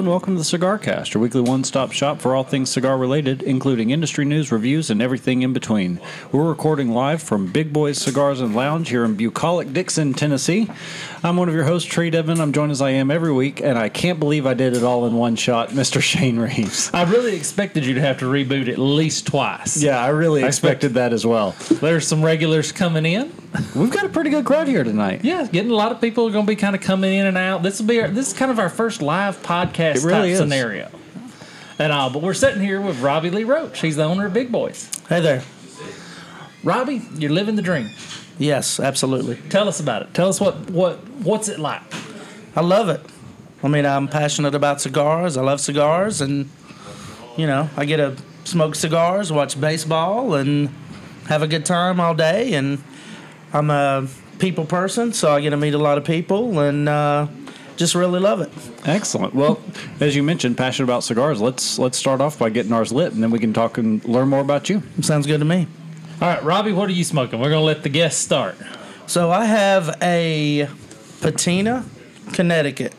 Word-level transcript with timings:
and 0.00 0.08
welcome 0.08 0.32
to 0.32 0.38
the 0.38 0.44
Cigar 0.44 0.78
Cast, 0.78 1.12
your 1.12 1.22
weekly 1.22 1.42
one 1.42 1.62
stop 1.62 1.92
shop 1.92 2.22
for 2.22 2.34
all 2.34 2.42
things 2.42 2.70
cigar 2.70 2.96
related, 2.96 3.42
including 3.42 3.90
industry 3.90 4.24
news, 4.24 4.50
reviews, 4.50 4.88
and 4.88 5.02
everything 5.02 5.42
in 5.42 5.52
between. 5.52 6.00
We're 6.32 6.48
recording 6.48 6.92
live 6.92 7.22
from 7.22 7.52
Big 7.52 7.70
Boys 7.70 7.98
Cigars 7.98 8.40
and 8.40 8.56
Lounge 8.56 8.88
here 8.88 9.04
in 9.04 9.14
bucolic 9.14 9.74
Dickson, 9.74 10.14
Tennessee. 10.14 10.70
I'm 11.22 11.36
one 11.36 11.50
of 11.50 11.54
your 11.54 11.64
hosts, 11.64 11.92
Trae 11.92 12.10
Devon. 12.10 12.40
I'm 12.40 12.54
joined 12.54 12.72
as 12.72 12.80
I 12.80 12.90
am 12.90 13.10
every 13.10 13.30
week, 13.30 13.60
and 13.60 13.78
I 13.78 13.90
can't 13.90 14.18
believe 14.18 14.46
I 14.46 14.54
did 14.54 14.74
it 14.74 14.82
all 14.82 15.04
in 15.04 15.16
one 15.16 15.36
shot, 15.36 15.68
Mr. 15.80 16.00
Shane 16.00 16.38
Reeves. 16.38 16.90
I 16.94 17.02
really 17.02 17.36
expected 17.36 17.84
you 17.84 17.92
to 17.92 18.00
have 18.00 18.20
to 18.20 18.24
reboot 18.24 18.68
at 18.68 18.78
least 18.78 19.26
twice. 19.26 19.82
Yeah, 19.82 20.02
I 20.02 20.08
really 20.08 20.44
I 20.44 20.46
expected 20.46 20.94
that 20.94 21.12
as 21.12 21.26
well. 21.26 21.54
There's 21.68 22.08
some 22.08 22.24
regulars 22.24 22.72
coming 22.72 23.04
in. 23.04 23.30
We've 23.74 23.90
got 23.90 24.04
a 24.04 24.08
pretty 24.08 24.30
good 24.30 24.46
crowd 24.46 24.68
here 24.68 24.84
tonight. 24.84 25.24
Yeah, 25.24 25.46
getting 25.46 25.72
a 25.72 25.74
lot 25.74 25.92
of 25.92 26.00
people 26.00 26.26
are 26.26 26.30
going 26.30 26.46
to 26.46 26.50
be 26.50 26.56
kind 26.56 26.74
of 26.76 26.80
coming 26.80 27.12
in 27.12 27.26
and 27.26 27.36
out. 27.36 27.62
This 27.62 27.80
will 27.80 27.88
be 27.88 28.00
our, 28.00 28.08
this 28.08 28.28
is 28.28 28.32
kind 28.32 28.50
of 28.50 28.58
our 28.60 28.70
first 28.70 29.02
live 29.02 29.42
podcast 29.42 29.89
It 29.96 30.04
really 30.04 30.28
type 30.28 30.30
is. 30.30 30.38
scenario. 30.38 30.90
And 31.78 31.92
uh, 31.92 32.10
but 32.10 32.22
we're 32.22 32.34
sitting 32.34 32.62
here 32.62 32.80
with 32.80 33.00
Robbie 33.00 33.30
Lee 33.30 33.44
Roach. 33.44 33.80
He's 33.80 33.96
the 33.96 34.04
owner 34.04 34.26
of 34.26 34.34
Big 34.34 34.52
Boys. 34.52 34.90
Hey 35.08 35.20
there. 35.20 35.42
Robbie, 36.62 37.02
you're 37.14 37.30
living 37.30 37.56
the 37.56 37.62
dream. 37.62 37.90
Yes, 38.38 38.78
absolutely. 38.80 39.36
Tell 39.48 39.68
us 39.68 39.80
about 39.80 40.02
it. 40.02 40.14
Tell 40.14 40.28
us 40.28 40.40
what 40.40 40.70
what 40.70 40.96
what's 41.20 41.48
it 41.48 41.58
like. 41.58 41.82
I 42.54 42.60
love 42.60 42.88
it. 42.88 43.00
I 43.62 43.68
mean, 43.68 43.86
I'm 43.86 44.08
passionate 44.08 44.54
about 44.54 44.80
cigars. 44.80 45.36
I 45.36 45.42
love 45.42 45.60
cigars, 45.60 46.20
and 46.20 46.50
you 47.36 47.46
know, 47.46 47.68
I 47.76 47.84
get 47.84 47.98
to 47.98 48.16
smoke 48.44 48.74
cigars, 48.74 49.30
watch 49.30 49.60
baseball, 49.60 50.34
and 50.34 50.70
have 51.28 51.42
a 51.42 51.46
good 51.46 51.64
time 51.64 52.00
all 52.00 52.14
day. 52.14 52.54
And 52.54 52.82
I'm 53.52 53.70
a 53.70 54.06
people 54.38 54.64
person, 54.64 55.12
so 55.12 55.32
I 55.32 55.40
get 55.40 55.50
to 55.50 55.56
meet 55.56 55.74
a 55.74 55.78
lot 55.78 55.98
of 55.98 56.04
people, 56.04 56.58
and 56.60 56.88
uh, 56.88 57.26
just 57.80 57.94
really 57.94 58.20
love 58.20 58.42
it. 58.42 58.50
Excellent. 58.84 59.34
Well, 59.34 59.58
as 60.00 60.14
you 60.14 60.22
mentioned, 60.22 60.58
passionate 60.58 60.84
about 60.84 61.02
cigars. 61.02 61.40
Let's 61.40 61.78
let's 61.78 61.96
start 61.96 62.20
off 62.20 62.38
by 62.38 62.50
getting 62.50 62.74
ours 62.74 62.92
lit, 62.92 63.14
and 63.14 63.22
then 63.22 63.30
we 63.30 63.38
can 63.38 63.54
talk 63.54 63.78
and 63.78 64.04
learn 64.04 64.28
more 64.28 64.40
about 64.40 64.68
you. 64.68 64.82
Sounds 65.00 65.26
good 65.26 65.38
to 65.38 65.46
me. 65.46 65.66
All 66.20 66.28
right, 66.28 66.44
Robbie, 66.44 66.72
what 66.72 66.90
are 66.90 66.92
you 66.92 67.04
smoking? 67.04 67.40
We're 67.40 67.48
going 67.48 67.62
to 67.62 67.64
let 67.64 67.82
the 67.82 67.88
guests 67.88 68.20
start. 68.20 68.54
So 69.06 69.30
I 69.30 69.46
have 69.46 69.96
a 70.02 70.68
patina, 71.22 71.86
Connecticut, 72.34 72.92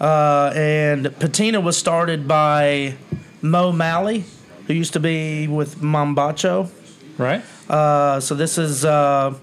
uh, 0.00 0.50
and 0.56 1.14
patina 1.18 1.60
was 1.60 1.76
started 1.76 2.26
by 2.26 2.96
Mo 3.42 3.70
Malley, 3.70 4.24
who 4.66 4.72
used 4.72 4.94
to 4.94 5.00
be 5.00 5.46
with 5.46 5.76
Mombacho. 5.76 6.70
Right? 7.18 7.42
Uh, 7.68 8.18
so 8.20 8.34
this 8.34 8.56
is 8.56 8.82
uh, 8.82 9.34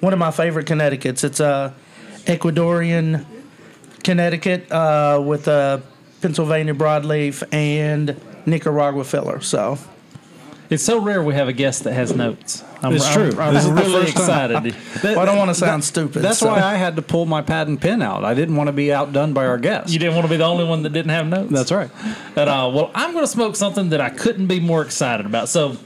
one 0.00 0.14
of 0.14 0.18
my 0.18 0.30
favorite 0.30 0.64
Connecticut's. 0.64 1.24
It's 1.24 1.40
a 1.40 1.74
Ecuadorian 2.24 3.26
Connecticut 4.02 4.70
uh, 4.70 5.22
with 5.24 5.48
a 5.48 5.82
Pennsylvania 6.20 6.74
broadleaf 6.74 7.42
and 7.52 8.20
Nicaragua 8.46 9.04
filler. 9.04 9.40
So 9.40 9.78
It's 10.70 10.82
so 10.84 11.00
rare 11.00 11.22
we 11.22 11.34
have 11.34 11.48
a 11.48 11.52
guest 11.52 11.84
that 11.84 11.92
has 11.92 12.14
notes. 12.14 12.64
I'm, 12.82 12.94
It's 12.94 13.04
I'm- 13.04 13.30
true. 13.30 13.40
I'm, 13.40 13.54
This 13.54 13.64
is 13.64 13.68
the 13.70 13.76
really 13.76 14.04
first 14.06 14.16
time. 14.16 14.66
excited. 14.66 14.76
well, 15.04 15.18
I 15.20 15.24
don't 15.24 15.38
want 15.38 15.50
to 15.50 15.54
sound 15.54 15.84
stupid. 15.84 16.22
That's 16.22 16.38
so- 16.38 16.48
why 16.48 16.60
I 16.60 16.74
had 16.76 16.96
to 16.96 17.02
pull 17.02 17.26
my 17.26 17.42
pad 17.42 17.68
and 17.68 17.80
pen 17.80 18.02
out. 18.02 18.24
I 18.24 18.34
didn't 18.34 18.56
want 18.56 18.68
to 18.68 18.72
be 18.72 18.92
outdone 18.92 19.32
by 19.32 19.46
our 19.46 19.58
guests. 19.58 19.92
You 19.92 19.98
didn't 20.00 20.14
want 20.14 20.26
to 20.26 20.30
be 20.30 20.36
the 20.36 20.44
only 20.44 20.64
one 20.64 20.82
that 20.82 20.90
didn't 20.92 21.10
have 21.10 21.26
notes. 21.28 21.52
That's 21.52 21.70
right. 21.72 21.90
At 22.36 22.48
all. 22.48 22.72
Well, 22.72 22.90
I'm 22.94 23.12
going 23.12 23.24
to 23.24 23.30
smoke 23.30 23.54
something 23.56 23.90
that 23.90 24.00
I 24.00 24.10
couldn't 24.10 24.46
be 24.48 24.58
more 24.60 24.82
excited 24.82 25.26
about. 25.26 25.48
So, 25.48 25.76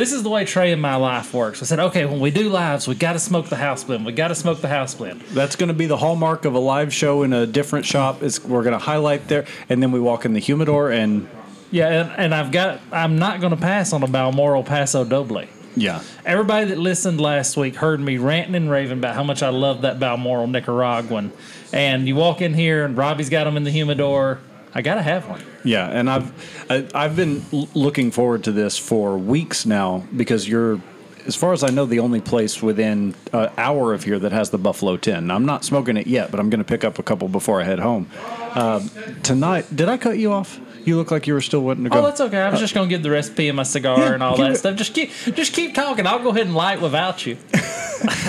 this 0.00 0.12
is 0.12 0.22
the 0.22 0.30
way 0.30 0.46
Trey 0.46 0.72
in 0.72 0.80
my 0.80 0.96
life 0.96 1.34
works. 1.34 1.62
I 1.62 1.66
said, 1.66 1.78
okay, 1.78 2.06
when 2.06 2.20
we 2.20 2.30
do 2.30 2.48
lives, 2.48 2.88
we 2.88 2.94
got 2.94 3.12
to 3.12 3.18
smoke 3.18 3.50
the 3.50 3.56
house 3.56 3.84
blend. 3.84 4.06
We 4.06 4.12
got 4.12 4.28
to 4.28 4.34
smoke 4.34 4.62
the 4.62 4.68
house 4.68 4.94
blend. 4.94 5.20
That's 5.32 5.56
going 5.56 5.68
to 5.68 5.74
be 5.74 5.84
the 5.84 5.98
hallmark 5.98 6.46
of 6.46 6.54
a 6.54 6.58
live 6.58 6.92
show 6.94 7.22
in 7.22 7.34
a 7.34 7.46
different 7.46 7.84
shop. 7.84 8.22
Is 8.22 8.42
we're 8.42 8.62
going 8.62 8.72
to 8.72 8.78
highlight 8.78 9.28
there, 9.28 9.44
and 9.68 9.82
then 9.82 9.92
we 9.92 10.00
walk 10.00 10.24
in 10.24 10.32
the 10.32 10.40
humidor, 10.40 10.90
and 10.90 11.28
Yeah, 11.70 11.88
and, 11.88 12.10
and 12.16 12.34
I've 12.34 12.50
got. 12.50 12.80
I'm 12.90 13.18
not 13.18 13.40
going 13.40 13.54
to 13.54 13.60
pass 13.60 13.92
on 13.92 14.02
a 14.02 14.08
Balmoral 14.08 14.64
Paso 14.64 15.04
Doble. 15.04 15.44
yeah, 15.76 16.02
Everybody 16.24 16.66
that 16.66 16.78
listened 16.78 17.20
last 17.20 17.58
week 17.58 17.76
heard 17.76 18.00
me 18.00 18.16
ranting 18.16 18.54
and 18.54 18.70
raving 18.70 18.98
about 18.98 19.14
how 19.14 19.22
much 19.22 19.42
I 19.42 19.50
love 19.50 19.82
that 19.82 20.00
Balmoral 20.00 20.46
Nicaraguan. 20.46 21.30
And 21.74 22.08
you 22.08 22.16
walk 22.16 22.40
in 22.40 22.54
here, 22.54 22.86
and 22.86 22.96
Robbie's 22.96 23.28
got 23.28 23.44
them 23.44 23.58
in 23.58 23.64
the 23.64 23.70
humidor. 23.70 24.40
I 24.74 24.82
got 24.82 24.94
to 24.96 25.02
have 25.02 25.28
one. 25.28 25.42
yeah. 25.64 25.88
And 25.88 26.08
I've 26.08 26.32
I, 26.70 26.86
I've 26.94 27.16
been 27.16 27.44
l- 27.52 27.68
looking 27.74 28.10
forward 28.10 28.44
to 28.44 28.52
this 28.52 28.78
for 28.78 29.18
weeks 29.18 29.66
now 29.66 30.04
because 30.16 30.48
you're. 30.48 30.80
As 31.26 31.36
far 31.36 31.52
as 31.52 31.62
I 31.62 31.68
know, 31.68 31.84
the 31.84 32.00
only 32.00 32.22
place 32.22 32.62
within 32.62 33.14
an 33.34 33.50
hour 33.58 33.92
of 33.92 34.02
here 34.04 34.18
that 34.18 34.32
has 34.32 34.48
the 34.50 34.56
Buffalo 34.58 34.96
10. 34.96 35.26
Now, 35.26 35.34
I'm 35.34 35.44
not 35.44 35.64
smoking 35.66 35.98
it 35.98 36.06
yet, 36.06 36.30
but 36.30 36.40
I'm 36.40 36.48
going 36.48 36.60
to 36.60 36.64
pick 36.64 36.82
up 36.82 36.98
a 36.98 37.02
couple 37.02 37.28
before 37.28 37.60
I 37.60 37.64
head 37.64 37.78
home. 37.78 38.08
Uh, 38.54 38.80
tonight, 39.22 39.66
did 39.76 39.90
I 39.90 39.98
cut 39.98 40.16
you 40.16 40.32
off? 40.32 40.58
You 40.90 40.96
look 40.96 41.12
like 41.12 41.28
you 41.28 41.34
were 41.34 41.40
still 41.40 41.60
wanting 41.60 41.84
to 41.84 41.90
go. 41.90 42.00
Oh, 42.00 42.02
that's 42.02 42.20
okay. 42.20 42.40
I 42.40 42.50
was 42.50 42.58
just 42.58 42.74
gonna 42.74 42.88
give 42.88 43.04
the 43.04 43.12
recipe 43.12 43.48
of 43.48 43.54
my 43.54 43.62
cigar 43.62 43.96
Yeah, 44.00 44.14
and 44.14 44.24
all 44.24 44.36
give 44.36 44.46
that 44.46 44.52
it- 44.54 44.56
stuff. 44.58 44.74
Just 44.74 44.92
keep, 44.92 45.12
just 45.36 45.52
keep 45.52 45.72
talking. 45.72 46.04
I'll 46.04 46.18
go 46.18 46.30
ahead 46.30 46.46
and 46.46 46.54
light 46.56 46.80
without 46.80 47.24
you. 47.24 47.36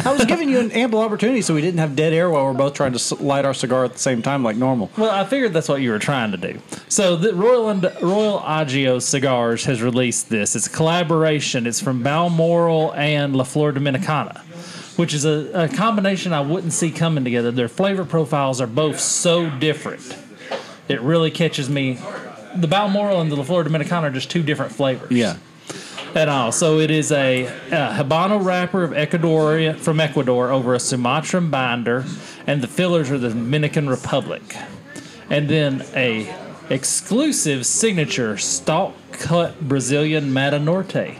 I 0.05 0.13
was 0.15 0.25
giving 0.25 0.47
you 0.47 0.59
an 0.59 0.69
ample 0.73 0.99
opportunity 0.99 1.41
so 1.41 1.55
we 1.55 1.61
didn't 1.61 1.79
have 1.79 1.95
dead 1.95 2.13
air 2.13 2.29
while 2.29 2.45
we're 2.45 2.53
both 2.53 2.75
trying 2.75 2.91
to 2.91 2.97
s- 2.97 3.13
light 3.19 3.45
our 3.45 3.55
cigar 3.55 3.83
at 3.83 3.93
the 3.93 3.99
same 3.99 4.21
time 4.21 4.43
like 4.43 4.57
normal. 4.57 4.91
Well, 4.95 5.09
I 5.09 5.25
figured 5.25 5.53
that's 5.53 5.69
what 5.69 5.81
you 5.81 5.89
were 5.89 5.97
trying 5.97 6.29
to 6.33 6.37
do. 6.37 6.59
So, 6.87 7.15
the 7.15 7.33
Royal 7.33 7.69
and 7.69 7.83
Royal 7.99 8.39
Agio 8.41 8.99
Cigars 8.99 9.65
has 9.65 9.81
released 9.81 10.29
this. 10.29 10.55
It's 10.55 10.67
a 10.67 10.69
collaboration. 10.69 11.65
It's 11.65 11.81
from 11.81 12.03
Balmoral 12.03 12.93
and 12.93 13.35
La 13.35 13.43
Flor 13.43 13.71
Dominicana, 13.73 14.37
which 14.99 15.15
is 15.15 15.25
a, 15.25 15.49
a 15.63 15.67
combination 15.67 16.31
I 16.31 16.41
wouldn't 16.41 16.73
see 16.73 16.91
coming 16.91 17.23
together. 17.23 17.49
Their 17.49 17.69
flavor 17.69 18.05
profiles 18.05 18.61
are 18.61 18.67
both 18.67 18.99
so 18.99 19.49
different. 19.49 20.15
It 20.89 20.99
really 21.01 21.31
catches 21.31 21.69
me. 21.69 21.97
The 22.55 22.67
Balmoral 22.67 23.21
and 23.21 23.31
the 23.31 23.35
La 23.35 23.43
Flor 23.43 23.63
Dominicana 23.63 24.03
are 24.03 24.09
just 24.11 24.29
two 24.29 24.43
different 24.43 24.71
flavors. 24.71 25.11
Yeah. 25.11 25.37
at 26.15 26.27
all. 26.27 26.51
So 26.51 26.79
it 26.79 26.91
is 26.91 27.11
a, 27.11 27.45
a 27.45 27.49
Habano 27.69 28.43
wrapper 28.43 28.83
of 28.83 28.93
Ecuador 28.93 29.73
from 29.75 29.99
Ecuador 29.99 30.51
over 30.51 30.73
a 30.73 30.79
Sumatran 30.79 31.49
binder, 31.49 32.05
and 32.45 32.61
the 32.61 32.67
fillers 32.67 33.09
are 33.11 33.17
the 33.17 33.29
Dominican 33.29 33.89
Republic, 33.89 34.55
and 35.29 35.49
then 35.49 35.85
a 35.95 36.33
exclusive 36.69 37.65
signature 37.65 38.37
stalk 38.37 38.93
cut 39.13 39.59
Brazilian 39.61 40.31
Matanorte. 40.31 41.17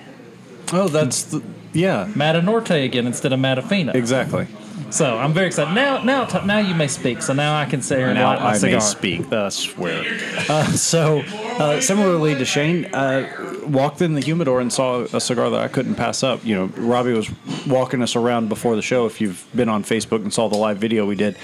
Oh, 0.74 0.88
that's 0.88 1.24
the, 1.24 1.42
yeah, 1.74 2.10
Matanorte 2.14 2.84
again 2.84 3.06
instead 3.08 3.34
of 3.34 3.40
Matafina. 3.40 3.94
exactly. 3.96 4.48
So 4.90 5.18
I'm 5.18 5.34
very 5.34 5.48
excited. 5.48 5.74
Now, 5.74 6.04
now, 6.04 6.26
now 6.46 6.58
you 6.60 6.76
may 6.76 6.88
speak. 6.88 7.22
So 7.22 7.34
now 7.34 7.58
I 7.58 7.66
can 7.66 7.82
say 7.82 7.98
here 7.98 8.08
and 8.08 8.16
Now 8.16 8.28
light 8.32 8.42
my 8.42 8.50
I 8.50 8.58
cigar. 8.58 8.80
may 8.80 8.86
speak. 8.86 9.32
I 9.32 9.50
swear. 9.50 10.04
Uh, 10.50 10.66
so, 10.74 11.20
uh, 11.20 11.80
similarly 11.80 12.36
to 12.36 12.46
Shane, 12.46 12.86
uh, 12.94 13.62
walked 13.68 14.02
in 14.02 14.14
the 14.16 14.22
humidor 14.22 14.60
and 14.60 14.72
saw 14.74 15.02
a 15.14 15.22
cigar 15.22 15.50
that 15.52 15.62
I 15.62 15.68
couldn't 15.68 15.96
pass 15.96 16.24
up. 16.24 16.44
You 16.44 16.56
know, 16.56 16.66
Robbie 16.78 17.14
was 17.14 17.30
walking 17.68 18.02
us 18.02 18.16
around 18.16 18.50
before 18.50 18.76
the 18.76 18.82
show. 18.82 19.06
If 19.06 19.22
you've 19.22 19.46
been 19.56 19.70
on 19.70 19.84
Facebook 19.84 20.24
and 20.24 20.34
saw 20.34 20.50
the 20.50 20.58
live 20.58 20.78
video 20.78 21.06
we 21.06 21.16
did, 21.16 21.38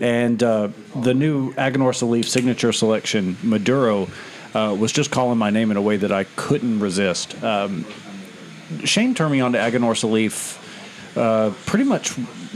and 0.00 0.42
uh, 0.42 0.68
the 0.94 1.14
new 1.14 1.52
Aganorsa 1.54 2.08
Leaf 2.08 2.28
signature 2.28 2.72
selection 2.72 3.36
Maduro 3.42 4.08
uh, 4.54 4.76
was 4.78 4.92
just 4.92 5.10
calling 5.10 5.38
my 5.38 5.50
name 5.50 5.70
in 5.70 5.76
a 5.76 5.82
way 5.82 5.96
that 5.96 6.12
I 6.12 6.24
couldn't 6.36 6.80
resist. 6.80 7.42
Um, 7.42 7.86
Shane 8.84 9.14
turned 9.14 9.32
me 9.32 9.40
on 9.40 9.52
to 9.52 9.58
Aganorsa 9.58 10.10
Leaf 10.10 10.58
uh, 11.16 11.52
pretty 11.66 11.84
much 11.84 12.10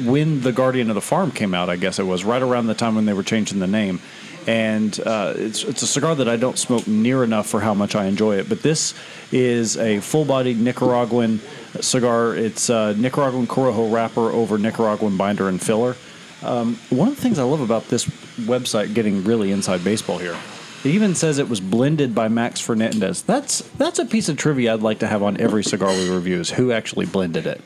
when 0.04 0.40
the 0.40 0.52
Guardian 0.52 0.88
of 0.90 0.94
the 0.94 1.00
Farm 1.00 1.30
came 1.30 1.54
out. 1.54 1.68
I 1.68 1.76
guess 1.76 1.98
it 1.98 2.04
was 2.04 2.24
right 2.24 2.42
around 2.42 2.66
the 2.66 2.74
time 2.74 2.94
when 2.94 3.04
they 3.04 3.12
were 3.12 3.22
changing 3.22 3.58
the 3.58 3.66
name. 3.66 4.00
And 4.46 4.98
uh, 5.04 5.34
it's 5.36 5.64
it's 5.64 5.82
a 5.82 5.88
cigar 5.88 6.14
that 6.14 6.28
I 6.28 6.36
don't 6.36 6.56
smoke 6.56 6.86
near 6.86 7.24
enough 7.24 7.48
for 7.48 7.60
how 7.60 7.74
much 7.74 7.96
I 7.96 8.06
enjoy 8.06 8.36
it. 8.36 8.48
But 8.48 8.62
this 8.62 8.94
is 9.32 9.76
a 9.76 9.98
full-bodied 9.98 10.60
Nicaraguan 10.60 11.40
cigar. 11.80 12.36
It's 12.36 12.70
a 12.70 12.94
Nicaraguan 12.96 13.48
Corojo 13.48 13.92
wrapper 13.92 14.30
over 14.30 14.56
Nicaraguan 14.56 15.16
binder 15.16 15.48
and 15.48 15.60
filler. 15.60 15.96
Um, 16.44 16.78
one 16.90 17.08
of 17.08 17.16
the 17.16 17.22
things 17.22 17.40
I 17.40 17.42
love 17.42 17.60
about 17.60 17.88
this 17.88 18.04
website, 18.38 18.94
getting 18.94 19.24
really 19.24 19.50
inside 19.50 19.82
baseball 19.82 20.18
here, 20.18 20.36
it 20.84 20.90
even 20.90 21.16
says 21.16 21.38
it 21.38 21.48
was 21.48 21.60
blended 21.60 22.14
by 22.14 22.28
Max 22.28 22.60
Fernandez. 22.60 23.22
That's 23.22 23.62
that's 23.78 23.98
a 23.98 24.04
piece 24.04 24.28
of 24.28 24.36
trivia 24.36 24.74
I'd 24.74 24.82
like 24.82 25.00
to 25.00 25.08
have 25.08 25.24
on 25.24 25.40
every 25.40 25.64
cigar 25.64 25.88
we 25.88 26.08
review. 26.08 26.38
Is 26.38 26.50
who 26.50 26.70
actually 26.70 27.06
blended 27.06 27.46
it? 27.46 27.60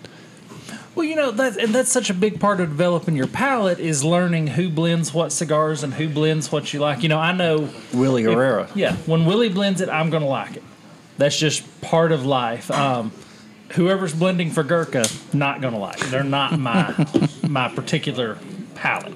Well, 0.95 1.07
you 1.07 1.15
know 1.15 1.31
that, 1.31 1.57
and 1.57 1.75
that's 1.75 1.91
such 1.91 2.11
a 2.11 2.15
big 2.15 2.41
part 2.41 2.61
of 2.61 2.69
developing 2.69 3.17
your 3.17 3.29
palate 3.29 3.79
is 3.79 4.03
learning 4.05 4.49
who 4.49 4.69
blends 4.69 5.15
what 5.15 5.31
cigars 5.33 5.83
and 5.83 5.95
who 5.95 6.09
blends 6.09 6.51
what 6.51 6.73
you 6.73 6.81
like. 6.81 7.03
You 7.03 7.09
know, 7.09 7.19
I 7.19 7.33
know 7.33 7.69
Willy 7.95 8.25
Herrera. 8.25 8.69
Yeah, 8.75 8.97
when 9.07 9.25
Willy 9.25 9.49
blends 9.49 9.81
it, 9.81 9.89
I'm 9.89 10.11
going 10.11 10.23
to 10.23 10.29
like 10.29 10.57
it. 10.57 10.65
That's 11.17 11.39
just 11.39 11.81
part 11.81 12.13
of 12.13 12.27
life. 12.27 12.71
Um, 12.71 13.13
whoever's 13.73 14.15
blending 14.15 14.51
for 14.51 14.65
Gurkha, 14.65 15.07
not 15.33 15.61
going 15.61 15.75
to 15.75 15.81
like. 15.81 16.01
it. 16.01 16.07
They're 16.11 16.25
not 16.25 16.59
my 16.59 17.07
my 17.49 17.69
particular 17.69 18.39
palate 18.75 19.15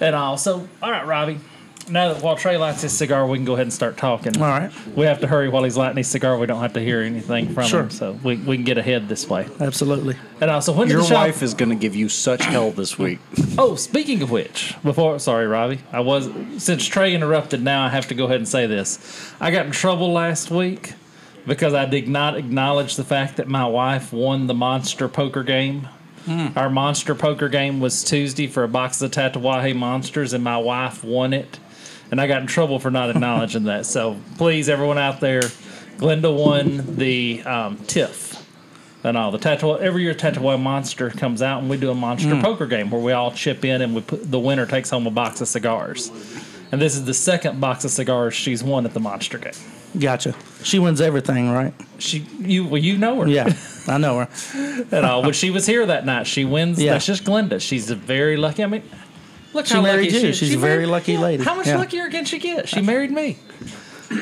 at 0.00 0.14
all. 0.14 0.36
So, 0.36 0.68
all 0.82 0.90
right, 0.90 1.06
Robbie, 1.06 1.40
now 1.88 2.12
that 2.12 2.22
while 2.22 2.36
Trae 2.36 2.58
lights 2.58 2.82
his 2.82 2.92
cigar, 2.92 3.26
we 3.26 3.38
can 3.38 3.44
go 3.44 3.54
ahead 3.54 3.66
and 3.66 3.72
start 3.72 3.96
talking. 3.96 4.36
All 4.40 4.48
right. 4.48 4.70
We 4.94 5.06
have 5.06 5.20
to 5.20 5.26
hurry 5.26 5.48
while 5.48 5.64
he's 5.64 5.76
lighting 5.76 5.96
his 5.96 6.08
cigar. 6.08 6.38
We 6.38 6.46
don't 6.46 6.60
have 6.60 6.74
to 6.74 6.80
hear 6.80 7.00
anything 7.00 7.52
from 7.54 7.66
Sure. 7.66 7.82
him, 7.82 7.90
so 7.90 8.12
we, 8.22 8.36
we 8.36 8.56
can 8.56 8.64
get 8.64 8.78
ahead 8.78 9.08
this 9.08 9.28
way. 9.28 9.48
Absolutely. 9.60 10.16
And 10.40 10.50
also, 10.50 10.72
when 10.72 10.88
Your 10.88 11.00
the 11.00 11.06
shop? 11.06 11.26
wife 11.26 11.42
is 11.42 11.54
going 11.54 11.70
to 11.70 11.74
give 11.76 11.96
you 11.96 12.08
such 12.08 12.44
hell 12.44 12.70
this 12.70 12.98
week. 12.98 13.18
Oh, 13.58 13.74
speaking 13.74 14.22
of 14.22 14.30
which, 14.30 14.74
before 14.82 15.18
sorry, 15.18 15.46
Robbie, 15.46 15.80
I 15.92 16.00
was 16.00 16.30
since 16.58 16.88
Trae 16.88 17.12
interrupted. 17.12 17.62
Now 17.62 17.84
I 17.84 17.88
have 17.88 18.06
to 18.08 18.14
go 18.14 18.24
ahead 18.24 18.36
and 18.36 18.48
say 18.48 18.66
this. 18.66 19.32
I 19.40 19.50
got 19.50 19.66
in 19.66 19.72
trouble 19.72 20.12
last 20.12 20.50
week 20.50 20.94
because 21.46 21.74
I 21.74 21.84
did 21.84 22.08
not 22.08 22.36
acknowledge 22.36 22.96
the 22.96 23.04
fact 23.04 23.36
that 23.36 23.48
my 23.48 23.66
wife 23.66 24.12
won 24.12 24.46
the 24.46 24.54
monster 24.54 25.08
poker 25.08 25.42
game. 25.42 25.88
Hmm. 26.26 26.48
Our 26.56 26.70
monster 26.70 27.14
poker 27.14 27.48
game 27.48 27.80
was 27.80 28.04
Tuesday 28.04 28.46
for 28.46 28.62
a 28.62 28.68
box 28.68 29.02
of 29.02 29.10
Tatuaje 29.10 29.74
monsters, 29.74 30.32
and 30.32 30.44
my 30.44 30.58
wife 30.58 31.02
won 31.02 31.32
it. 31.32 31.58
And 32.10 32.20
I 32.20 32.26
got 32.26 32.40
in 32.40 32.46
trouble 32.46 32.78
for 32.78 32.90
not 32.90 33.10
acknowledging 33.10 33.64
that. 33.64 33.86
So 33.86 34.16
please, 34.36 34.68
everyone 34.68 34.98
out 34.98 35.20
there, 35.20 35.42
Glenda 35.98 36.34
won 36.34 36.96
the 36.96 37.42
um, 37.42 37.76
TIFF 37.86 38.44
and 39.04 39.16
all 39.16 39.30
the 39.30 39.38
Tatuaje. 39.38 39.80
Every 39.80 40.02
year, 40.02 40.14
Tatuaje 40.14 40.60
Monster 40.60 41.10
comes 41.10 41.42
out, 41.42 41.60
and 41.60 41.70
we 41.70 41.76
do 41.76 41.90
a 41.90 41.94
monster 41.94 42.40
poker 42.40 42.66
game 42.66 42.90
where 42.90 43.00
we 43.00 43.12
all 43.12 43.32
chip 43.32 43.64
in, 43.64 43.80
and 43.82 43.94
we 43.94 44.00
put, 44.02 44.30
the 44.30 44.40
winner 44.40 44.66
takes 44.66 44.90
home 44.90 45.06
a 45.06 45.10
box 45.10 45.40
of 45.40 45.48
cigars. 45.48 46.10
And 46.72 46.80
this 46.80 46.94
is 46.94 47.04
the 47.04 47.14
second 47.14 47.60
box 47.60 47.84
of 47.84 47.90
cigars 47.90 48.34
she's 48.34 48.62
won 48.62 48.86
at 48.86 48.94
the 48.94 49.00
monster 49.00 49.38
game. 49.38 49.52
Gotcha. 49.98 50.36
She 50.62 50.78
wins 50.78 51.00
everything, 51.00 51.50
right? 51.50 51.74
She, 51.98 52.18
you, 52.38 52.64
well, 52.64 52.80
you 52.80 52.96
know 52.96 53.20
her. 53.20 53.28
Yeah, 53.28 53.52
I 53.88 53.98
know 53.98 54.20
her. 54.20 54.28
And 54.92 55.04
all. 55.04 55.22
When 55.22 55.32
she 55.32 55.50
was 55.50 55.66
here 55.66 55.84
that 55.86 56.06
night, 56.06 56.26
she 56.26 56.44
wins. 56.44 56.80
Yeah. 56.80 56.92
That's 56.92 57.06
just 57.06 57.24
Glenda. 57.24 57.60
She's 57.60 57.90
a 57.90 57.96
very 57.96 58.36
lucky. 58.36 58.62
I 58.62 58.66
mean, 58.66 58.82
look 59.52 59.66
She 59.66 59.74
how 59.74 59.82
married 59.82 60.12
lucky 60.12 60.26
you. 60.26 60.32
she. 60.32 60.38
She's 60.38 60.48
She 60.50 60.54
a 60.54 60.58
very 60.58 60.78
married- 60.78 60.86
lucky 60.90 61.16
lady. 61.16 61.44
How 61.44 61.54
much 61.54 61.66
Yeah. 61.66 61.78
luckier 61.78 62.08
can 62.08 62.24
she 62.24 62.38
get? 62.38 62.68
She 62.68 62.80
married 62.80 63.10
me. 63.10 63.38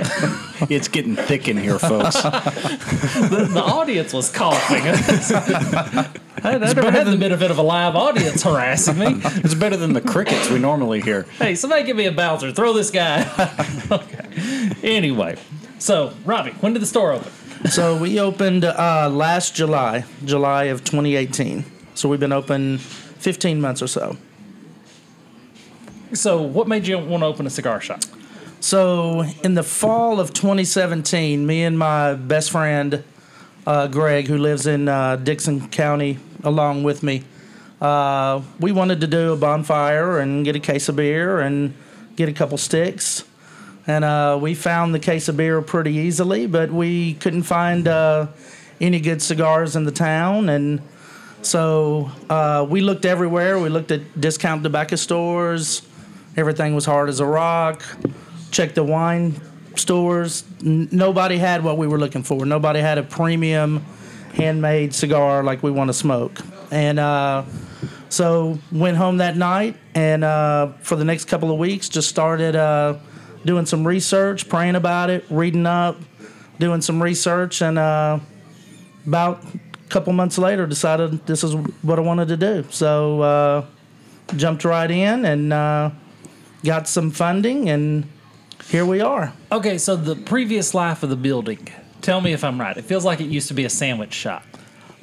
It's 0.70 0.88
getting 0.88 1.14
thick 1.16 1.46
in 1.48 1.56
here, 1.56 1.78
folks. 1.78 2.16
The, 2.22 3.48
the 3.52 3.62
audience 3.62 4.12
was 4.12 4.28
coughing. 4.30 4.82
I 4.84 6.10
I 6.54 6.58
never 6.58 6.90
had 6.90 7.06
the 7.06 7.16
benefit 7.16 7.50
of 7.50 7.58
a 7.58 7.62
live 7.62 7.94
audience 7.96 8.42
harassing 8.42 8.98
me. 8.98 9.20
It's 9.44 9.54
better 9.54 9.76
than 9.76 9.92
the 9.92 10.00
crickets 10.00 10.50
we 10.50 10.58
normally 10.58 11.00
hear. 11.00 11.22
Hey, 11.38 11.54
somebody 11.54 11.84
give 11.84 11.96
me 11.96 12.06
a 12.06 12.12
bouncer. 12.12 12.52
Throw 12.52 12.72
this 12.72 12.90
guy. 12.90 13.22
okay. 13.90 14.74
Anyway, 14.82 15.36
so 15.78 16.12
Robbie, 16.24 16.50
when 16.60 16.72
did 16.74 16.82
the 16.82 16.86
store 16.86 17.12
open? 17.12 17.30
So 17.70 17.96
we 17.96 18.20
opened 18.20 18.64
uh, 18.64 19.08
last 19.12 19.54
July, 19.54 20.04
July 20.24 20.64
of 20.64 20.84
2018. 20.84 21.64
So 21.94 22.08
we've 22.08 22.20
been 22.20 22.32
open 22.32 22.78
15 22.78 23.60
months 23.60 23.80
or 23.82 23.86
so. 23.88 24.16
So, 26.12 26.40
what 26.42 26.68
made 26.68 26.86
you 26.86 26.98
want 26.98 27.22
to 27.22 27.26
open 27.26 27.46
a 27.46 27.50
cigar 27.50 27.80
shop? 27.80 28.00
So 28.60 29.22
in 29.44 29.54
the 29.54 29.62
fall 29.62 30.18
of 30.18 30.32
2017, 30.32 31.46
me 31.46 31.62
and 31.62 31.78
my 31.78 32.14
best 32.14 32.50
friend 32.50 33.04
uh, 33.66 33.86
Greg, 33.86 34.26
who 34.26 34.36
lives 34.36 34.66
in 34.66 34.88
uh, 34.88 35.16
Dickson 35.16 35.68
County, 35.68 36.18
along 36.42 36.82
with 36.82 37.02
me, 37.02 37.22
uh, 37.80 38.42
we 38.58 38.72
wanted 38.72 39.00
to 39.02 39.06
do 39.06 39.32
a 39.32 39.36
bonfire 39.36 40.18
and 40.18 40.44
get 40.44 40.56
a 40.56 40.60
case 40.60 40.88
of 40.88 40.96
beer 40.96 41.38
and 41.38 41.72
get 42.16 42.28
a 42.28 42.32
couple 42.32 42.58
sticks. 42.58 43.24
And 43.86 44.04
uh, 44.04 44.38
we 44.40 44.54
found 44.54 44.92
the 44.92 44.98
case 44.98 45.28
of 45.28 45.36
beer 45.36 45.62
pretty 45.62 45.94
easily, 45.94 46.46
but 46.46 46.72
we 46.72 47.14
couldn't 47.14 47.44
find 47.44 47.86
uh, 47.86 48.26
any 48.80 48.98
good 48.98 49.22
cigars 49.22 49.76
in 49.76 49.84
the 49.84 49.92
town. 49.92 50.48
And 50.48 50.82
so 51.42 52.10
uh, 52.28 52.66
we 52.68 52.80
looked 52.80 53.04
everywhere. 53.04 53.58
We 53.60 53.68
looked 53.68 53.92
at 53.92 54.20
discount 54.20 54.64
tobacco 54.64 54.96
stores. 54.96 55.87
Everything 56.38 56.76
was 56.76 56.84
hard 56.84 57.08
as 57.08 57.18
a 57.18 57.26
rock. 57.26 57.82
Checked 58.52 58.76
the 58.76 58.84
wine 58.84 59.40
stores. 59.74 60.44
N- 60.64 60.88
nobody 60.92 61.36
had 61.36 61.64
what 61.64 61.76
we 61.76 61.88
were 61.88 61.98
looking 61.98 62.22
for. 62.22 62.46
Nobody 62.46 62.78
had 62.78 62.96
a 62.96 63.02
premium 63.02 63.84
handmade 64.34 64.94
cigar 64.94 65.42
like 65.42 65.64
we 65.64 65.72
want 65.72 65.88
to 65.88 65.92
smoke. 65.92 66.38
And 66.70 67.00
uh, 67.00 67.42
so 68.08 68.56
went 68.70 68.96
home 68.96 69.16
that 69.16 69.36
night, 69.36 69.78
and 69.96 70.22
uh, 70.22 70.74
for 70.80 70.94
the 70.94 71.04
next 71.04 71.24
couple 71.24 71.50
of 71.50 71.58
weeks, 71.58 71.88
just 71.88 72.08
started 72.08 72.54
uh, 72.54 72.98
doing 73.44 73.66
some 73.66 73.84
research, 73.84 74.48
praying 74.48 74.76
about 74.76 75.10
it, 75.10 75.24
reading 75.30 75.66
up, 75.66 75.96
doing 76.60 76.82
some 76.82 77.02
research, 77.02 77.62
and 77.62 77.80
uh, 77.80 78.20
about 79.08 79.42
a 79.44 79.88
couple 79.88 80.12
months 80.12 80.38
later, 80.38 80.68
decided 80.68 81.26
this 81.26 81.42
is 81.42 81.56
what 81.82 81.98
I 81.98 82.02
wanted 82.02 82.28
to 82.28 82.36
do. 82.36 82.64
So 82.70 83.22
uh, 83.22 83.66
jumped 84.36 84.64
right 84.64 84.88
in 84.88 85.24
and 85.24 85.52
uh, 85.52 85.90
got 86.64 86.88
some 86.88 87.10
funding, 87.10 87.68
and 87.68 88.08
here 88.64 88.84
we 88.84 89.00
are. 89.00 89.32
Okay, 89.50 89.78
so 89.78 89.96
the 89.96 90.16
previous 90.16 90.74
life 90.74 91.02
of 91.02 91.10
the 91.10 91.16
building. 91.16 91.68
Tell 92.00 92.20
me 92.20 92.32
if 92.32 92.44
I'm 92.44 92.60
right. 92.60 92.76
It 92.76 92.84
feels 92.84 93.04
like 93.04 93.20
it 93.20 93.26
used 93.26 93.48
to 93.48 93.54
be 93.54 93.64
a 93.64 93.70
sandwich 93.70 94.12
shop. 94.12 94.44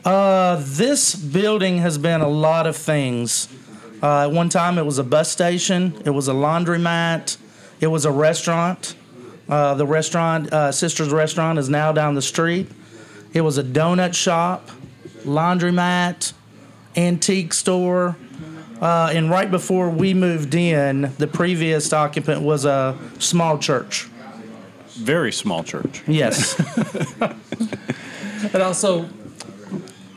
Uh, 0.03 0.61
this 0.63 1.15
building 1.15 1.79
has 1.79 1.97
been 1.97 2.21
a 2.21 2.27
lot 2.27 2.67
of 2.67 2.75
things. 2.75 3.49
Uh, 4.03 4.23
at 4.23 4.31
one 4.31 4.49
time, 4.49 4.77
it 4.77 4.85
was 4.85 4.99
a 4.99 5.03
bus 5.03 5.31
station. 5.31 5.99
It 6.05 6.11
was 6.11 6.27
a 6.27 6.33
laundromat. 6.33 7.37
It 7.79 7.87
was 7.87 8.05
a 8.05 8.11
restaurant. 8.11 8.95
Uh, 9.49 9.73
the 9.75 9.85
restaurant, 9.85 10.51
uh, 10.53 10.71
Sisters 10.71 11.09
Restaurant, 11.09 11.59
is 11.59 11.69
now 11.69 11.91
down 11.91 12.15
the 12.15 12.21
street. 12.21 12.69
It 13.33 13.41
was 13.41 13.57
a 13.57 13.63
donut 13.63 14.13
shop, 14.13 14.69
laundromat, 15.23 16.33
antique 16.95 17.53
store. 17.53 18.15
Uh, 18.81 19.09
and 19.13 19.29
right 19.29 19.49
before 19.49 19.89
we 19.89 20.13
moved 20.13 20.53
in, 20.53 21.13
the 21.17 21.27
previous 21.27 21.93
occupant 21.93 22.41
was 22.41 22.65
a 22.65 22.97
small 23.19 23.57
church. 23.57 24.07
Very 24.89 25.31
small 25.31 25.63
church. 25.63 26.03
Yes. 26.07 26.55
And 28.53 28.61
also, 28.61 29.09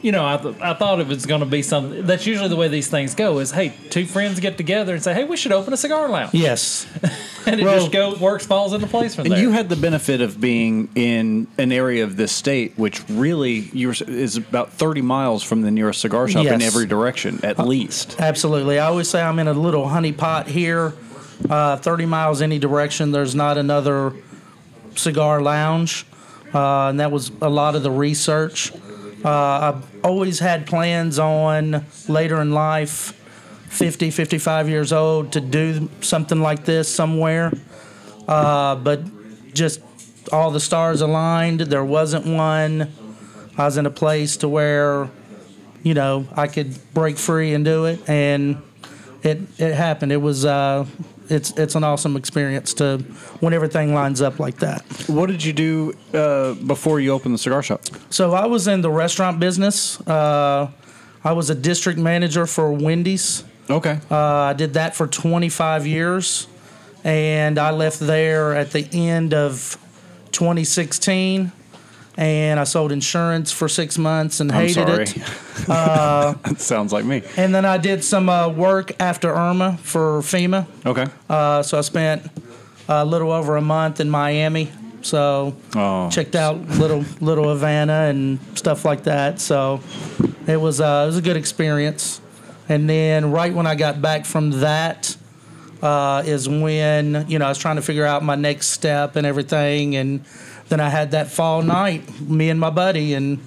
you 0.03 0.13
know, 0.13 0.25
I, 0.27 0.37
th- 0.37 0.61
I 0.61 0.75
thought 0.75 1.01
it 1.01 1.07
was 1.09 1.27
going 1.27 1.41
to 1.41 1.47
be 1.47 1.63
something. 1.63 2.07
That's 2.07 2.25
usually 2.27 2.49
the 2.49 2.57
way 2.57 2.69
these 2.69 2.89
things 2.89 3.15
go. 3.15 3.39
Is 3.39 3.51
hey, 3.51 3.75
two 3.91 4.07
friends 4.07 4.39
get 4.41 4.57
together 4.57 4.95
and 4.95 5.03
say, 5.03 5.13
hey, 5.15 5.25
we 5.25 5.37
should 5.37 5.53
open 5.53 5.73
a 5.73 5.77
cigar 5.77 6.09
lounge, 6.09 6.35
yes. 6.35 6.87
and 7.47 7.61
it 7.61 7.65
Well- 7.65 7.79
just 7.81 7.93
go 7.93 8.15
works 8.17 8.47
falls 8.47 8.73
into 8.73 8.87
place 8.87 9.15
from 9.15 9.27
And 9.27 9.33
there. 9.35 9.41
you 9.41 9.51
had 9.51 9.69
the 9.69 9.77
benefit 9.77 10.21
of 10.21 10.41
being 10.41 10.89
in 10.95 11.47
an 11.59 11.73
area 11.73 12.05
of 12.05 12.17
this 12.17 12.31
state, 12.33 12.75
which 12.77 13.03
really 13.09 13.69
you 13.73 13.89
were, 13.89 13.95
is 14.07 14.37
about 14.37 14.73
30 14.73 15.03
miles 15.03 15.43
from 15.43 15.63
the 15.63 15.71
nearest 15.71 16.01
cigar 16.01 16.29
shop 16.29 16.47
in 16.47 16.63
every 16.63 16.87
direction, 16.87 17.41
at 17.43 17.59
least. 17.59 18.21
Absolutely. 18.21 18.79
I 18.79 18.87
always 18.87 19.09
say 19.11 19.21
I'm 19.23 19.39
in 19.39 19.49
a 19.49 19.53
little 19.53 19.89
honey 19.89 20.13
pot 20.13 20.47
here. 20.47 20.95
Uh, 21.49 21.77
30 21.77 22.07
miles 22.07 22.43
any 22.43 22.59
direction, 22.59 23.13
there's 23.13 23.35
not 23.35 23.59
another 23.59 24.13
cigar 24.97 25.41
lounge. 25.43 26.07
Uh, 26.55 26.89
and 26.89 27.01
that 27.01 27.11
was 27.13 27.31
a 27.43 27.49
lot 27.49 27.75
of 27.75 27.83
the 27.83 27.91
research. 27.91 28.73
Uh, 29.25 29.29
I've 29.75 29.88
always 30.03 30.39
had 30.39 30.67
plans 30.67 31.19
on 31.19 31.85
later 32.09 32.41
in 32.41 32.53
life, 32.53 33.13
50, 33.71 34.11
55 34.11 34.69
years 34.69 34.93
old, 34.93 35.33
to 35.33 35.41
do 35.41 35.89
something 36.01 36.41
like 36.41 36.65
this 36.65 36.93
somewhere. 36.93 37.53
Uh, 38.27 38.77
but 38.77 39.03
just 39.55 39.81
all 40.33 40.51
the 40.51 40.61
stars 40.61 41.01
aligned. 41.01 41.61
There 41.61 41.85
wasn't 41.85 42.27
one. 42.27 42.93
I 43.57 43.65
was 43.65 43.77
in 43.77 43.87
a 43.87 43.91
place 43.91 44.37
to 44.39 44.49
where 44.49 45.11
you 45.83 45.95
know, 45.95 46.27
I 46.35 46.49
could 46.49 46.77
break 46.93 47.17
free 47.19 47.55
and 47.55 47.65
do 47.65 47.87
it, 47.87 48.09
and 48.09 48.61
it 49.23 49.41
it 49.59 49.75
happened. 49.75 50.13
It 50.13 50.19
was 50.19 50.45
uh, 50.45 50.87
it's 51.29 51.51
it's 51.57 51.75
an 51.75 51.85
awesome 51.85 52.17
experience 52.17 52.75
to 52.75 52.99
when 53.41 53.53
everything 53.53 53.95
lines 53.95 54.21
up 54.21 54.39
like 54.39 54.59
that. 54.59 54.83
What 55.07 55.27
did 55.27 55.45
you 55.45 55.53
do 55.53 55.95
uh, 56.15 56.55
before 56.55 57.01
you 57.01 57.13
opened 57.13 57.35
the 57.35 57.39
cigar 57.39 57.63
shop? 57.63 57.83
So 58.11 58.33
I 58.33 58.47
was 58.47 58.67
in 58.67 58.81
the 58.81 58.91
restaurant 58.91 59.41
business. 59.41 60.01
Uh, 60.07 60.71
I 61.25 61.33
was 61.33 61.51
a 61.51 61.55
district 61.55 61.99
manager 61.99 62.47
for 62.47 62.73
Wendy's. 62.73 63.45
Okay. 63.69 64.01
Uh, 64.11 64.17
I 64.17 64.53
did 64.55 64.75
that 64.75 64.97
for 64.97 65.07
25 65.07 65.87
years, 65.87 66.47
and 67.05 67.59
I 67.59 67.71
left 67.71 68.01
there 68.01 68.55
at 68.55 68.71
the 68.71 68.89
end 68.93 69.35
of 69.35 69.77
2016. 70.33 71.53
And 72.19 72.59
I 72.59 72.65
sold 72.65 72.91
insurance 72.91 73.53
for 73.53 73.69
six 73.69 73.97
months 73.97 74.41
and 74.41 74.51
hated 74.51 74.89
it. 74.89 75.17
Uh, 75.69 76.33
that 76.45 76.61
sounds 76.61 76.93
like 76.93 77.05
me. 77.05 77.23
And 77.37 77.55
then 77.55 77.65
I 77.65 77.79
did 77.79 78.03
some 78.03 78.29
uh, 78.29 78.49
work 78.49 78.91
after 79.01 79.33
Irma 79.33 79.79
for 79.85 80.19
FEMA. 80.23 80.67
Okay. 80.85 81.07
Uh, 81.31 81.63
so 81.63 81.79
I 81.79 81.83
spent 81.83 82.29
a 82.89 83.05
little 83.05 83.31
over 83.31 83.57
a 83.57 83.61
month 83.61 84.01
in 84.01 84.11
Miami. 84.11 84.73
So 85.01 85.55
Oh. 85.77 86.11
checked 86.11 86.35
out 86.35 86.61
little 86.71 87.05
little 87.21 87.49
Havana 87.51 88.09
and 88.11 88.41
stuff 88.55 88.85
like 88.85 89.05
that. 89.05 89.39
So 89.41 89.81
it 90.49 90.57
was 90.61 90.81
uh, 90.81 91.03
it 91.05 91.07
was 91.07 91.17
a 91.19 91.23
good 91.23 91.37
experience. 91.37 92.21
And 92.69 92.91
then 92.91 93.31
right 93.31 93.55
when 93.55 93.69
I 93.69 93.77
got 93.77 94.03
back 94.03 94.27
from 94.27 94.51
that 94.61 95.17
uh, 95.83 96.25
is 96.27 96.49
when 96.49 97.27
you 97.29 97.39
know 97.39 97.45
I 97.47 97.49
was 97.49 97.59
trying 97.59 97.77
to 97.77 97.83
figure 97.83 98.05
out 98.05 98.25
my 98.25 98.35
next 98.35 98.71
step 98.71 99.15
and 99.15 99.25
everything. 99.25 99.95
And 99.95 100.25
then 100.69 100.81
I 100.81 100.89
had 100.89 101.13
that 101.13 101.29
fall 101.29 101.63
night, 101.63 102.21
me 102.21 102.51
and 102.51 102.59
my 102.61 102.71
buddy, 102.71 103.15
and 103.15 103.39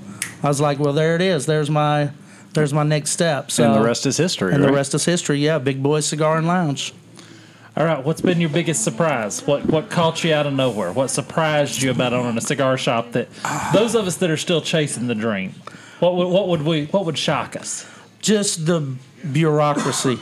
I 0.43 0.47
was 0.47 0.59
like, 0.59 0.79
well, 0.79 0.93
there 0.93 1.15
it 1.15 1.21
is. 1.21 1.45
There's 1.45 1.69
my 1.69 2.11
there's 2.53 2.73
my 2.73 2.83
next 2.83 3.11
step. 3.11 3.51
So 3.51 3.63
and 3.65 3.75
the 3.75 3.85
rest 3.85 4.05
is 4.05 4.17
history. 4.17 4.53
and 4.53 4.63
the 4.63 4.71
rest 4.71 4.93
is 4.93 5.05
history. 5.05 5.39
Yeah, 5.39 5.59
Big 5.59 5.81
Boy 5.81 6.01
Cigar 6.01 6.37
and 6.37 6.47
Lounge. 6.47 6.93
All 7.77 7.85
right, 7.85 8.03
what's 8.03 8.19
been 8.19 8.41
your 8.41 8.49
biggest 8.49 8.83
surprise? 8.83 9.45
What 9.47 9.65
what 9.65 9.89
caught 9.89 10.23
you 10.23 10.33
out 10.33 10.45
of 10.45 10.53
nowhere? 10.53 10.91
What 10.91 11.09
surprised 11.09 11.81
you 11.81 11.91
about 11.91 12.13
owning 12.13 12.37
a 12.37 12.41
cigar 12.41 12.77
shop 12.77 13.13
that 13.13 13.29
those 13.73 13.95
of 13.95 14.07
us 14.07 14.17
that 14.17 14.29
are 14.29 14.37
still 14.37 14.61
chasing 14.61 15.07
the 15.07 15.15
dream? 15.15 15.53
What 15.99 16.15
would 16.15 16.27
what 16.27 16.47
would 16.49 16.63
we 16.63 16.85
what 16.87 17.05
would 17.05 17.17
shock 17.17 17.55
us? 17.55 17.85
just 18.21 18.65
the 18.65 18.95
bureaucracy. 19.31 20.19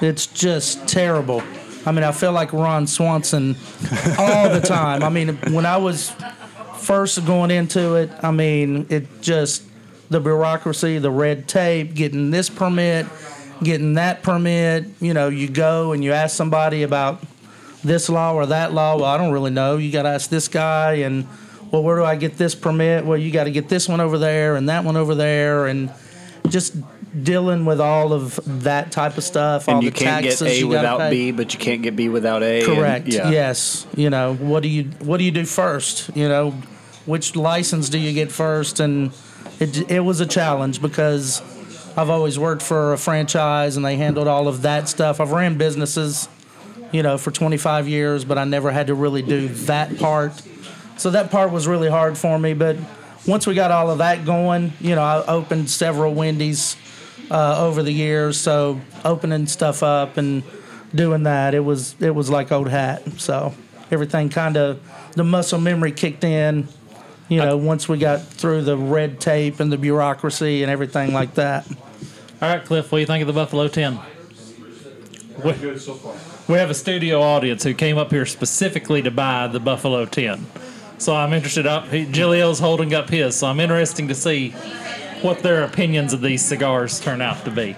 It's 0.00 0.26
just 0.26 0.86
terrible. 0.86 1.42
I 1.86 1.92
mean, 1.92 2.04
I 2.04 2.12
feel 2.12 2.32
like 2.32 2.52
Ron 2.52 2.86
Swanson 2.86 3.56
all 4.18 4.50
the 4.50 4.60
time. 4.60 5.02
I 5.02 5.08
mean, 5.08 5.36
when 5.52 5.64
I 5.64 5.78
was 5.78 6.12
first 6.78 7.24
going 7.24 7.50
into 7.50 7.94
it, 7.94 8.10
I 8.22 8.30
mean, 8.30 8.86
it 8.90 9.22
just 9.22 9.64
the 10.10 10.20
bureaucracy, 10.20 10.98
the 10.98 11.10
red 11.10 11.48
tape, 11.48 11.94
getting 11.94 12.30
this 12.30 12.50
permit, 12.50 13.06
getting 13.62 13.94
that 13.94 14.22
permit. 14.22 14.86
You 15.00 15.14
know, 15.14 15.28
you 15.28 15.48
go 15.48 15.92
and 15.92 16.04
you 16.04 16.12
ask 16.12 16.36
somebody 16.36 16.82
about 16.82 17.22
this 17.82 18.08
law 18.08 18.34
or 18.34 18.46
that 18.46 18.72
law. 18.74 18.96
Well, 18.96 19.06
I 19.06 19.16
don't 19.16 19.32
really 19.32 19.50
know. 19.50 19.78
You 19.78 19.90
got 19.90 20.02
to 20.02 20.10
ask 20.10 20.28
this 20.28 20.48
guy, 20.48 20.94
and 20.94 21.26
well, 21.70 21.82
where 21.82 21.96
do 21.96 22.04
I 22.04 22.16
get 22.16 22.36
this 22.36 22.54
permit? 22.54 23.06
Well, 23.06 23.16
you 23.16 23.30
got 23.30 23.44
to 23.44 23.50
get 23.50 23.68
this 23.68 23.88
one 23.88 24.00
over 24.00 24.18
there 24.18 24.56
and 24.56 24.68
that 24.68 24.84
one 24.84 24.96
over 24.96 25.14
there, 25.14 25.66
and 25.66 25.90
just 26.50 26.74
dealing 27.24 27.64
with 27.64 27.80
all 27.80 28.12
of 28.12 28.38
that 28.64 28.92
type 28.92 29.16
of 29.18 29.24
stuff. 29.24 29.68
all 29.68 29.76
And 29.76 29.84
you 29.84 29.90
the 29.90 29.96
can't 29.96 30.22
get 30.22 30.30
taxes 30.38 30.62
A 30.62 30.64
without. 30.64 31.10
B, 31.10 31.30
but 31.32 31.52
you 31.52 31.58
can't 31.58 31.82
get 31.82 31.96
B 31.96 32.08
without 32.08 32.42
A. 32.42 32.58
and- 32.58 32.66
Correct. 32.66 33.08
yeah. 33.08 33.30
Yes. 33.30 33.86
You 33.96 34.10
know, 34.10 34.34
what 34.34 34.62
do 34.62 34.68
you 34.68 34.84
what 35.00 35.16
do 35.18 35.24
you 35.24 35.30
do 35.30 35.44
first? 35.44 36.10
You 36.14 36.28
know, 36.28 36.50
which 37.06 37.34
license 37.36 37.88
do 37.88 37.98
you 37.98 38.12
get 38.12 38.30
first? 38.30 38.80
And 38.80 39.12
it 39.58 39.90
it 39.90 40.00
was 40.00 40.20
a 40.20 40.26
challenge 40.26 40.80
because 40.82 41.42
I've 41.96 42.10
always 42.10 42.38
worked 42.38 42.62
for 42.62 42.92
a 42.92 42.98
franchise 42.98 43.76
and 43.76 43.84
they 43.84 43.96
handled 43.96 44.28
all 44.28 44.46
of 44.48 44.62
that 44.62 44.88
stuff. 44.88 45.20
I've 45.20 45.32
ran 45.32 45.58
businesses, 45.58 46.28
you 46.92 47.02
know, 47.02 47.18
for 47.18 47.30
25 47.32 47.88
years, 47.88 48.24
but 48.24 48.38
I 48.38 48.44
never 48.44 48.70
had 48.70 48.86
to 48.86 48.94
really 48.94 49.22
do 49.22 49.48
that 49.66 49.98
part. 49.98 50.40
So 50.96 51.10
that 51.10 51.30
part 51.32 51.50
was 51.50 51.66
really 51.66 51.88
hard 51.90 52.16
for 52.16 52.38
me, 52.38 52.54
but 52.54 52.76
once 53.26 53.46
we 53.46 53.54
got 53.54 53.70
all 53.70 53.90
of 53.90 53.98
that 53.98 54.24
going, 54.24 54.72
you 54.80 54.94
know, 54.94 55.02
I 55.02 55.24
opened 55.26 55.70
several 55.70 56.14
Wendy's 56.14 56.76
uh, 57.30 57.64
over 57.64 57.82
the 57.82 57.92
years. 57.92 58.38
So 58.38 58.80
opening 59.04 59.46
stuff 59.46 59.82
up 59.82 60.16
and 60.16 60.42
doing 60.94 61.24
that, 61.24 61.54
it 61.54 61.60
was 61.60 61.94
it 62.00 62.14
was 62.14 62.30
like 62.30 62.50
old 62.52 62.68
hat. 62.68 63.20
So 63.20 63.54
everything 63.90 64.28
kind 64.28 64.56
of 64.56 64.80
the 65.12 65.24
muscle 65.24 65.60
memory 65.60 65.92
kicked 65.92 66.24
in. 66.24 66.68
You 67.28 67.38
know, 67.38 67.56
once 67.56 67.88
we 67.88 67.96
got 67.96 68.26
through 68.26 68.62
the 68.62 68.76
red 68.76 69.20
tape 69.20 69.60
and 69.60 69.70
the 69.70 69.78
bureaucracy 69.78 70.64
and 70.64 70.70
everything 70.70 71.12
like 71.12 71.34
that. 71.34 71.64
All 72.42 72.48
right, 72.48 72.64
Cliff, 72.64 72.90
what 72.90 72.98
do 72.98 73.00
you 73.00 73.06
think 73.06 73.20
of 73.20 73.28
the 73.28 73.32
Buffalo 73.32 73.68
10? 73.68 74.00
We, 75.44 75.52
we 76.48 76.58
have 76.58 76.70
a 76.70 76.74
studio 76.74 77.22
audience 77.22 77.62
who 77.62 77.72
came 77.72 77.98
up 77.98 78.10
here 78.10 78.26
specifically 78.26 79.00
to 79.02 79.12
buy 79.12 79.46
the 79.46 79.60
Buffalo 79.60 80.06
10. 80.06 80.44
So 81.00 81.16
I'm 81.16 81.32
interested 81.32 81.66
up 81.66 81.88
he, 81.88 82.04
Gilio's 82.04 82.58
holding 82.58 82.92
up 82.92 83.08
his, 83.08 83.34
so 83.34 83.46
I'm 83.46 83.58
interesting 83.58 84.08
to 84.08 84.14
see 84.14 84.50
what 85.22 85.40
their 85.40 85.64
opinions 85.64 86.12
of 86.12 86.20
these 86.20 86.44
cigars 86.44 87.00
turn 87.00 87.22
out 87.22 87.44
to 87.46 87.50
be. 87.50 87.74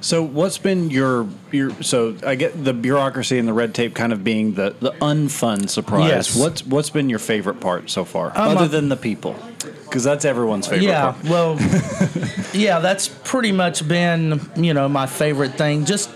So 0.00 0.22
what's 0.22 0.58
been 0.58 0.90
your 0.90 1.26
your 1.50 1.70
so 1.82 2.16
I 2.26 2.34
get 2.34 2.62
the 2.62 2.72
bureaucracy 2.74 3.38
and 3.38 3.46
the 3.46 3.52
red 3.52 3.74
tape 3.74 3.94
kind 3.94 4.12
of 4.12 4.24
being 4.24 4.54
the 4.54 4.74
the 4.80 4.92
unfun 4.92 5.68
surprise. 5.68 6.08
Yes. 6.08 6.36
What's 6.36 6.66
what's 6.66 6.90
been 6.90 7.08
your 7.10 7.18
favorite 7.18 7.60
part 7.60 7.88
so 7.90 8.04
far, 8.04 8.28
Um, 8.34 8.56
other 8.56 8.64
uh, 8.64 8.68
than 8.68 8.88
the 8.88 8.96
people? 8.96 9.36
Because 9.84 10.04
that's 10.04 10.24
everyone's 10.24 10.66
favorite 10.66 10.86
yeah, 10.86 11.12
part. 11.12 11.24
well, 11.24 11.58
yeah, 12.54 12.80
that's 12.80 13.08
pretty 13.08 13.52
much 13.52 13.86
been 13.86 14.40
you 14.56 14.74
know 14.74 14.88
my 14.88 15.06
favorite 15.06 15.54
thing. 15.54 15.84
Just 15.84 16.10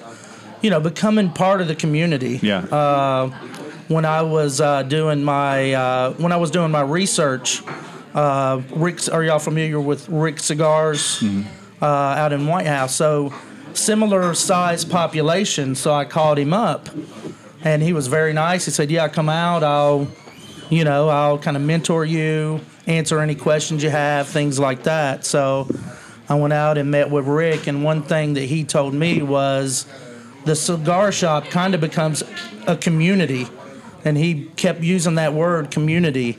you 0.60 0.68
know 0.70 0.80
becoming 0.80 1.30
part 1.30 1.60
of 1.60 1.68
the 1.68 1.74
community. 1.74 2.40
Yeah. 2.42 2.66
When 3.88 4.04
I 4.04 4.22
was 4.22 4.60
uh, 4.60 4.82
doing 4.84 5.24
my 5.24 5.72
uh, 5.72 6.12
when 6.12 6.32
I 6.32 6.36
was 6.36 6.50
doing 6.50 6.70
my 6.70 6.82
research. 6.82 7.62
Uh, 8.14 8.62
Rick's, 8.70 9.08
are 9.08 9.22
y'all 9.22 9.38
familiar 9.38 9.80
with 9.80 10.08
Rick 10.08 10.40
Cigars 10.40 11.22
uh, 11.80 11.84
out 11.84 12.32
in 12.32 12.46
White 12.46 12.66
House? 12.66 12.94
So 12.94 13.32
similar 13.74 14.34
size 14.34 14.84
population. 14.84 15.74
So 15.74 15.92
I 15.92 16.04
called 16.04 16.38
him 16.38 16.52
up, 16.52 16.88
and 17.62 17.82
he 17.82 17.92
was 17.92 18.06
very 18.08 18.32
nice. 18.32 18.64
He 18.64 18.70
said, 18.70 18.90
"Yeah, 18.90 19.08
come 19.08 19.28
out. 19.28 19.62
I'll, 19.62 20.08
you 20.70 20.84
know, 20.84 21.08
I'll 21.08 21.38
kind 21.38 21.56
of 21.56 21.62
mentor 21.62 22.04
you, 22.04 22.60
answer 22.86 23.20
any 23.20 23.34
questions 23.34 23.82
you 23.82 23.90
have, 23.90 24.28
things 24.28 24.58
like 24.58 24.84
that." 24.84 25.24
So 25.24 25.68
I 26.28 26.34
went 26.34 26.52
out 26.52 26.76
and 26.76 26.90
met 26.90 27.10
with 27.10 27.26
Rick, 27.26 27.66
and 27.66 27.84
one 27.84 28.02
thing 28.02 28.34
that 28.34 28.44
he 28.44 28.64
told 28.64 28.94
me 28.94 29.22
was 29.22 29.86
the 30.44 30.56
cigar 30.56 31.12
shop 31.12 31.46
kind 31.46 31.74
of 31.74 31.80
becomes 31.80 32.22
a 32.66 32.76
community, 32.76 33.46
and 34.04 34.16
he 34.16 34.46
kept 34.56 34.80
using 34.82 35.16
that 35.16 35.34
word 35.34 35.70
community, 35.70 36.38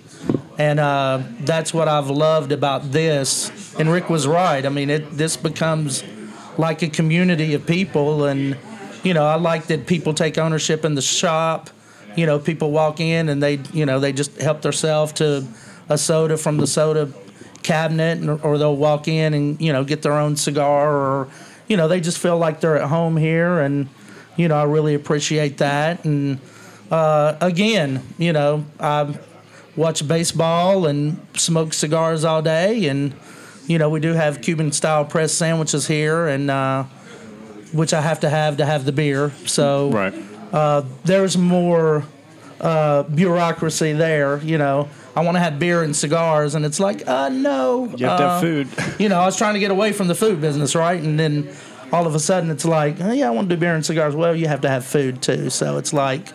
and 0.58 0.80
uh, 0.80 1.22
that's 1.42 1.74
what 1.74 1.88
I've 1.88 2.10
loved 2.10 2.52
about 2.52 2.92
this. 2.92 3.52
And 3.80 3.92
Rick 3.92 4.10
was 4.10 4.28
right. 4.28 4.66
I 4.66 4.70
mean, 4.70 4.90
it 4.90 5.12
this 5.12 5.38
becomes 5.38 6.04
like 6.58 6.82
a 6.82 6.90
community 6.90 7.54
of 7.54 7.66
people, 7.66 8.26
and 8.26 8.58
you 9.04 9.14
know, 9.14 9.26
I 9.26 9.36
like 9.36 9.68
that 9.68 9.88
people 9.88 10.14
take 10.14 10.38
ownership 10.38 10.84
in 10.84 10.96
the 10.96 11.02
shop. 11.02 11.70
You 12.16 12.26
know, 12.26 12.40
people 12.40 12.72
walk 12.72 13.00
in 13.00 13.30
and 13.30 13.42
they, 13.42 13.60
you 13.72 13.86
know, 13.86 14.00
they 14.00 14.12
just 14.12 14.42
help 14.42 14.62
themselves 14.62 15.14
to 15.14 15.46
a 15.88 15.98
soda 15.98 16.38
from 16.38 16.58
the 16.58 16.68
soda 16.68 17.10
cabinet, 17.64 18.18
and- 18.18 18.42
or 18.44 18.58
they'll 18.58 18.76
walk 18.76 19.08
in 19.08 19.34
and 19.34 19.62
you 19.62 19.72
know 19.72 19.84
get 19.84 20.02
their 20.02 20.14
own 20.14 20.36
cigar, 20.36 20.92
or 20.92 21.28
you 21.68 21.78
know, 21.78 21.88
they 21.88 22.00
just 22.02 22.18
feel 22.18 22.38
like 22.38 22.62
they're 22.62 22.78
at 22.78 22.90
home 22.90 23.16
here, 23.18 23.60
and 23.60 23.88
you 24.36 24.48
know, 24.48 24.56
I 24.56 24.64
really 24.64 24.96
appreciate 24.96 25.58
that. 25.58 26.04
And 26.06 26.40
uh, 26.92 27.36
again, 27.42 28.04
you 28.18 28.34
know, 28.34 28.66
I 28.80 29.18
watch 29.76 30.08
baseball 30.08 30.86
and 30.86 31.26
smoke 31.36 31.74
cigars 31.74 32.24
all 32.24 32.42
day, 32.42 32.88
and 32.88 33.14
you 33.68 33.78
know, 33.78 33.90
we 33.90 34.00
do 34.00 34.14
have 34.14 34.42
Cuban 34.42 34.72
style 34.72 35.06
press 35.06 35.32
sandwiches 35.32 35.88
here, 35.88 36.28
and 36.28 36.50
uh, 36.50 36.84
which 37.72 37.94
I 37.94 38.02
have 38.02 38.22
to 38.22 38.30
have 38.30 38.58
to 38.58 38.66
have 38.66 38.86
the 38.86 38.92
beer. 38.92 39.32
So 39.46 39.90
right. 39.92 40.14
there's 41.06 41.38
more 41.38 42.04
uh, 42.60 43.04
bureaucracy 43.04 43.94
there. 43.94 44.42
You 44.42 44.58
know, 44.58 44.90
I 45.16 45.22
want 45.22 45.36
to 45.36 45.40
have 45.40 45.60
beer 45.60 45.84
and 45.84 45.96
cigars, 45.96 46.56
and 46.56 46.66
it's 46.66 46.80
like, 46.80 47.08
uh, 47.08 47.30
no. 47.30 47.86
You 47.96 48.08
have 48.08 48.18
to 48.20 48.26
uh, 48.26 48.30
have 48.30 48.42
food. 48.42 48.68
You 49.00 49.10
know, 49.10 49.20
I 49.20 49.26
was 49.26 49.38
trying 49.38 49.54
to 49.54 49.60
get 49.60 49.72
away 49.72 49.94
from 49.94 50.08
the 50.08 50.16
food 50.16 50.42
business, 50.42 50.76
right? 50.76 51.02
And 51.02 51.20
then 51.20 51.50
all 51.92 52.08
of 52.08 52.16
a 52.16 52.20
sudden, 52.20 52.50
it's 52.50 52.66
like, 52.66 53.00
oh, 53.02 53.12
yeah, 53.12 53.28
I 53.28 53.32
want 53.32 53.50
to 53.50 53.56
do 53.56 53.60
beer 53.60 53.76
and 53.76 53.86
cigars. 53.86 54.16
Well, 54.16 54.36
you 54.36 54.48
have 54.48 54.62
to 54.62 54.70
have 54.70 54.86
food 54.86 55.22
too. 55.22 55.50
So 55.50 55.78
it's 55.78 55.94
like, 55.94 56.28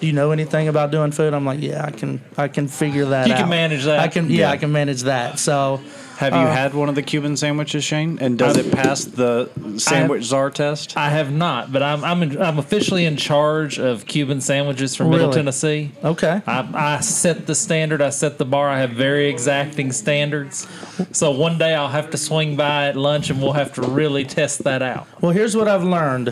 do 0.00 0.06
you 0.06 0.12
know 0.12 0.30
anything 0.32 0.68
about 0.68 0.90
doing 0.90 1.12
food? 1.12 1.32
I'm 1.34 1.44
like, 1.44 1.60
yeah, 1.60 1.84
I 1.84 1.90
can, 1.90 2.20
I 2.36 2.48
can 2.48 2.68
figure 2.68 3.06
that 3.06 3.26
You 3.26 3.34
out. 3.34 3.40
can 3.40 3.48
manage 3.48 3.84
that. 3.84 4.00
I 4.00 4.08
can, 4.08 4.28
yeah, 4.30 4.38
Yeah. 4.38 4.50
I 4.50 4.56
can 4.56 4.72
manage 4.72 5.02
that. 5.02 5.38
So. 5.38 5.80
Have 6.18 6.32
you 6.32 6.38
uh, 6.38 6.52
had 6.52 6.74
one 6.74 6.88
of 6.88 6.94
the 6.94 7.02
Cuban 7.02 7.36
sandwiches, 7.36 7.82
Shane? 7.82 8.18
And 8.20 8.38
does 8.38 8.56
it 8.56 8.70
pass 8.72 9.04
the 9.04 9.50
sandwich 9.78 10.22
czar 10.22 10.48
test? 10.48 10.96
I 10.96 11.10
have 11.10 11.32
not, 11.32 11.72
but 11.72 11.82
I'm 11.82 12.04
I'm, 12.04 12.22
in, 12.22 12.40
I'm 12.40 12.56
officially 12.60 13.04
in 13.04 13.16
charge 13.16 13.80
of 13.80 14.06
Cuban 14.06 14.40
sandwiches 14.40 14.94
for 14.94 15.04
Middle 15.06 15.32
Tennessee. 15.32 15.90
Okay. 16.04 16.40
I, 16.46 16.68
I 16.72 17.00
set 17.00 17.48
the 17.48 17.56
standard. 17.56 18.00
I 18.00 18.10
set 18.10 18.38
the 18.38 18.44
bar. 18.44 18.68
I 18.68 18.78
have 18.78 18.90
very 18.92 19.28
exacting 19.28 19.90
standards. 19.90 20.68
So 21.10 21.32
one 21.32 21.58
day 21.58 21.74
I'll 21.74 21.88
have 21.88 22.10
to 22.10 22.16
swing 22.16 22.54
by 22.54 22.86
at 22.86 22.96
lunch 22.96 23.28
and 23.30 23.42
we'll 23.42 23.52
have 23.54 23.72
to 23.74 23.82
really 23.82 24.24
test 24.24 24.62
that 24.62 24.82
out. 24.82 25.08
Well, 25.20 25.32
here's 25.32 25.56
what 25.56 25.66
I've 25.66 25.82
learned: 25.82 26.28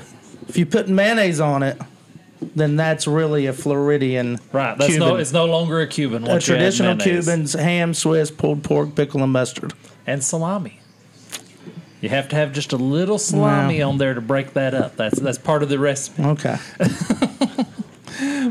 if 0.48 0.56
you 0.56 0.64
put 0.64 0.88
mayonnaise 0.88 1.40
on 1.40 1.64
it, 1.64 1.76
then 2.54 2.76
that's 2.76 3.06
really 3.06 3.46
a 3.46 3.52
Floridian. 3.52 4.38
Right. 4.52 4.76
That's 4.76 4.92
Cuban. 4.92 5.08
no. 5.08 5.16
It's 5.16 5.32
no 5.32 5.46
longer 5.46 5.80
a 5.80 5.86
Cuban. 5.86 6.24
a 6.24 6.28
Once 6.28 6.48
you 6.48 6.54
add 6.54 6.58
traditional. 6.58 6.96
Cubans: 6.96 7.52
ham, 7.54 7.94
Swiss, 7.94 8.30
pulled 8.30 8.62
pork, 8.62 8.94
pickle, 8.94 9.22
and 9.22 9.32
mustard. 9.32 9.72
and 10.06 10.22
salami. 10.22 10.78
You 12.00 12.08
have 12.08 12.28
to 12.30 12.36
have 12.36 12.52
just 12.52 12.72
a 12.72 12.76
little 12.76 13.16
salami 13.18 13.80
Wow. 13.80 13.90
on 13.90 13.98
there 13.98 14.14
to 14.14 14.20
break 14.20 14.54
that 14.54 14.74
up. 14.74 14.96
That's 14.96 15.20
that's 15.20 15.38
part 15.38 15.62
of 15.62 15.68
the 15.68 15.78
recipe. 15.78 16.22
Okay. 16.24 16.56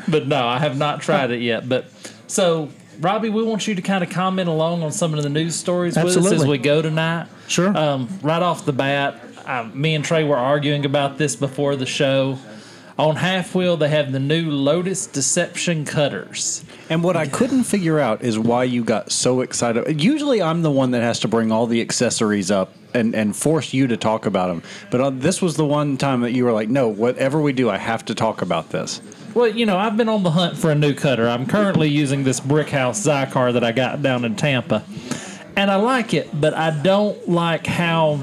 But 0.08 0.28
no, 0.28 0.48
I 0.48 0.60
have 0.60 0.78
not 0.78 1.02
tried 1.02 1.32
it 1.32 1.42
yet. 1.42 1.70
But 1.70 1.86
so, 2.28 2.70
Robbie, 3.00 3.30
we 3.30 3.44
want 3.44 3.68
you 3.68 3.76
to 3.76 3.82
kind 3.82 4.04
of 4.04 4.10
comment 4.10 4.50
along 4.50 4.84
on 4.84 4.92
some 4.92 5.14
of 5.14 5.22
the 5.24 5.30
news 5.30 5.56
stories 5.56 5.96
with 5.96 6.18
us 6.18 6.32
as 6.32 6.46
we 6.46 6.58
go 6.58 6.82
tonight. 6.82 7.28
Sure. 7.48 7.76
Um, 7.78 8.10
right 8.22 8.42
off 8.42 8.66
the 8.66 8.74
bat, 8.74 9.22
uh, 9.46 9.70
me 9.74 9.94
and 9.96 10.04
Trae 10.04 10.28
were 10.28 10.38
arguing 10.38 10.86
about 10.86 11.18
this 11.18 11.36
before 11.36 11.76
the 11.76 11.86
show. 11.86 12.38
On 13.00 13.16
Half 13.16 13.56
Wheel, 13.56 13.78
they 13.78 13.90
have 13.90 14.12
the 14.12 14.20
new 14.20 14.52
Lotus 14.52 15.08
Deception 15.08 15.86
cutters. 15.86 16.64
And 16.90 17.04
what 17.04 17.16
I 17.16 17.26
couldn't 17.26 17.64
figure 17.64 18.00
out 18.00 18.22
is 18.22 18.38
why 18.38 18.66
you 18.66 18.84
got 18.84 19.12
so 19.12 19.42
excited. 19.42 20.02
Usually, 20.02 20.42
I'm 20.42 20.62
the 20.62 20.72
one 20.72 20.92
that 20.92 21.02
has 21.02 21.20
to 21.22 21.28
bring 21.28 21.52
all 21.52 21.68
the 21.68 21.82
accessories 21.82 22.52
up 22.52 22.74
and, 22.94 23.16
and 23.16 23.36
force 23.36 23.74
you 23.74 23.88
to 23.88 23.98
talk 23.98 24.26
about 24.26 24.48
them. 24.48 24.62
But 24.90 25.02
uh, 25.02 25.10
this 25.12 25.42
was 25.42 25.56
the 25.56 25.66
one 25.66 25.98
time 25.98 26.22
that 26.22 26.32
you 26.32 26.44
were 26.44 26.52
like, 26.52 26.70
no, 26.70 26.90
whatever 26.90 27.42
we 27.42 27.54
do, 27.54 27.70
I 27.70 27.78
have 27.78 28.04
to 28.06 28.16
talk 28.16 28.42
about 28.42 28.70
this. 28.70 29.02
Well, 29.34 29.48
you 29.48 29.66
know, 29.66 29.78
I've 29.78 29.96
been 29.96 30.10
on 30.10 30.24
the 30.24 30.32
hunt 30.32 30.58
for 30.58 30.72
a 30.72 30.76
new 30.76 30.94
cutter. 30.94 31.30
I'm 31.30 31.46
currently 31.46 31.88
using 31.88 32.26
this 32.26 32.42
Brickhouse 32.42 33.08
Xikar 33.08 33.54
that 33.54 33.64
I 33.64 33.72
got 33.72 34.02
down 34.02 34.26
in 34.26 34.36
Tampa. 34.36 34.84
And 35.56 35.72
I 35.72 35.78
like 35.78 36.14
it, 36.14 36.30
but 36.34 36.54
I 36.54 36.72
don't 36.72 37.30
like 37.30 37.66
how 37.66 38.20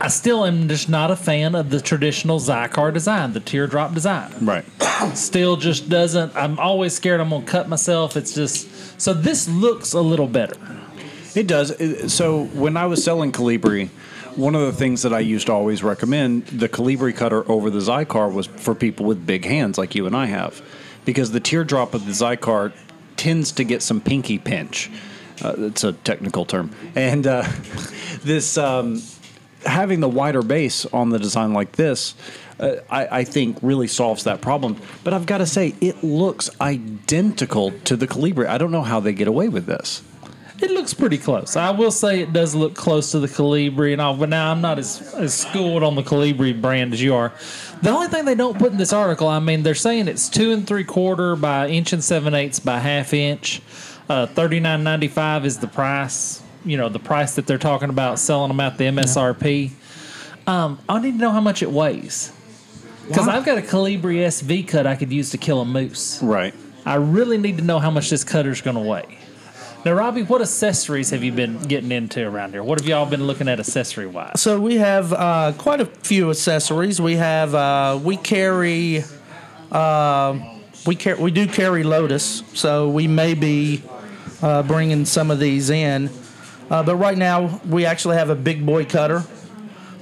I 0.00 0.08
still 0.08 0.44
am 0.44 0.68
just 0.68 0.88
not 0.88 1.10
a 1.10 1.16
fan 1.16 1.54
of 1.54 1.70
the 1.70 1.80
traditional 1.80 2.38
Xikar 2.38 2.92
design, 2.92 3.32
the 3.32 3.40
teardrop 3.40 3.94
design. 3.94 4.32
Right. 4.40 4.64
Still 5.14 5.56
just 5.56 5.88
doesn't. 5.88 6.34
I'm 6.36 6.58
always 6.58 6.94
scared 6.94 7.20
I'm 7.20 7.30
gonna 7.30 7.44
cut 7.44 7.68
myself. 7.68 8.16
It's 8.16 8.34
just 8.34 9.00
so 9.00 9.12
this 9.12 9.48
looks 9.48 9.92
a 9.92 10.00
little 10.00 10.28
better. 10.28 10.56
It 11.34 11.46
does. 11.46 12.12
So 12.12 12.44
when 12.46 12.76
I 12.76 12.86
was 12.86 13.02
selling 13.02 13.32
Colibri, 13.32 13.88
one 14.36 14.54
of 14.54 14.62
the 14.62 14.72
things 14.72 15.02
that 15.02 15.12
I 15.12 15.20
used 15.20 15.46
to 15.46 15.52
always 15.52 15.82
recommend 15.82 16.46
the 16.46 16.68
Calibri 16.68 17.14
cutter 17.14 17.48
over 17.50 17.70
the 17.70 17.80
Xikar 17.80 18.32
was 18.32 18.46
for 18.46 18.74
people 18.74 19.04
with 19.04 19.26
big 19.26 19.44
hands 19.44 19.78
like 19.78 19.94
you 19.94 20.06
and 20.06 20.16
I 20.16 20.26
have, 20.26 20.62
because 21.04 21.32
the 21.32 21.40
teardrop 21.40 21.94
of 21.94 22.06
the 22.06 22.12
Xikar 22.12 22.72
tends 23.16 23.50
to 23.52 23.64
get 23.64 23.82
some 23.82 24.00
pinky 24.00 24.38
pinch. 24.38 24.90
Uh, 25.42 25.54
it's 25.58 25.84
a 25.84 25.92
technical 25.92 26.44
term, 26.44 26.70
and 26.96 27.26
uh, 27.26 27.42
this 28.24 28.58
um, 28.58 29.00
having 29.68 30.00
the 30.00 30.08
wider 30.08 30.42
base 30.42 30.86
on 30.86 31.10
the 31.10 31.18
design 31.18 31.52
like 31.52 31.72
this. 31.72 32.14
Uh, 32.58 32.76
I, 32.90 33.20
I 33.20 33.24
think 33.24 33.58
really 33.62 33.86
solves 33.86 34.24
that 34.24 34.40
problem, 34.40 34.76
but 35.04 35.14
I've 35.14 35.26
got 35.26 35.38
to 35.38 35.46
say 35.46 35.74
it 35.80 36.02
looks 36.02 36.50
identical 36.60 37.70
to 37.84 37.96
the 37.96 38.08
Colibri. 38.08 38.48
I 38.48 38.58
don't 38.58 38.72
know 38.72 38.82
how 38.82 38.98
they 38.98 39.12
get 39.12 39.28
away 39.28 39.48
with 39.48 39.66
this. 39.66 40.02
It 40.60 40.72
looks 40.72 40.92
pretty 40.92 41.18
close. 41.18 41.54
I 41.54 41.70
will 41.70 41.92
say 41.92 42.20
it 42.20 42.32
does 42.32 42.56
look 42.56 42.74
close 42.74 43.12
to 43.12 43.20
the 43.20 43.28
Colibri 43.28 43.92
and 43.92 44.00
all, 44.00 44.16
but 44.16 44.28
now 44.28 44.50
I'm 44.50 44.60
not 44.60 44.80
as, 44.80 45.14
as 45.14 45.32
schooled 45.32 45.84
on 45.84 45.94
the 45.94 46.02
Colibri 46.02 46.60
brand 46.60 46.92
as 46.92 47.00
you 47.00 47.14
are. 47.14 47.32
The 47.80 47.90
only 47.90 48.08
thing 48.08 48.24
they 48.24 48.34
don't 48.34 48.58
put 48.58 48.72
in 48.72 48.78
this 48.78 48.92
article, 48.92 49.28
I 49.28 49.38
mean, 49.38 49.62
they're 49.62 49.76
saying 49.76 50.08
it's 50.08 50.28
two 50.28 50.50
and 50.50 50.66
three 50.66 50.82
quarter 50.82 51.36
by 51.36 51.68
inch 51.68 51.92
and 51.92 52.02
seven 52.02 52.34
eighths 52.34 52.58
by 52.58 52.80
half 52.80 53.14
inch. 53.14 53.62
Uh, 54.08 54.26
Thirty 54.26 54.58
nine 54.58 54.82
ninety 54.82 55.06
five 55.06 55.46
is 55.46 55.58
the 55.58 55.68
price. 55.68 56.42
You 56.68 56.76
know, 56.76 56.88
the 56.88 56.98
price 56.98 57.36
that 57.36 57.46
they're 57.46 57.58
talking 57.58 57.88
about 57.88 58.18
selling 58.18 58.48
them 58.48 58.60
at 58.60 58.76
the 58.76 58.84
MSRP. 58.84 59.70
Um, 60.46 60.78
I 60.88 61.00
need 61.00 61.12
to 61.12 61.18
know 61.18 61.30
how 61.30 61.40
much 61.40 61.62
it 61.62 61.70
weighs 61.70 62.32
because 63.08 63.26
I've 63.26 63.44
got 63.44 63.58
a 63.58 63.62
Colibri 63.62 64.18
SV 64.18 64.68
cut 64.68 64.86
I 64.86 64.94
could 64.94 65.12
use 65.12 65.30
to 65.30 65.38
kill 65.38 65.60
a 65.60 65.64
moose. 65.64 66.22
Right. 66.22 66.54
I 66.84 66.96
really 66.96 67.38
need 67.38 67.58
to 67.58 67.64
know 67.64 67.78
how 67.78 67.90
much 67.90 68.10
this 68.10 68.22
cutter's 68.24 68.60
going 68.60 68.76
to 68.76 68.82
weigh. 68.82 69.18
Now, 69.84 69.92
Robbie, 69.92 70.22
what 70.22 70.42
accessories 70.42 71.10
have 71.10 71.22
you 71.22 71.32
been 71.32 71.62
getting 71.62 71.92
into 71.92 72.26
around 72.26 72.52
here? 72.52 72.62
What 72.62 72.80
have 72.80 72.88
y'all 72.88 73.06
been 73.06 73.26
looking 73.26 73.48
at 73.48 73.60
accessory 73.60 74.06
wise? 74.06 74.40
So 74.40 74.60
we 74.60 74.76
have 74.76 75.12
uh, 75.12 75.52
quite 75.56 75.80
a 75.80 75.86
few 75.86 76.30
accessories. 76.30 77.00
We 77.00 77.16
have 77.16 77.54
uh, 77.54 77.98
we 78.02 78.16
carry 78.16 79.04
uh, 79.70 80.38
we 80.86 80.96
car- 80.96 81.16
we 81.16 81.30
do 81.30 81.46
carry 81.46 81.84
Lotus, 81.84 82.42
so 82.54 82.88
we 82.88 83.06
may 83.06 83.34
be 83.34 83.82
uh, 84.42 84.62
bringing 84.64 85.04
some 85.04 85.30
of 85.30 85.38
these 85.38 85.70
in. 85.70 86.10
Uh, 86.70 86.82
but 86.82 86.96
right 86.96 87.16
now 87.16 87.60
we 87.68 87.86
actually 87.86 88.16
have 88.16 88.30
a 88.30 88.34
big 88.34 88.64
boy 88.64 88.84
cutter. 88.84 89.22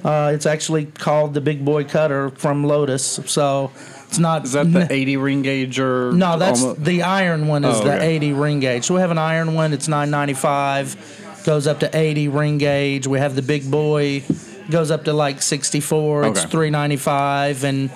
Uh, 0.04 0.30
it's 0.34 0.46
actually 0.46 0.84
called 0.86 1.34
the 1.34 1.40
Big 1.40 1.64
Boy 1.64 1.82
Cutter 1.82 2.30
from 2.30 2.62
Lotus. 2.62 3.18
So 3.26 3.72
it's 4.06 4.18
not. 4.20 4.44
Is 4.44 4.52
that 4.52 4.72
the 4.72 4.86
80 4.92 5.16
ring 5.16 5.42
gauge 5.42 5.80
or 5.80 6.12
No, 6.12 6.38
that's 6.38 6.62
almo- 6.62 6.74
the 6.74 7.02
iron 7.02 7.48
one 7.48 7.64
is 7.64 7.80
Oh, 7.80 7.84
the 7.84 7.96
okay. 7.96 8.14
80 8.16 8.32
ring 8.34 8.60
gauge. 8.60 8.84
So 8.84 8.94
we 8.94 9.00
have 9.00 9.10
an 9.10 9.18
iron 9.18 9.54
one. 9.54 9.72
It's 9.72 9.88
995, 9.88 11.42
goes 11.44 11.66
up 11.66 11.80
to 11.80 11.90
80 11.96 12.28
ring 12.28 12.58
gauge. 12.58 13.06
We 13.08 13.18
have 13.18 13.34
the 13.34 13.42
big 13.42 13.68
boy, 13.68 14.22
goes 14.70 14.92
up 14.92 15.04
to 15.06 15.12
like 15.12 15.42
64. 15.42 16.24
Okay. 16.26 16.30
It's 16.30 16.44
395, 16.44 17.64
and 17.64 17.90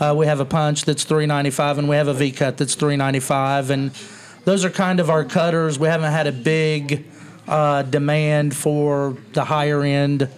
uh, 0.00 0.14
we 0.16 0.24
have 0.26 0.40
a 0.40 0.46
punch 0.46 0.86
that's 0.86 1.04
395, 1.04 1.78
and 1.78 1.88
we 1.90 1.96
have 1.96 2.08
a 2.08 2.14
V 2.14 2.32
cut 2.32 2.56
that's 2.56 2.74
395, 2.74 3.68
and 3.70 3.90
those 4.46 4.64
are 4.64 4.70
kind 4.70 4.98
of 4.98 5.10
our 5.10 5.24
cutters. 5.26 5.78
We 5.78 5.88
haven't 5.88 6.12
had 6.12 6.26
a 6.26 6.32
big 6.32 7.04
uh, 7.50 7.82
demand 7.82 8.54
for 8.56 9.16
the 9.34 9.44
higher 9.44 9.82
end 9.82 10.28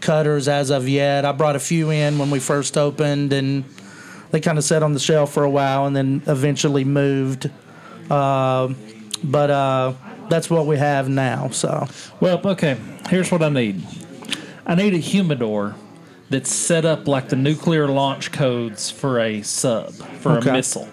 cutters 0.00 0.48
as 0.48 0.70
of 0.70 0.88
yet. 0.88 1.24
I 1.24 1.32
brought 1.32 1.56
a 1.56 1.60
few 1.60 1.90
in 1.90 2.18
when 2.18 2.30
we 2.30 2.38
first 2.38 2.78
opened, 2.78 3.32
and 3.32 3.64
they 4.30 4.40
kind 4.40 4.56
of 4.58 4.64
sat 4.64 4.82
on 4.82 4.94
the 4.94 5.00
shelf 5.00 5.32
for 5.32 5.44
a 5.44 5.50
while 5.50 5.86
and 5.86 5.94
then 5.94 6.22
eventually 6.26 6.84
moved. 6.84 7.50
Uh, 8.10 8.72
but 9.22 9.50
uh, 9.50 9.92
that's 10.28 10.48
what 10.48 10.66
we 10.66 10.76
have 10.78 11.08
now. 11.08 11.48
So 11.50 11.86
Well, 12.20 12.40
okay, 12.46 12.78
here's 13.10 13.30
what 13.30 13.42
I 13.42 13.48
need 13.48 13.82
I 14.66 14.74
need 14.74 14.94
a 14.94 14.98
humidor 14.98 15.74
that's 16.30 16.50
set 16.50 16.84
up 16.84 17.06
like 17.08 17.28
the 17.28 17.36
nuclear 17.36 17.88
launch 17.88 18.32
codes 18.32 18.90
for 18.90 19.18
a 19.20 19.42
sub, 19.42 19.92
for 20.20 20.38
Okay. 20.38 20.50
a 20.50 20.52
missile. 20.54 20.88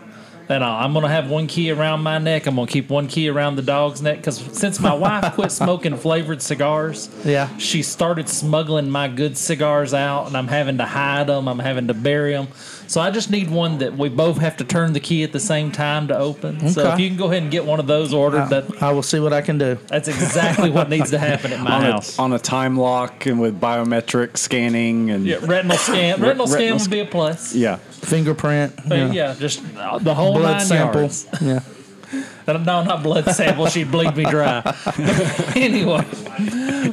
And 0.50 0.64
I- 0.64 0.84
I'm 0.84 0.94
going 0.94 1.04
to 1.04 1.10
have 1.12 1.30
one 1.30 1.46
key 1.46 1.70
around 1.70 2.02
my 2.02 2.18
neck. 2.18 2.48
I'm 2.48 2.56
going 2.56 2.66
to 2.68 2.74
keep 2.74 2.90
one 2.90 3.08
key 3.08 3.30
around 3.30 3.56
the 3.56 3.62
dog's 3.62 4.02
neck 4.02 4.18
because 4.18 4.38
since 4.58 4.80
my 4.80 4.94
wife 4.94 5.34
quit 5.36 5.52
smoking 5.52 5.96
flavored 5.96 6.42
cigars, 6.42 7.08
Yeah. 7.24 7.56
she 7.60 7.84
started 7.84 8.28
smuggling 8.28 8.90
my 8.90 9.08
good 9.10 9.38
cigars 9.38 9.94
out, 9.94 10.26
and 10.26 10.36
I'm 10.36 10.48
having 10.48 10.80
to 10.80 10.86
hide 10.86 11.28
them. 11.28 11.48
I'm 11.48 11.60
having 11.60 11.88
to 11.88 11.94
bury 11.94 12.32
them. 12.34 12.48
So 12.90 13.00
I 13.00 13.12
just 13.12 13.30
need 13.30 13.52
one 13.52 13.78
that 13.78 13.96
we 13.96 14.10
both 14.10 14.40
have 14.40 14.58
to 14.58 14.64
turn 14.64 14.94
the 14.94 15.00
key 15.00 15.24
at 15.24 15.32
the 15.32 15.40
same 15.40 15.72
time 15.72 16.08
to 16.08 16.18
open. 16.18 16.70
So 16.70 16.92
if 16.92 17.00
you 17.00 17.08
can 17.08 17.18
go 17.18 17.26
ahead 17.30 17.44
and 17.44 17.52
get 17.52 17.64
one 17.64 17.80
of 17.80 17.86
those 17.86 18.16
ordered, 18.16 18.48
that 18.50 18.82
I 18.82 18.92
will 18.92 19.04
see 19.04 19.20
what 19.20 19.32
I 19.32 19.42
can 19.42 19.60
do. 19.60 19.78
that's 19.88 20.08
exactly 20.08 20.72
what 20.72 20.90
needs 20.90 21.12
to 21.12 21.20
happen 21.20 21.54
at 21.54 21.60
my 21.60 21.72
on 21.76 21.82
house. 21.84 22.18
a, 22.18 22.22
on 22.24 22.34
a 22.34 22.40
time 22.40 22.78
lock 22.78 23.28
and 23.28 23.40
with 23.40 23.62
biometric 23.62 24.38
scanning 24.38 25.12
and 25.12 25.24
Yeah, 25.26 25.38
retinal 25.44 25.78
scan. 25.78 26.20
Retinal 26.20 26.48
scan 26.48 26.60
retinal 26.62 26.80
would 26.80 26.90
be 26.90 27.00
a 27.02 27.06
plus. 27.06 27.54
yeah. 27.54 27.76
Fingerprint. 27.76 28.74
But 28.90 29.14
yeah, 29.14 29.36
just 29.38 29.62
uh, 29.78 30.00
the 30.00 30.16
whole 30.16 30.34
Blood 30.34 30.58
nine 30.58 30.66
sample. 30.66 31.02
yards. 31.02 31.28
Yeah. 31.42 31.60
No, 32.48 32.58
not 32.84 33.04
blood 33.04 33.26
sample. 33.36 33.68
She'd 33.68 33.92
bleed 33.92 34.16
me 34.16 34.24
dry. 34.26 34.64
anyway, 35.56 36.04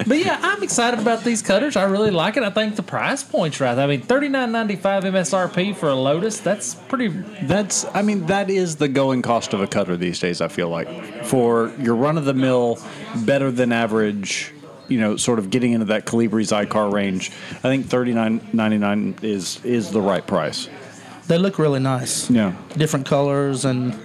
but 0.06 0.18
yeah, 0.18 0.38
I'm 0.42 0.62
excited 0.62 1.00
about 1.00 1.24
these 1.24 1.42
cutters. 1.42 1.76
I 1.76 1.84
really 1.84 2.10
like 2.10 2.36
it. 2.36 2.42
I 2.42 2.50
think 2.50 2.76
the 2.76 2.82
price 2.82 3.22
point's 3.22 3.60
right. 3.60 3.78
I 3.78 3.86
mean, 3.86 4.02
thirty 4.02 4.28
nine 4.28 4.52
ninety 4.52 4.76
five 4.76 5.04
MSRP 5.04 5.76
for 5.76 5.88
a 5.88 5.94
Lotus. 5.94 6.40
That's 6.40 6.74
pretty. 6.74 7.08
That's 7.08 7.84
I 7.94 8.02
mean 8.02 8.26
that 8.26 8.50
is 8.50 8.76
the 8.76 8.88
going 8.88 9.22
cost 9.22 9.54
of 9.54 9.60
a 9.60 9.66
cutter 9.66 9.96
these 9.96 10.18
days. 10.18 10.40
I 10.40 10.48
feel 10.48 10.68
like 10.68 11.24
for 11.24 11.72
your 11.78 11.94
run 11.94 12.18
of 12.18 12.24
the 12.24 12.34
mill, 12.34 12.78
better 13.24 13.50
than 13.50 13.72
average. 13.72 14.52
You 14.88 15.00
know, 15.00 15.16
sort 15.16 15.40
of 15.40 15.50
getting 15.50 15.72
into 15.72 15.86
that 15.86 16.06
Colibri 16.06 16.44
Xikar 16.44 16.92
range. 16.92 17.32
I 17.50 17.62
think 17.62 17.86
thirty 17.86 18.12
nine 18.12 18.40
ninety 18.52 18.78
nine 18.78 19.16
is 19.22 19.64
is 19.64 19.90
the 19.90 20.00
right 20.00 20.24
price. 20.24 20.68
They 21.26 21.38
look 21.38 21.58
really 21.58 21.80
nice. 21.80 22.30
Yeah. 22.30 22.54
Different 22.76 23.04
colors 23.06 23.64
and 23.64 23.98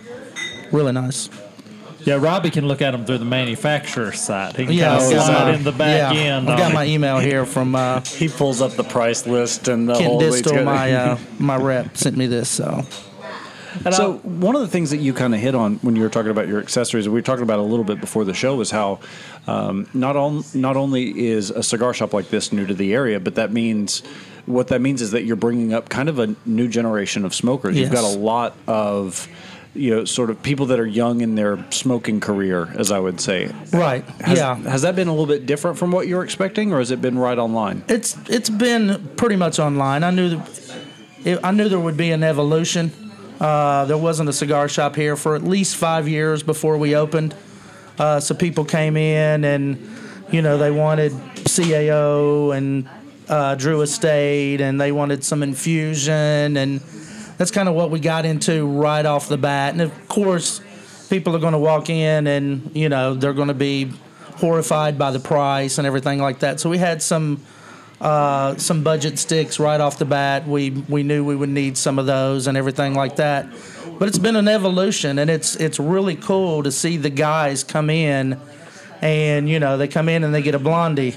really 0.71 0.91
nice. 0.91 1.29
Yeah, 2.03 2.15
Robbie 2.19 2.49
can 2.49 2.67
look 2.67 2.81
at 2.81 2.91
them 2.91 3.05
through 3.05 3.19
the 3.19 3.25
manufacturer's 3.25 4.19
site. 4.19 4.55
He 4.55 4.65
can 4.65 4.73
Yeah, 4.73 4.97
kind 4.97 5.13
of 5.15 5.23
slide 5.23 5.43
my- 5.45 5.53
in 5.55 5.63
the 5.63 5.71
back 5.71 6.13
yeah, 6.15 6.19
end. 6.37 6.49
I've 6.49 6.57
got 6.57 6.71
it. 6.71 6.73
my 6.73 6.85
email 6.85 7.19
here 7.19 7.45
from 7.45 7.75
uh, 7.75 8.01
He 8.01 8.27
pulls 8.27 8.61
up 8.61 8.71
the 8.71 8.83
price 8.83 9.27
list 9.27 9.67
and 9.67 9.87
the 9.87 9.93
Ken 9.95 10.05
whole 10.05 10.21
Distel, 10.21 10.63
my 10.65 10.93
uh, 10.95 11.17
my 11.39 11.57
rep, 11.57 11.95
sent 11.97 12.17
me 12.17 12.25
this. 12.27 12.49
So 12.49 12.85
And 13.85 13.93
So 13.95 14.03
I'll- 14.13 14.17
one 14.17 14.55
of 14.55 14.61
the 14.61 14.67
things 14.67 14.89
that 14.89 14.97
you 14.97 15.13
kind 15.13 15.33
of 15.35 15.39
hit 15.39 15.53
on 15.55 15.75
when 15.81 15.95
you 15.95 16.01
were 16.01 16.09
talking 16.09 16.31
about 16.31 16.47
your 16.47 16.59
accessories, 16.59 17.07
we 17.07 17.13
were 17.13 17.21
talking 17.21 17.43
about 17.43 17.59
a 17.59 17.63
little 17.63 17.85
bit 17.85 18.01
before 18.01 18.25
the 18.25 18.33
show, 18.33 18.55
was 18.55 18.71
how 18.71 18.99
um, 19.47 19.87
not 19.93 20.15
on, 20.15 20.43
not 20.53 20.75
only 20.77 21.27
is 21.29 21.49
a 21.51 21.63
cigar 21.63 21.93
shop 21.93 22.13
like 22.13 22.29
this 22.29 22.51
new 22.51 22.65
to 22.65 22.73
the 22.73 22.93
area, 22.93 23.19
but 23.19 23.35
that 23.35 23.51
means 23.51 24.01
what 24.47 24.69
that 24.69 24.81
means 24.81 25.01
is 25.03 25.11
that 25.11 25.23
you're 25.23 25.35
bringing 25.35 25.71
up 25.71 25.87
kind 25.89 26.09
of 26.09 26.17
a 26.17 26.35
new 26.47 26.67
generation 26.67 27.25
of 27.25 27.33
smokers. 27.33 27.77
You've 27.77 27.91
got 27.91 28.03
a 28.03 28.17
lot 28.17 28.55
of 28.67 29.27
you 29.73 29.95
know 29.95 30.05
sort 30.05 30.29
of 30.29 30.41
people 30.43 30.65
that 30.67 30.79
are 30.79 30.85
young 30.85 31.21
in 31.21 31.35
their 31.35 31.65
smoking 31.71 32.19
career, 32.19 32.71
as 32.75 32.91
I 32.91 32.99
would 32.99 33.21
say. 33.21 33.51
right, 33.71 34.03
Has, 34.21 34.37
yeah. 34.37 34.55
Has 34.55 34.81
that 34.81 34.95
been 34.95 35.07
a 35.07 35.11
little 35.11 35.27
bit 35.27 35.45
different 35.45 35.77
from 35.77 35.91
what 35.91 36.07
you're 36.07 36.23
expecting, 36.23 36.73
or 36.73 36.79
has 36.79 36.91
it 36.91 37.01
been 37.01 37.17
right 37.17 37.37
online? 37.37 37.83
It's 37.87 38.17
it's 38.29 38.49
been 38.49 39.11
pretty 39.15 39.35
much 39.37 39.59
online. 39.59 40.03
I 40.03 40.11
knew 40.11 40.29
that 40.29 40.75
it, 41.23 41.39
I 41.43 41.51
knew 41.51 41.69
there 41.69 41.79
would 41.79 41.97
be 41.97 42.11
an 42.11 42.23
evolution. 42.23 42.91
Uh, 43.39 43.85
there 43.85 43.97
wasn't 43.97 44.29
a 44.29 44.33
cigar 44.33 44.67
shop 44.67 44.95
here 44.95 45.15
for 45.15 45.35
at 45.35 45.43
least 45.43 45.75
five 45.75 46.07
years 46.07 46.43
before 46.43 46.77
we 46.77 46.95
opened. 46.95 47.33
Uh, 47.97 48.19
so 48.19 48.35
people 48.35 48.65
came 48.65 48.97
in 48.97 49.43
and 49.43 49.89
you 50.31 50.41
know 50.41 50.57
they 50.57 50.71
wanted 50.71 51.11
CAO 51.11 52.55
and 52.55 52.89
uh, 53.29 53.55
Drew 53.55 53.81
Estate 53.81 54.61
and 54.61 54.79
they 54.79 54.91
wanted 54.91 55.23
some 55.23 55.43
infusion 55.43 56.57
and 56.57 56.81
that's 57.41 57.49
kind 57.49 57.67
of 57.67 57.73
what 57.73 57.89
we 57.89 57.99
got 57.99 58.23
into 58.23 58.67
right 58.67 59.03
off 59.03 59.27
the 59.27 59.35
bat. 59.35 59.73
And 59.73 59.81
of 59.81 60.07
course, 60.07 60.61
people 61.09 61.35
are 61.35 61.39
going 61.39 61.53
to 61.53 61.57
walk 61.57 61.89
in 61.89 62.27
and 62.27 62.69
you 62.75 62.87
know 62.87 63.15
they're 63.15 63.33
going 63.33 63.47
to 63.47 63.55
be 63.55 63.91
horrified 64.35 64.99
by 64.99 65.09
the 65.09 65.19
price 65.19 65.79
and 65.79 65.87
everything 65.87 66.19
like 66.19 66.41
that. 66.41 66.59
So 66.59 66.69
we 66.69 66.77
had 66.77 67.01
some 67.01 67.41
uh, 67.99 68.57
some 68.57 68.83
budget 68.83 69.17
sticks 69.17 69.59
right 69.59 69.81
off 69.81 69.97
the 69.97 70.05
bat. 70.05 70.47
We 70.47 70.69
we 70.69 71.01
knew 71.01 71.25
we 71.25 71.35
would 71.35 71.49
need 71.49 71.79
some 71.79 71.97
of 71.97 72.05
those 72.05 72.45
and 72.45 72.55
everything 72.55 72.93
like 72.93 73.15
that. 73.15 73.47
But 73.97 74.07
it's 74.07 74.19
been 74.19 74.35
an 74.35 74.47
evolution, 74.47 75.17
and 75.17 75.27
it's 75.27 75.55
it's 75.55 75.79
really 75.79 76.17
cool 76.17 76.61
to 76.61 76.71
see 76.71 76.95
the 76.97 77.09
guys 77.09 77.63
come 77.63 77.89
in, 77.89 78.39
and 79.01 79.49
you 79.49 79.59
know 79.59 79.79
they 79.79 79.87
come 79.87 80.09
in 80.09 80.23
and 80.23 80.31
they 80.31 80.43
get 80.43 80.53
a 80.53 80.59
blondie, 80.59 81.15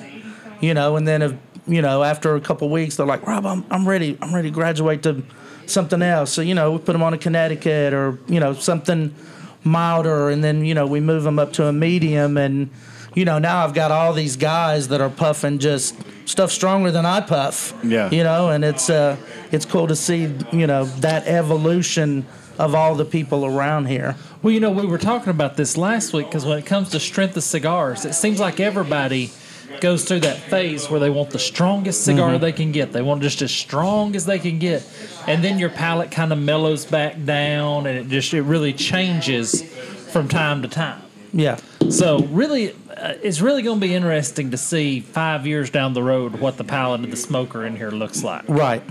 you 0.63 0.73
know, 0.73 0.97
and 0.97 1.07
then 1.07 1.21
if, 1.21 1.35
you 1.67 1.83
know 1.83 2.03
after 2.03 2.35
a 2.35 2.41
couple 2.41 2.71
weeks 2.71 2.97
they're 2.97 3.05
like, 3.05 3.27
Rob, 3.27 3.45
I'm 3.45 3.67
I'm 3.71 3.87
ready, 3.87 4.17
I'm 4.23 4.35
ready 4.35 4.49
to 4.49 4.55
graduate 4.55 5.03
to 5.03 5.23
something 5.66 6.03
else. 6.03 6.33
So 6.33 6.42
you 6.42 6.55
know 6.55 6.72
we 6.72 6.79
put 6.79 6.92
them 6.92 7.03
on 7.03 7.14
a 7.14 7.18
Connecticut 7.18 7.92
or 7.92 8.18
you 8.27 8.40
know 8.40 8.55
something 8.55 9.14
milder, 9.62 10.31
and 10.31 10.42
then 10.42 10.64
you 10.64 10.74
know 10.74 10.87
we 10.87 11.00
move 11.00 11.24
them 11.24 11.38
up 11.38 11.53
to 11.55 11.66
a 11.66 11.72
medium 11.72 12.37
and 12.37 12.70
you 13.14 13.24
know, 13.24 13.38
now 13.38 13.64
I've 13.64 13.74
got 13.74 13.90
all 13.90 14.12
these 14.12 14.37
guys 14.37 14.88
that 14.88 15.00
are 15.00 15.11
puffing 15.11 15.59
just 15.59 15.96
stuff 16.27 16.50
stronger 16.50 16.90
than 16.90 17.07
I 17.07 17.20
puff. 17.20 17.72
Yeah. 17.85 18.11
You 18.11 18.24
know, 18.24 18.50
and 18.50 18.64
it's 18.64 18.90
uh, 18.90 19.16
it's 19.53 19.64
cool 19.64 19.87
to 19.87 19.96
see 19.96 20.33
you 20.53 20.66
know 20.66 20.85
that 20.85 21.27
evolution 21.27 22.27
of 22.59 22.74
all 22.74 22.94
the 22.94 23.05
people 23.05 23.44
around 23.44 23.87
here. 23.87 24.16
Well, 24.42 24.53
you 24.53 24.61
know, 24.61 24.70
we 24.70 24.87
were 24.87 24.98
talking 24.98 25.31
about 25.31 25.57
this 25.57 25.77
last 25.77 26.12
week 26.12 26.27
because 26.27 26.44
when 26.44 26.59
it 26.59 26.66
comes 26.66 26.90
to 26.90 27.00
strength 27.00 27.37
of 27.37 27.44
cigars, 27.44 28.05
it 28.05 28.14
seems 28.14 28.38
like 28.40 28.61
everybody 28.61 29.31
goes 29.81 30.05
through 30.05 30.21
that 30.21 30.37
phase 30.39 30.89
where 30.91 31.01
they 31.01 31.11
want 31.11 31.31
the 31.31 31.39
strongest 31.39 32.05
cigar 32.05 32.31
Mm-hmm. 32.33 32.41
they 32.43 32.53
can 32.53 32.73
get. 32.73 32.93
They 32.93 33.03
want 33.03 33.23
just 33.23 33.43
as 33.43 33.51
strong 33.53 34.17
as 34.17 34.27
they 34.27 34.39
can 34.39 34.59
get, 34.59 34.83
and 35.27 35.43
then 35.45 35.59
your 35.59 35.71
palate 35.71 36.11
kind 36.11 36.33
of 36.33 36.39
mellows 36.39 36.85
back 36.85 37.23
down, 37.25 37.87
and 37.87 37.99
it 37.99 38.09
just 38.09 38.33
it 38.35 38.43
really 38.43 38.73
changes 38.73 39.63
from 40.13 40.29
time 40.29 40.63
to 40.63 40.69
time. 40.69 41.03
Yeah. 41.33 41.57
So 41.91 42.21
really, 42.27 42.71
uh, 42.73 43.15
it's 43.23 43.41
really 43.41 43.63
going 43.63 43.81
to 43.81 43.87
be 43.87 43.95
interesting 43.95 44.53
to 44.53 44.57
see 44.57 45.01
five 45.01 45.47
years 45.47 45.69
down 45.71 45.93
the 45.93 46.03
road 46.03 46.37
what 46.41 46.57
the 46.57 46.65
palate 46.65 47.03
of 47.05 47.11
the 47.11 47.17
smoker 47.17 47.65
in 47.67 47.77
here 47.77 47.91
looks 47.91 48.23
like. 48.23 48.45
Right. 48.49 48.83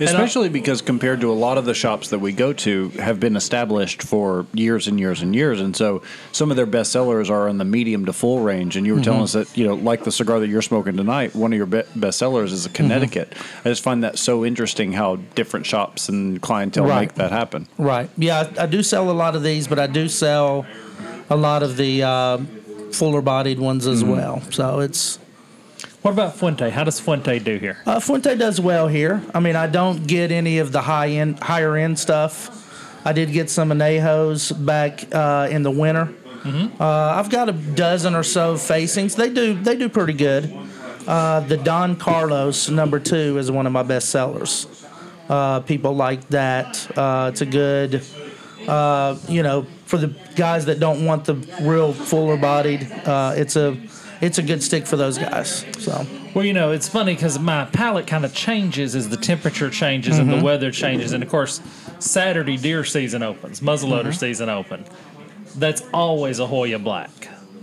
Especially 0.00 0.48
because 0.48 0.82
compared 0.82 1.20
to 1.20 1.30
a 1.30 1.34
lot 1.34 1.58
of 1.58 1.64
the 1.64 1.74
shops 1.74 2.10
that 2.10 2.18
we 2.18 2.32
go 2.32 2.52
to 2.52 2.88
have 2.90 3.20
been 3.20 3.36
established 3.36 4.02
for 4.02 4.46
years 4.52 4.86
and 4.88 4.98
years 4.98 5.22
and 5.22 5.34
years, 5.34 5.60
and 5.60 5.76
so 5.76 6.02
some 6.32 6.50
of 6.50 6.56
their 6.56 6.66
best 6.66 6.92
sellers 6.92 7.30
are 7.30 7.48
in 7.48 7.58
the 7.58 7.64
medium 7.64 8.06
to 8.06 8.12
full 8.12 8.40
range. 8.40 8.76
And 8.76 8.86
you 8.86 8.94
were 8.94 9.00
telling 9.00 9.18
mm-hmm. 9.18 9.38
us 9.38 9.48
that 9.48 9.56
you 9.56 9.66
know, 9.66 9.74
like 9.74 10.04
the 10.04 10.12
cigar 10.12 10.40
that 10.40 10.48
you're 10.48 10.62
smoking 10.62 10.96
tonight, 10.96 11.34
one 11.34 11.52
of 11.52 11.56
your 11.56 11.66
be- 11.66 11.82
best 11.96 12.18
sellers 12.18 12.52
is 12.52 12.66
a 12.66 12.68
mm-hmm. 12.68 12.76
Connecticut. 12.76 13.34
I 13.64 13.68
just 13.68 13.82
find 13.82 14.04
that 14.04 14.18
so 14.18 14.44
interesting 14.44 14.92
how 14.92 15.16
different 15.34 15.66
shops 15.66 16.08
and 16.08 16.40
clientele 16.40 16.86
Right. 16.86 17.00
make 17.00 17.14
that 17.14 17.30
happen. 17.30 17.68
Right. 17.78 18.10
Yeah, 18.16 18.50
I, 18.58 18.64
I 18.64 18.66
do 18.66 18.82
sell 18.82 19.10
a 19.10 19.12
lot 19.12 19.36
of 19.36 19.42
these, 19.42 19.68
but 19.68 19.78
I 19.78 19.86
do 19.86 20.08
sell 20.08 20.66
a 21.28 21.36
lot 21.36 21.62
of 21.62 21.76
the 21.76 22.02
uh, 22.02 22.38
fuller 22.92 23.22
bodied 23.22 23.58
ones 23.58 23.86
as 23.86 24.02
mm-hmm. 24.02 24.12
well. 24.12 24.42
So 24.50 24.80
it's 24.80 25.18
What 26.02 26.12
about 26.12 26.34
Fuente? 26.36 26.70
How 26.70 26.84
does 26.84 26.98
Fuente 26.98 27.38
do 27.38 27.56
here? 27.58 27.76
uh, 27.86 28.00
Fuente 28.00 28.34
does 28.34 28.60
well 28.60 28.88
here. 28.88 29.22
I 29.34 29.40
mean, 29.40 29.54
I 29.54 29.66
don't 29.66 30.06
get 30.06 30.32
any 30.32 30.58
of 30.58 30.72
the 30.72 30.80
high 30.80 31.08
end, 31.08 31.38
higher 31.40 31.76
end 31.76 31.98
stuff. 31.98 32.56
I 33.04 33.12
did 33.12 33.32
get 33.32 33.50
some 33.50 33.70
Anejos 33.70 34.52
back 34.64 35.04
uh, 35.14 35.48
in 35.50 35.62
the 35.62 35.70
winter. 35.70 36.12
Uh, 36.42 36.84
I've 37.18 37.28
got 37.28 37.50
a 37.50 37.52
dozen 37.52 38.14
or 38.14 38.22
so 38.22 38.56
facings. 38.56 39.14
They 39.14 39.28
do 39.28 39.62
they 39.62 39.76
do 39.76 39.90
pretty 39.90 40.14
good. 40.14 40.50
Uh, 41.06 41.40
the 41.40 41.58
Don 41.58 41.96
Carlos 41.96 42.70
number 42.70 42.98
two 42.98 43.36
is 43.36 43.50
one 43.50 43.66
of 43.66 43.72
my 43.72 43.82
best 43.82 44.08
sellers. 44.08 44.66
Uh, 45.28 45.60
people 45.60 45.94
like 45.94 46.26
that. 46.28 46.90
Uh, 46.96 47.28
it's 47.30 47.42
a 47.42 47.46
good, 47.46 48.02
uh, 48.66 49.18
you 49.28 49.42
know, 49.42 49.66
for 49.84 49.98
the 49.98 50.14
guys 50.34 50.64
that 50.64 50.80
don't 50.80 51.04
want 51.04 51.26
the 51.26 51.34
real 51.60 51.92
fuller 51.92 52.38
bodied. 52.38 52.90
Uh, 53.04 53.34
it's 53.36 53.56
a 53.56 53.76
it's 54.20 54.38
a 54.38 54.42
good 54.42 54.62
stick 54.62 54.86
for 54.86 54.96
those 54.96 55.18
guys. 55.18 55.64
So 55.78 56.06
Well, 56.34 56.44
you 56.44 56.52
know, 56.52 56.72
it's 56.72 56.88
funny 56.88 57.14
because 57.14 57.38
my 57.38 57.64
palate 57.66 58.06
kind 58.06 58.24
of 58.24 58.34
changes 58.34 58.94
as 58.94 59.08
the 59.08 59.16
temperature 59.16 59.70
changes 59.70 60.18
and 60.18 60.28
the 60.30 60.36
mm-hmm. 60.36 60.44
weather 60.44 60.70
changes. 60.70 61.12
And 61.12 61.22
of 61.22 61.28
course, 61.28 61.60
Saturday 61.98 62.56
deer 62.56 62.84
season 62.84 63.22
opens, 63.22 63.60
muzzleloader 63.60 64.02
mm-hmm. 64.02 64.12
season 64.12 64.48
open. 64.48 64.84
That's 65.56 65.82
always 65.92 66.38
a 66.38 66.46
Joya 66.46 66.78
Black. 66.78 67.10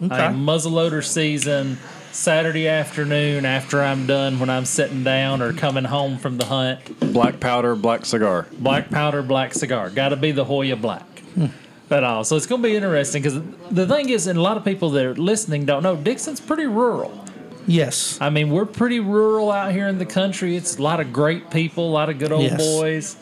Okay. 0.04 0.14
I 0.14 0.32
mean, 0.32 0.46
muzzleloader 0.46 1.04
season, 1.04 1.78
Saturday 2.12 2.68
afternoon 2.68 3.46
after 3.46 3.82
I'm 3.82 4.06
done 4.06 4.40
when 4.40 4.50
I'm 4.50 4.66
sitting 4.66 5.04
down 5.04 5.42
or 5.42 5.54
coming 5.54 5.84
home 5.86 6.18
from 6.18 6.38
the 6.38 6.46
hunt, 6.46 7.00
Black 7.14 7.40
powder, 7.40 7.76
black 7.76 8.06
cigar. 8.06 8.48
black 8.54 8.90
powder, 8.90 9.22
black 9.22 9.54
cigar. 9.54 9.90
Got 9.90 10.10
to 10.10 10.16
be 10.16 10.32
the 10.32 10.44
Joya 10.44 10.76
Black. 10.76 11.20
Hmm. 11.36 11.48
At 11.90 12.04
all. 12.04 12.24
So 12.26 12.36
it's 12.36 12.46
going 12.46 12.62
to 12.62 12.68
be 12.68 12.76
interesting 12.76 13.22
because 13.22 13.40
the 13.72 13.88
thing 13.88 14.10
is, 14.10 14.28
and 14.28 14.38
a 14.38 14.42
lot 14.42 14.58
of 14.58 14.66
people 14.66 14.90
that 14.92 15.06
are 15.06 15.16
listening 15.16 15.66
don't 15.66 15.84
know, 15.84 15.96
Dickson's 15.96 16.42
pretty 16.42 16.66
rural. 16.66 17.24
yes, 17.66 18.18
I 18.20 18.30
mean, 18.30 18.50
we're 18.50 18.66
pretty 18.66 19.00
rural 19.00 19.52
out 19.52 19.72
here 19.72 19.88
in 19.88 19.98
the 19.98 20.06
country. 20.06 20.56
It's 20.58 20.78
a 20.78 20.82
lot 20.82 21.00
of 21.00 21.14
great 21.14 21.50
people, 21.50 21.90
a 21.90 21.94
lot 21.94 22.10
of 22.10 22.20
good 22.20 22.32
old 22.34 22.44
Yes. 22.44 22.58
boys, 22.58 23.16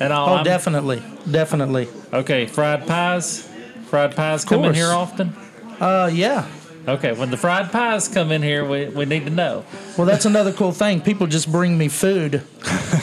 and 0.00 0.12
all. 0.12 0.28
Oh, 0.30 0.34
I'm- 0.36 0.44
definitely, 0.44 1.00
definitely. 1.30 1.88
Okay, 2.12 2.46
fried 2.46 2.86
pies. 2.88 3.48
Fried 3.88 4.14
pies 4.16 4.44
come 4.44 4.64
in 4.64 4.74
here 4.74 4.90
often. 4.90 5.32
Uh, 5.80 6.10
yeah. 6.12 6.44
Okay, 6.88 7.12
when 7.12 7.30
the 7.30 7.36
fried 7.36 7.70
pies 7.70 8.08
come 8.08 8.32
in 8.32 8.42
here, 8.42 8.64
we, 8.64 8.86
we 8.86 9.04
need 9.04 9.24
to 9.26 9.30
know. 9.30 9.64
Well, 9.96 10.06
that's 10.06 10.24
another 10.24 10.52
cool 10.52 10.72
thing. 10.72 11.00
People 11.02 11.26
just 11.26 11.50
bring 11.52 11.76
me 11.76 11.88
food 11.88 12.42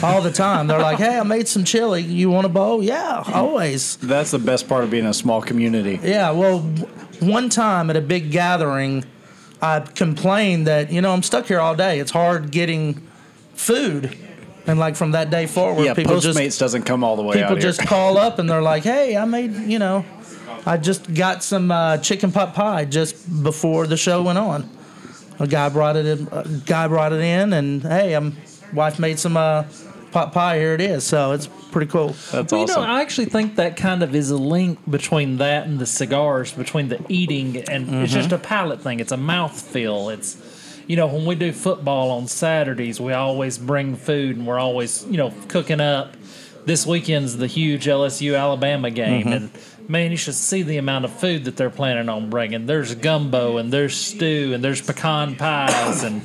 all 0.02 0.20
the 0.20 0.32
time. 0.32 0.66
They're 0.66 0.80
like, 0.80 0.98
"Hey, 0.98 1.18
I 1.18 1.22
made 1.22 1.46
some 1.46 1.62
chili. 1.64 2.02
You 2.02 2.30
want 2.30 2.46
a 2.46 2.48
bowl?" 2.48 2.82
Yeah, 2.82 3.22
always. 3.32 3.96
That's 3.98 4.32
the 4.32 4.38
best 4.38 4.68
part 4.68 4.82
of 4.84 4.90
being 4.90 5.06
a 5.06 5.14
small 5.14 5.40
community. 5.40 6.00
Yeah. 6.02 6.32
Well, 6.32 6.60
one 7.20 7.48
time 7.48 7.88
at 7.90 7.96
a 7.96 8.00
big 8.00 8.30
gathering, 8.32 9.04
I 9.62 9.80
complained 9.80 10.66
that 10.66 10.90
you 10.90 11.00
know 11.00 11.12
I'm 11.12 11.22
stuck 11.22 11.46
here 11.46 11.60
all 11.60 11.76
day. 11.76 12.00
It's 12.00 12.10
hard 12.10 12.50
getting 12.50 13.06
food, 13.54 14.16
and 14.66 14.78
like 14.80 14.96
from 14.96 15.12
that 15.12 15.30
day 15.30 15.46
forward, 15.46 15.84
Yeah, 15.84 15.94
people 15.94 16.16
Postmates 16.16 16.44
just 16.44 16.58
doesn't 16.60 16.82
come 16.82 17.04
all 17.04 17.14
the 17.16 17.22
way 17.22 17.36
people 17.36 17.52
out 17.52 17.58
here. 17.58 17.60
just 17.60 17.86
call 17.86 18.18
up 18.18 18.38
and 18.38 18.50
they're 18.50 18.62
like, 18.62 18.82
"Hey, 18.82 19.16
I 19.16 19.24
made 19.26 19.54
you 19.54 19.78
know." 19.78 20.04
I 20.66 20.76
just 20.76 21.14
got 21.14 21.42
some 21.44 21.70
uh, 21.70 21.98
chicken 21.98 22.32
pot 22.32 22.54
pie 22.54 22.84
just 22.84 23.42
before 23.42 23.86
the 23.86 23.96
show 23.96 24.22
went 24.22 24.38
on. 24.38 24.68
A 25.38 25.46
guy 25.46 25.68
brought 25.68 25.96
it 25.96 26.06
in. 26.06 26.28
A 26.32 26.44
guy 26.66 26.88
brought 26.88 27.12
it 27.12 27.20
in, 27.20 27.52
and 27.52 27.82
hey, 27.82 28.14
I'm 28.14 28.36
wife 28.72 28.98
made 28.98 29.18
some 29.18 29.36
uh, 29.36 29.64
pot 30.10 30.32
pie. 30.32 30.58
Here 30.58 30.74
it 30.74 30.80
is. 30.80 31.04
So 31.04 31.32
it's 31.32 31.46
pretty 31.70 31.90
cool. 31.90 32.08
That's 32.32 32.52
Well, 32.52 32.62
awesome. 32.62 32.82
you 32.82 32.86
know, 32.88 32.92
I 32.94 33.02
actually 33.02 33.26
think 33.26 33.56
that 33.56 33.76
kind 33.76 34.02
of 34.02 34.14
is 34.14 34.30
a 34.30 34.36
link 34.36 34.78
between 34.90 35.36
that 35.36 35.66
and 35.66 35.78
the 35.78 35.86
cigars, 35.86 36.52
between 36.52 36.88
the 36.88 37.04
eating 37.08 37.58
and 37.68 38.02
it's 38.02 38.12
just 38.12 38.32
a 38.32 38.38
palate 38.38 38.80
thing. 38.80 38.98
It's 38.98 39.12
a 39.12 39.16
mouth 39.18 39.60
feel. 39.60 40.08
It's, 40.08 40.36
you 40.86 40.96
know, 40.96 41.06
when 41.06 41.26
we 41.26 41.34
do 41.34 41.52
football 41.52 42.12
on 42.12 42.28
Saturdays, 42.28 42.98
we 42.98 43.12
always 43.12 43.58
bring 43.58 43.94
food 43.94 44.36
and 44.38 44.46
we're 44.46 44.58
always, 44.58 45.04
you 45.06 45.18
know, 45.18 45.34
cooking 45.48 45.80
up. 45.80 46.15
This 46.66 46.84
weekend's 46.84 47.36
the 47.36 47.46
huge 47.46 47.86
LSU 47.86 48.38
Alabama 48.38 48.90
game, 48.90 49.28
and 49.28 49.50
man, 49.88 50.10
you 50.10 50.16
should 50.16 50.34
see 50.34 50.62
the 50.62 50.76
amount 50.76 51.04
of 51.04 51.12
food 51.12 51.44
that 51.44 51.56
they're 51.56 51.70
planning 51.70 52.08
on 52.08 52.28
bringing. 52.28 52.66
There's 52.66 52.94
gumbo 52.94 53.56
and 53.56 53.72
there's 53.72 53.96
stew 53.96 54.52
and 54.52 54.62
there's 54.62 54.82
pecan 54.82 55.36
pies 55.36 56.02
and 56.02 56.22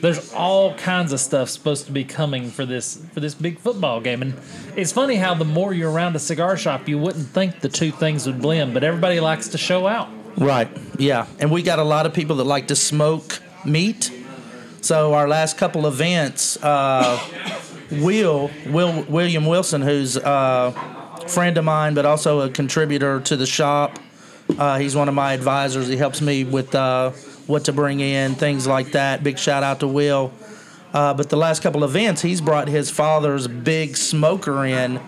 there's 0.00 0.32
all 0.32 0.74
kinds 0.74 1.12
of 1.12 1.18
stuff 1.20 1.48
supposed 1.48 1.86
to 1.86 1.92
be 1.92 2.04
coming 2.04 2.50
for 2.50 2.64
this 2.64 3.02
for 3.12 3.18
this 3.18 3.34
big 3.34 3.58
football 3.58 4.00
game 4.00 4.22
and 4.22 4.34
it's 4.76 4.92
funny 4.92 5.16
how 5.16 5.34
the 5.34 5.44
more 5.44 5.74
you're 5.74 5.90
around 5.90 6.14
a 6.14 6.20
cigar 6.20 6.56
shop 6.56 6.86
you 6.86 6.96
wouldn't 6.96 7.26
think 7.26 7.58
the 7.58 7.68
two 7.68 7.90
things 7.90 8.24
would 8.24 8.40
blend 8.40 8.72
but 8.72 8.84
everybody 8.84 9.18
likes 9.18 9.48
to 9.48 9.58
show 9.58 9.88
out 9.88 10.08
Right. 10.38 10.68
Yeah. 10.98 11.26
And 11.40 11.50
we 11.50 11.62
got 11.62 11.78
a 11.78 11.84
lot 11.84 12.06
of 12.06 12.14
people 12.14 12.36
that 12.36 12.44
like 12.44 12.68
to 12.68 12.76
smoke 12.76 13.40
meat. 13.64 14.12
So 14.80 15.14
our 15.14 15.26
last 15.26 15.58
couple 15.58 15.86
events, 15.86 16.56
uh, 16.62 17.18
Will, 17.90 18.50
Will 18.66 19.02
William 19.04 19.46
Wilson, 19.46 19.82
who's 19.82 20.16
a 20.16 20.72
friend 21.28 21.56
of 21.58 21.64
mine, 21.64 21.94
but 21.94 22.04
also 22.04 22.40
a 22.40 22.50
contributor 22.50 23.20
to 23.20 23.36
the 23.36 23.46
shop. 23.46 23.98
Uh, 24.58 24.78
he's 24.78 24.96
one 24.96 25.08
of 25.08 25.14
my 25.14 25.32
advisors. 25.32 25.88
He 25.88 25.96
helps 25.96 26.20
me 26.20 26.44
with 26.44 26.74
uh, 26.74 27.10
what 27.46 27.64
to 27.64 27.72
bring 27.72 28.00
in, 28.00 28.34
things 28.34 28.66
like 28.66 28.92
that. 28.92 29.22
Big 29.22 29.38
shout 29.38 29.62
out 29.62 29.80
to 29.80 29.86
Will. 29.86 30.32
Uh, 30.92 31.12
but 31.14 31.28
the 31.28 31.36
last 31.36 31.62
couple 31.62 31.84
events, 31.84 32.22
he's 32.22 32.40
brought 32.40 32.68
his 32.68 32.90
father's 32.90 33.46
big 33.46 33.96
smoker 33.96 34.64
in, 34.64 35.00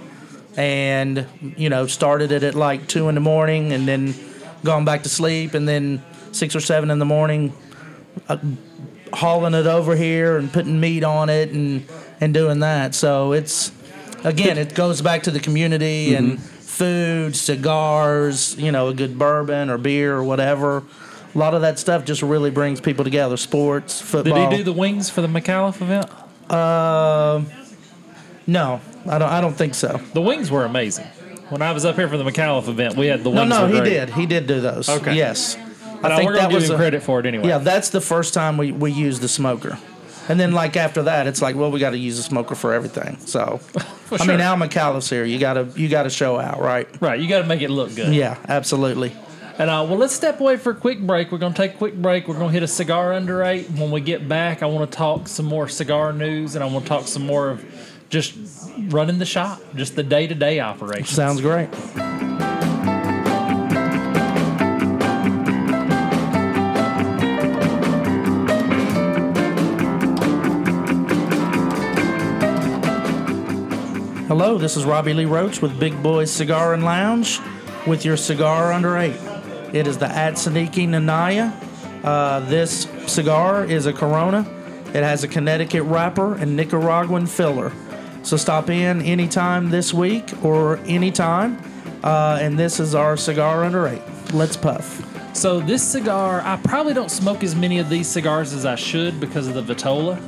and 0.56 1.26
you 1.56 1.70
know 1.70 1.86
started 1.86 2.32
it 2.32 2.42
at 2.42 2.54
like 2.54 2.86
two 2.86 3.08
in 3.08 3.14
the 3.14 3.20
morning, 3.20 3.72
and 3.72 3.88
then 3.88 4.14
gone 4.62 4.84
back 4.84 5.02
to 5.04 5.08
sleep, 5.08 5.54
and 5.54 5.66
then 5.66 6.02
six 6.32 6.54
or 6.54 6.60
seven 6.60 6.90
in 6.90 6.98
the 6.98 7.06
morning, 7.06 7.52
uh, 8.28 8.36
hauling 9.12 9.54
it 9.54 9.66
over 9.66 9.96
here 9.96 10.36
and 10.36 10.52
putting 10.52 10.78
meat 10.78 11.02
on 11.02 11.28
it 11.30 11.50
and 11.50 11.86
and 12.20 12.34
doing 12.34 12.60
that. 12.60 12.94
So 12.94 13.32
it's 13.32 13.72
again, 14.24 14.58
it 14.58 14.74
goes 14.74 15.00
back 15.02 15.22
to 15.24 15.30
the 15.30 15.40
community 15.40 16.14
and 16.14 16.40
food, 16.40 17.34
cigars, 17.36 18.56
you 18.58 18.72
know, 18.72 18.88
a 18.88 18.94
good 18.94 19.18
bourbon 19.18 19.70
or 19.70 19.78
beer 19.78 20.14
or 20.14 20.24
whatever. 20.24 20.82
A 21.34 21.38
lot 21.38 21.54
of 21.54 21.60
that 21.62 21.78
stuff 21.78 22.04
just 22.04 22.22
really 22.22 22.50
brings 22.50 22.80
people 22.80 23.04
together. 23.04 23.36
Sports, 23.36 24.00
football. 24.00 24.34
did 24.50 24.50
he 24.52 24.56
do 24.58 24.64
the 24.64 24.72
wings 24.72 25.08
for 25.10 25.20
the 25.22 25.28
McAuliffe 25.28 25.80
event 25.80 26.10
Uh, 26.50 27.42
no, 28.46 28.80
I 29.06 29.18
don't. 29.18 29.28
I 29.30 29.40
don't 29.40 29.54
think 29.54 29.74
so. 29.74 30.00
the 30.12 30.20
wings 30.20 30.50
were 30.50 30.64
amazing 30.64 31.06
when 31.50 31.62
I 31.62 31.72
was 31.72 31.84
up 31.84 31.96
here 31.96 32.08
for 32.08 32.16
the 32.16 32.24
McAuliffe 32.24 32.68
event 32.68 32.96
we 32.96 33.06
had 33.06 33.22
the 33.24 33.30
No, 33.30 33.42
wings 33.42 33.50
no, 33.50 33.68
were 33.68 33.74
he 33.84 33.90
did. 33.90 34.10
He 34.10 34.26
did 34.26 34.46
do 34.46 34.60
those. 34.60 34.88
Okay. 34.88 35.14
Yes. 35.14 35.56
But 36.02 36.24
we're 36.24 36.34
gonna 36.36 36.52
give 36.52 36.64
him 36.64 36.72
a- 36.72 36.76
credit 36.76 37.02
for 37.02 37.20
it 37.20 37.26
anyway 37.26 37.46
Yeah, 37.46 37.58
that's 37.58 37.90
the 37.90 38.00
first 38.00 38.32
time 38.34 38.56
we, 38.56 38.72
we 38.72 38.90
used 38.90 39.20
the 39.20 39.28
smoker. 39.28 39.78
And 40.30 40.38
then 40.38 40.52
like 40.52 40.76
after 40.76 41.02
that, 41.02 41.26
it's 41.26 41.42
like, 41.42 41.56
well, 41.56 41.72
we 41.72 41.80
got 41.80 41.90
to 41.90 41.98
use 41.98 42.16
a 42.20 42.22
smoker 42.22 42.54
for 42.54 42.72
everything. 42.72 43.18
So, 43.18 43.58
I 44.12 44.24
mean. 44.24 44.40
Al 44.40 44.56
McAuliffe's 44.56 45.10
here. 45.10 45.24
You 45.24 45.40
gotta 45.40 45.64
you 45.74 45.88
gotta 45.88 46.08
show 46.08 46.38
out, 46.38 46.60
right? 46.60 46.88
right 47.02 47.18
you 47.18 47.28
got 47.28 47.42
to 47.42 47.48
make 47.48 47.62
it 47.62 47.70
look 47.70 47.96
good 47.96 48.14
Yeah, 48.14 48.38
absolutely. 48.48 49.12
And 49.58 49.68
uh, 49.68 49.84
well, 49.88 49.98
let's 49.98 50.14
step 50.14 50.38
away 50.38 50.56
for 50.56 50.70
a 50.70 50.74
quick 50.76 51.00
break. 51.00 51.32
We're 51.32 51.38
going 51.38 51.52
to 51.52 51.56
take 51.56 51.74
a 51.74 51.78
quick 51.78 51.94
break. 51.94 52.28
We're 52.28 52.38
going 52.38 52.46
to 52.46 52.52
hit 52.52 52.62
a 52.62 52.68
cigar 52.68 53.12
under 53.12 53.42
eight. 53.42 53.68
When 53.72 53.90
we 53.90 54.00
get 54.00 54.28
back, 54.28 54.62
I 54.62 54.66
want 54.66 54.88
to 54.90 54.96
talk 54.96 55.26
some 55.26 55.46
more 55.46 55.68
cigar 55.68 56.12
news, 56.12 56.54
and 56.54 56.62
I 56.62 56.68
want 56.68 56.84
to 56.84 56.88
talk 56.88 57.08
some 57.08 57.26
more 57.26 57.50
of 57.50 57.64
just 58.08 58.36
running 58.88 59.18
the 59.18 59.26
shop, 59.26 59.60
just 59.74 59.96
the 59.96 60.02
day 60.04 60.26
to 60.28 60.34
day 60.34 60.60
operations. 60.60 61.10
Sounds 61.10 61.40
great. 61.42 61.68
Hello, 74.42 74.56
this 74.56 74.74
is 74.74 74.86
Robbie 74.86 75.12
Lee 75.12 75.26
Roach 75.26 75.60
with 75.60 75.78
Big 75.78 76.02
Boys 76.02 76.30
Cigar 76.30 76.72
and 76.72 76.82
Lounge 76.82 77.40
with 77.86 78.06
your 78.06 78.16
cigar 78.16 78.72
under 78.72 78.96
eight. 78.96 79.20
It 79.74 79.86
is 79.86 79.98
the 79.98 80.06
Atsaniki 80.06 80.88
Nanaya. 80.88 81.52
Uh, 82.02 82.40
this 82.48 82.88
cigar 83.06 83.66
is 83.66 83.84
a 83.84 83.92
Corona. 83.92 84.46
It 84.94 85.02
has 85.02 85.24
a 85.24 85.28
Connecticut 85.28 85.82
wrapper 85.82 86.36
and 86.36 86.56
Nicaraguan 86.56 87.26
filler. 87.26 87.70
So 88.22 88.38
stop 88.38 88.70
in 88.70 89.02
anytime 89.02 89.68
this 89.68 89.92
week 89.92 90.32
or 90.42 90.78
anytime. 90.86 91.62
Uh, 92.02 92.38
and 92.40 92.58
this 92.58 92.80
is 92.80 92.94
our 92.94 93.18
cigar 93.18 93.64
under 93.64 93.88
eight. 93.88 94.00
Let's 94.32 94.56
puff. 94.56 95.06
So 95.36 95.60
this 95.60 95.82
cigar, 95.82 96.40
I 96.40 96.56
probably 96.64 96.94
don't 96.94 97.10
smoke 97.10 97.44
as 97.44 97.54
many 97.54 97.78
of 97.78 97.90
these 97.90 98.08
cigars 98.08 98.54
as 98.54 98.64
I 98.64 98.76
should 98.76 99.20
because 99.20 99.48
of 99.48 99.54
the 99.54 99.74
Vitola. 99.74 100.18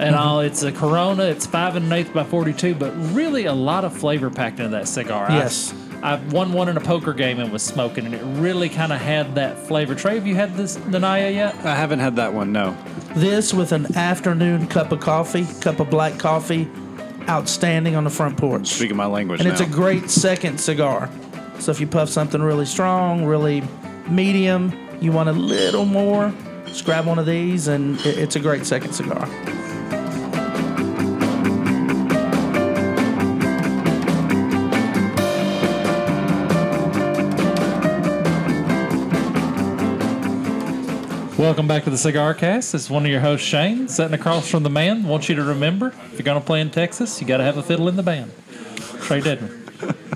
And 0.00 0.14
all, 0.16 0.40
it's 0.40 0.62
a 0.62 0.72
Corona. 0.72 1.24
It's 1.24 1.46
five 1.46 1.76
and 1.76 1.86
an 1.86 1.92
eighth 1.92 2.12
by 2.14 2.24
forty-two, 2.24 2.74
but 2.74 2.92
really 3.12 3.44
a 3.44 3.52
lot 3.52 3.84
of 3.84 3.96
flavor 3.96 4.30
packed 4.30 4.58
into 4.58 4.70
that 4.70 4.88
cigar. 4.88 5.26
Yes. 5.30 5.74
I, 6.02 6.16
won 6.30 6.54
one 6.54 6.70
in 6.70 6.78
a 6.78 6.80
poker 6.80 7.12
game 7.12 7.38
and 7.40 7.52
was 7.52 7.62
smoking, 7.62 8.06
and 8.06 8.14
it 8.14 8.22
really 8.40 8.70
kind 8.70 8.90
of 8.90 8.98
had 8.98 9.34
that 9.34 9.58
flavor. 9.58 9.94
Trae, 9.94 10.14
have 10.14 10.26
you 10.26 10.34
had 10.34 10.56
this 10.56 10.78
Nanaya 10.78 11.30
yet? 11.34 11.54
I 11.56 11.76
haven't 11.76 11.98
had 11.98 12.16
that 12.16 12.32
one. 12.32 12.52
No. 12.52 12.74
This 13.14 13.52
with 13.52 13.72
an 13.72 13.94
afternoon 13.94 14.66
cup 14.68 14.92
of 14.92 15.00
coffee, 15.00 15.46
cup 15.60 15.78
of 15.78 15.90
black 15.90 16.18
coffee, 16.18 16.70
outstanding 17.28 17.96
on 17.96 18.04
the 18.04 18.10
front 18.10 18.38
porch. 18.38 18.68
Speaking 18.68 18.96
my 18.96 19.04
language 19.04 19.40
And 19.40 19.48
now. 19.48 19.52
it's 19.52 19.60
a 19.60 19.66
great 19.66 20.08
second 20.08 20.58
cigar. 20.58 21.10
So 21.58 21.70
if 21.70 21.80
you 21.80 21.86
puff 21.86 22.08
something 22.08 22.40
really 22.40 22.64
strong, 22.64 23.26
really 23.26 23.62
medium, 24.08 24.72
you 25.02 25.12
want 25.12 25.28
a 25.28 25.32
little 25.32 25.84
more, 25.84 26.32
just 26.64 26.86
grab 26.86 27.04
one 27.04 27.18
of 27.18 27.26
these, 27.26 27.68
and 27.68 28.00
it's 28.06 28.36
a 28.36 28.40
great 28.40 28.64
second 28.64 28.94
cigar. 28.94 29.28
Welcome 41.40 41.66
back 41.66 41.84
to 41.84 41.90
the 41.90 41.96
Cigar 41.96 42.34
Cast. 42.34 42.72
This 42.72 42.84
is 42.84 42.90
one 42.90 43.06
of 43.06 43.10
your 43.10 43.20
hosts, 43.20 43.46
Shane, 43.46 43.88
sitting 43.88 44.12
across 44.12 44.46
from 44.46 44.62
the 44.62 44.68
man. 44.68 45.04
Want 45.04 45.30
you 45.30 45.36
to 45.36 45.42
remember, 45.42 45.86
if 45.86 46.12
you're 46.12 46.22
going 46.22 46.38
to 46.38 46.44
play 46.44 46.60
in 46.60 46.70
Texas, 46.70 47.18
you 47.18 47.26
got 47.26 47.38
to 47.38 47.44
have 47.44 47.56
a 47.56 47.62
fiddle 47.62 47.88
in 47.88 47.96
the 47.96 48.02
band. 48.02 48.30
Trae 48.50 49.22
Dedman. 49.22 49.56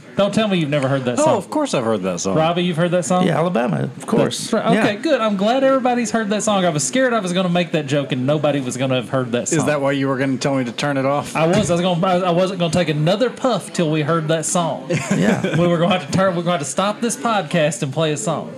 Don't 0.17 0.35
tell 0.35 0.49
me 0.49 0.59
you've 0.59 0.69
never 0.69 0.87
heard 0.87 1.07
that 1.07 1.19
oh, 1.19 1.25
song. 1.25 1.35
oh, 1.35 1.39
of 1.39 1.49
course 1.49 1.73
I've 1.73 1.83
heard 1.83 2.03
that 2.03 2.21
song. 2.21 2.37
Robbie, 2.37 2.65
you've 2.65 2.77
heard 2.77 2.91
that 2.91 3.07
song? 3.07 3.27
Yeah, 3.27 3.39
Alabama, 3.39 3.91
of 3.97 4.05
course. 4.05 4.53
Right, 4.53 4.67
Okay, 4.67 4.95
Yeah. 4.97 5.01
good. 5.01 5.19
I'm 5.23 5.39
glad 5.39 5.65
everybody's 5.65 6.11
heard 6.11 6.29
that 6.29 6.43
song. 6.43 6.67
I 6.67 6.69
was 6.69 6.87
scared 6.87 7.15
I 7.15 7.21
was 7.21 7.33
going 7.33 7.47
to 7.47 7.53
make 7.53 7.73
that 7.73 7.87
joke 7.87 8.13
and 8.13 8.27
nobody 8.27 8.61
was 8.61 8.77
going 8.77 8.91
to 8.91 8.97
have 8.97 9.09
heard 9.09 9.33
that 9.33 9.49
song. 9.49 9.61
Is 9.61 9.65
that 9.65 9.81
why 9.81 9.93
you 9.93 10.09
were 10.09 10.19
going 10.19 10.37
to 10.37 10.39
tell 10.39 10.57
me 10.57 10.65
to 10.65 10.73
turn 10.73 10.99
it 10.99 11.07
off? 11.07 11.35
I 11.35 11.47
was. 11.47 11.71
I 11.71 11.73
was 11.73 11.81
going. 11.81 12.05
I 12.05 12.33
wasn't 12.33 12.59
going 12.59 12.71
to 12.71 12.79
take 12.79 12.91
another 12.91 13.31
puff 13.31 13.73
till 13.73 13.91
we 13.91 14.03
heard 14.03 14.29
that 14.29 14.45
song. 14.45 14.91
Yeah. 15.17 15.41
we 15.59 15.67
were 15.67 15.79
going 15.79 15.89
to 15.89 15.99
have 16.01 16.11
to 16.11 16.13
turn. 16.15 16.35
We 16.35 16.43
are 16.43 16.45
going 16.45 16.45
to 16.45 16.51
have 16.51 16.61
to 16.61 16.67
stop 16.67 17.01
this 17.01 17.17
podcast 17.17 17.83
and 17.83 17.95
play 17.95 18.13
a 18.13 18.19
song. 18.19 18.55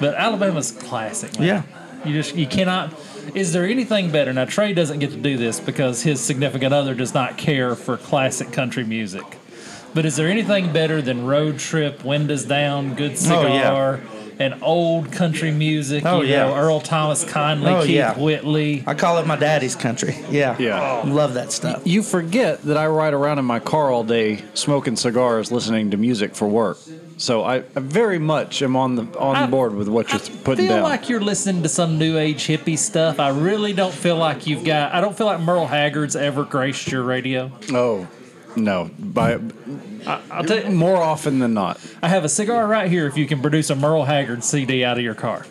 But 0.00 0.14
Alabama's 0.14 0.72
classic. 0.72 1.38
Man. 1.38 1.46
Yeah. 1.46 1.62
You 2.04 2.12
just 2.12 2.34
you 2.34 2.46
cannot. 2.46 2.92
Is 3.34 3.52
there 3.52 3.64
anything 3.64 4.10
better? 4.10 4.32
Now 4.32 4.44
Trae 4.44 4.74
doesn't 4.74 4.98
get 4.98 5.10
to 5.10 5.16
do 5.16 5.36
this 5.36 5.60
because 5.60 6.02
his 6.02 6.20
significant 6.20 6.74
other 6.74 6.94
does 6.94 7.14
not 7.14 7.38
care 7.38 7.74
for 7.74 7.96
classic 7.96 8.52
country 8.52 8.84
music. 8.84 9.24
But 9.94 10.06
is 10.06 10.16
there 10.16 10.28
anything 10.28 10.72
better 10.72 11.02
than 11.02 11.26
road 11.26 11.58
trip, 11.58 12.04
windows 12.04 12.44
down, 12.44 12.94
good 12.94 13.16
Oh, 13.26 13.46
yeah. 13.46 14.00
Cigar, 14.38 14.52
and 14.52 14.62
old 14.62 15.12
country 15.12 15.50
music? 15.50 16.04
Oh, 16.06 16.20
you 16.22 16.28
yeah. 16.32 16.44
know, 16.46 16.54
Earl 16.56 16.80
Thomas 16.80 17.24
Conley, 17.24 17.70
Oh, 17.72 17.82
Keith 17.82 17.90
yeah. 17.90 18.18
Whitley. 18.18 18.84
I 18.86 18.94
call 18.94 19.18
it 19.18 19.26
my 19.26 19.36
daddy's 19.36 19.74
country. 19.76 20.16
Yeah. 20.30 20.56
Yeah. 20.58 21.02
Love 21.06 21.34
that 21.34 21.52
stuff. 21.52 21.82
You 21.84 22.02
forget 22.02 22.62
that 22.62 22.76
I 22.76 22.86
ride 22.86 23.14
around 23.14 23.38
in 23.38 23.44
my 23.44 23.58
car 23.60 23.90
all 23.90 24.04
day 24.04 24.42
smoking 24.54 24.96
cigars, 24.96 25.50
listening 25.52 25.90
to 25.90 25.96
music 25.96 26.34
for 26.34 26.48
work. 26.48 26.78
So 27.18 27.44
I, 27.44 27.56
I 27.58 27.62
very 27.76 28.18
much 28.18 28.62
am 28.62 28.74
on 28.74 28.96
the 28.96 29.02
on 29.18 29.36
I- 29.36 29.46
board 29.46 29.74
with 29.74 29.88
what 29.88 30.10
you're 30.12 30.20
I 30.20 30.42
putting 30.44 30.66
feel 30.68 30.82
like 30.82 31.08
you're 31.08 31.20
listening 31.20 31.62
to 31.62 31.68
some 31.68 31.98
new 31.98 32.16
age 32.18 32.44
hippie 32.48 32.78
stuff. 32.78 33.20
I 33.20 33.28
really 33.28 33.72
don't 33.72 33.94
feel 33.94 34.16
like 34.16 34.46
you've 34.46 34.64
got. 34.64 34.92
I 34.92 35.00
don't 35.00 35.16
feel 35.16 35.26
like 35.26 35.40
Merle 35.40 35.66
Haggard's 35.66 36.16
ever 36.16 36.44
graced 36.44 36.90
your 36.90 37.02
radio. 37.02 37.52
oh, 37.72 38.08
no. 38.56 38.90
By 38.98 39.38
I'll 40.30 40.44
tell 40.44 40.64
you, 40.64 40.70
more 40.70 40.96
often 40.96 41.38
than 41.38 41.54
not. 41.54 41.80
I 42.02 42.08
have 42.08 42.24
a 42.24 42.28
cigar 42.28 42.66
right 42.66 42.90
here. 42.90 43.06
If 43.06 43.16
you 43.16 43.26
can 43.26 43.40
produce 43.40 43.70
a 43.70 43.76
Merle 43.76 44.04
Haggard 44.04 44.44
CD 44.44 44.84
out 44.84 44.98
of 44.98 45.04
your 45.04 45.14
car, 45.14 45.46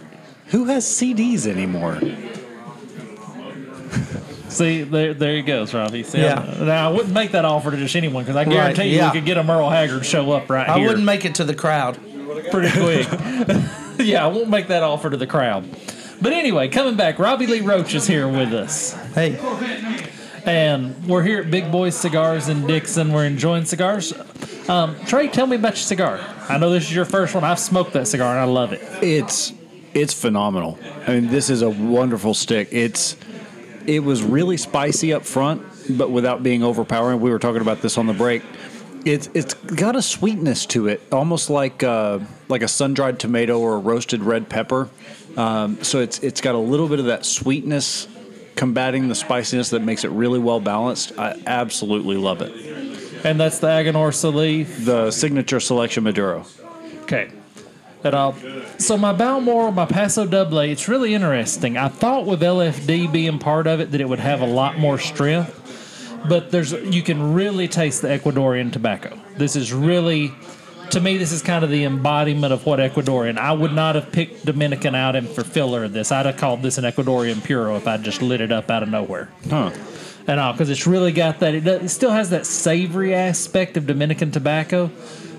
Who 0.48 0.66
has 0.66 0.86
CDs 0.86 1.48
anymore? 1.48 2.00
see 4.50 4.84
there, 4.84 5.14
there 5.14 5.36
he 5.36 5.42
goes, 5.42 5.74
Robbie. 5.74 6.04
See, 6.04 6.20
Yeah. 6.20 6.40
I'm- 6.42 6.66
Now 6.66 6.90
I 6.90 6.94
wouldn't 6.94 7.14
make 7.14 7.32
that 7.32 7.46
offer 7.46 7.72
to 7.72 7.78
just 7.78 7.96
anyone 7.96 8.24
because 8.24 8.36
I 8.36 8.46
guarantee 8.46 8.90
you 8.90 8.98
yeah. 8.98 9.12
we 9.12 9.20
could 9.20 9.26
get 9.26 9.38
a 9.38 9.44
Merle 9.44 9.70
Haggard 9.70 10.06
show 10.06 10.32
up 10.32 10.50
right 10.50 10.68
I 10.68 10.76
here 10.78 10.86
I 10.86 10.88
wouldn't 10.88 11.06
make 11.06 11.26
it 11.26 11.36
to 11.36 11.44
the 11.44 11.56
crowd. 11.56 11.98
pretty 12.52 12.72
quick. 12.80 13.08
yeah, 14.00 14.26
I 14.26 14.28
won't 14.28 14.50
make 14.50 14.68
that 14.68 14.84
offer 14.84 15.10
to 15.10 15.18
the 15.18 15.28
crowd. 15.28 15.66
But 16.22 16.34
anyway, 16.34 16.68
coming 16.68 16.96
back, 16.96 17.18
Robbie 17.18 17.48
Lee 17.48 17.62
Roach 17.62 17.96
is 17.96 18.06
here 18.06 18.28
with 18.28 18.54
us. 18.54 18.94
Hey, 19.16 19.40
And 20.46 21.08
we're 21.08 21.22
here 21.22 21.42
at 21.42 21.52
Big 21.52 21.72
Boy 21.72 21.92
Cigars 21.92 22.50
in 22.50 22.66
Dickson. 22.66 23.14
We're 23.14 23.26
enjoying 23.26 23.66
cigars. 23.66 24.12
Um, 24.68 24.96
Trae, 25.06 25.32
tell 25.32 25.46
me 25.46 25.56
about 25.56 25.74
your 25.74 25.76
cigar. 25.78 26.20
I 26.50 26.58
know 26.58 26.72
this 26.72 26.86
is 26.86 26.96
your 26.96 27.06
first 27.06 27.36
one. 27.36 27.44
I've 27.44 27.60
smoked 27.60 27.94
that 27.94 28.08
cigar 28.08 28.32
and 28.32 28.40
I 28.40 28.46
love 28.46 28.74
it. 28.74 28.82
It's 29.04 29.54
it's 29.94 30.14
phenomenal. 30.14 30.80
I 31.06 31.16
mean, 31.16 31.28
this 31.28 31.50
is 31.50 31.62
a 31.62 31.70
wonderful 31.70 32.34
stick. 32.34 32.70
It's 32.72 33.18
it 33.86 34.04
was 34.04 34.24
really 34.24 34.58
spicy 34.58 35.14
up 35.14 35.26
front, 35.26 35.62
but 35.90 36.10
without 36.10 36.42
being 36.42 36.64
overpowering. 36.64 37.22
We 37.22 37.30
were 37.30 37.40
talking 37.40 37.62
about 37.62 37.82
this 37.82 37.98
on 37.98 38.08
the 38.08 38.14
break. 38.14 38.42
It's 39.06 39.30
it's 39.36 39.54
got 39.54 39.96
a 39.96 40.02
sweetness 40.02 40.66
to 40.68 40.88
it, 40.88 41.02
almost 41.12 41.52
like 41.52 41.84
uh, 41.84 42.20
like 42.50 42.64
a 42.64 42.68
sun 42.68 42.96
dried 42.96 43.20
tomato 43.20 43.60
or 43.60 43.76
a 43.76 43.80
roasted 43.80 44.24
red 44.24 44.50
pepper. 44.50 44.90
Um, 45.38 45.84
so 45.84 46.00
it's 46.00 46.20
it's 46.20 46.42
got 46.42 46.56
a 46.56 46.60
little 46.60 46.88
bit 46.88 47.00
of 47.00 47.06
that 47.06 47.26
sweetness 47.26 48.08
combating 48.56 49.08
the 49.08 49.16
spiciness 49.16 49.70
that 49.72 49.82
makes 49.82 50.04
it 50.04 50.12
really 50.12 50.40
well 50.40 50.60
balanced. 50.60 51.18
I 51.18 51.42
absolutely 51.46 52.18
love 52.18 52.42
it. 52.42 52.52
And 53.26 53.40
that's 53.40 53.60
the 53.60 53.68
Aganorsa 53.68 54.34
Leaf. 54.34 54.86
The 54.86 55.12
signature 55.12 55.60
selection 55.60 56.04
Maduro. 56.04 56.46
Okay. 57.04 57.32
All. 58.04 58.36
So 58.80 58.98
my 58.98 59.14
Balmoral, 59.14 59.72
my 59.72 59.86
Paso 59.86 60.26
Doble, 60.26 60.60
it's 60.60 60.88
really 60.88 61.14
interesting. 61.14 61.78
I 61.78 61.88
thought 61.88 62.26
with 62.26 62.42
LFD 62.42 63.12
being 63.12 63.38
part 63.38 63.68
of 63.68 63.80
it 63.80 63.92
that 63.92 64.02
it 64.02 64.10
would 64.10 64.20
have 64.20 64.42
a 64.42 64.46
lot 64.48 64.80
more 64.80 64.98
strength, 64.98 65.56
but 66.28 66.50
there's 66.50 66.72
you 66.72 67.04
can 67.04 67.34
really 67.34 67.68
taste 67.68 68.02
the 68.02 68.08
Ecuadorian 68.08 68.74
tobacco. 68.74 69.20
This 69.38 69.56
is 69.56 69.72
really, 69.72 70.34
to 70.92 71.00
me, 71.00 71.18
this 71.18 71.32
is 71.32 71.42
kind 71.42 71.64
of 71.64 71.70
the 71.70 71.86
embodiment 71.86 72.54
of 72.54 72.66
what 72.66 72.80
Ecuadorian. 72.80 73.38
I 73.38 73.54
would 73.54 73.74
not 73.74 73.96
have 73.96 74.12
picked 74.12 74.46
Dominican 74.46 74.94
out 74.96 75.16
in 75.16 75.26
for 75.26 75.44
filler 75.44 75.86
of 75.86 75.94
this. 75.94 76.12
I'd 76.12 76.26
have 76.26 76.38
called 76.38 76.62
this 76.62 76.78
an 76.78 76.84
Ecuadorian 76.84 77.44
Puro 77.44 77.76
if 77.78 77.88
I 77.88 77.98
just 77.98 78.22
lit 78.22 78.42
it 78.42 78.52
up 78.52 78.70
out 78.70 78.84
of 78.84 78.90
nowhere 78.90 79.30
Huh. 79.50 79.72
and 80.28 80.40
all 80.40 80.52
because 80.52 80.70
it's 80.70 80.86
really 80.86 81.12
got 81.12 81.40
that. 81.40 81.56
It, 81.56 81.62
does, 81.62 81.82
it 81.84 81.90
still 81.90 82.12
has 82.12 82.30
that 82.32 82.46
savory 82.46 83.14
aspect 83.14 83.78
of 83.78 83.88
Dominican 83.88 84.32
tobacco, 84.32 84.92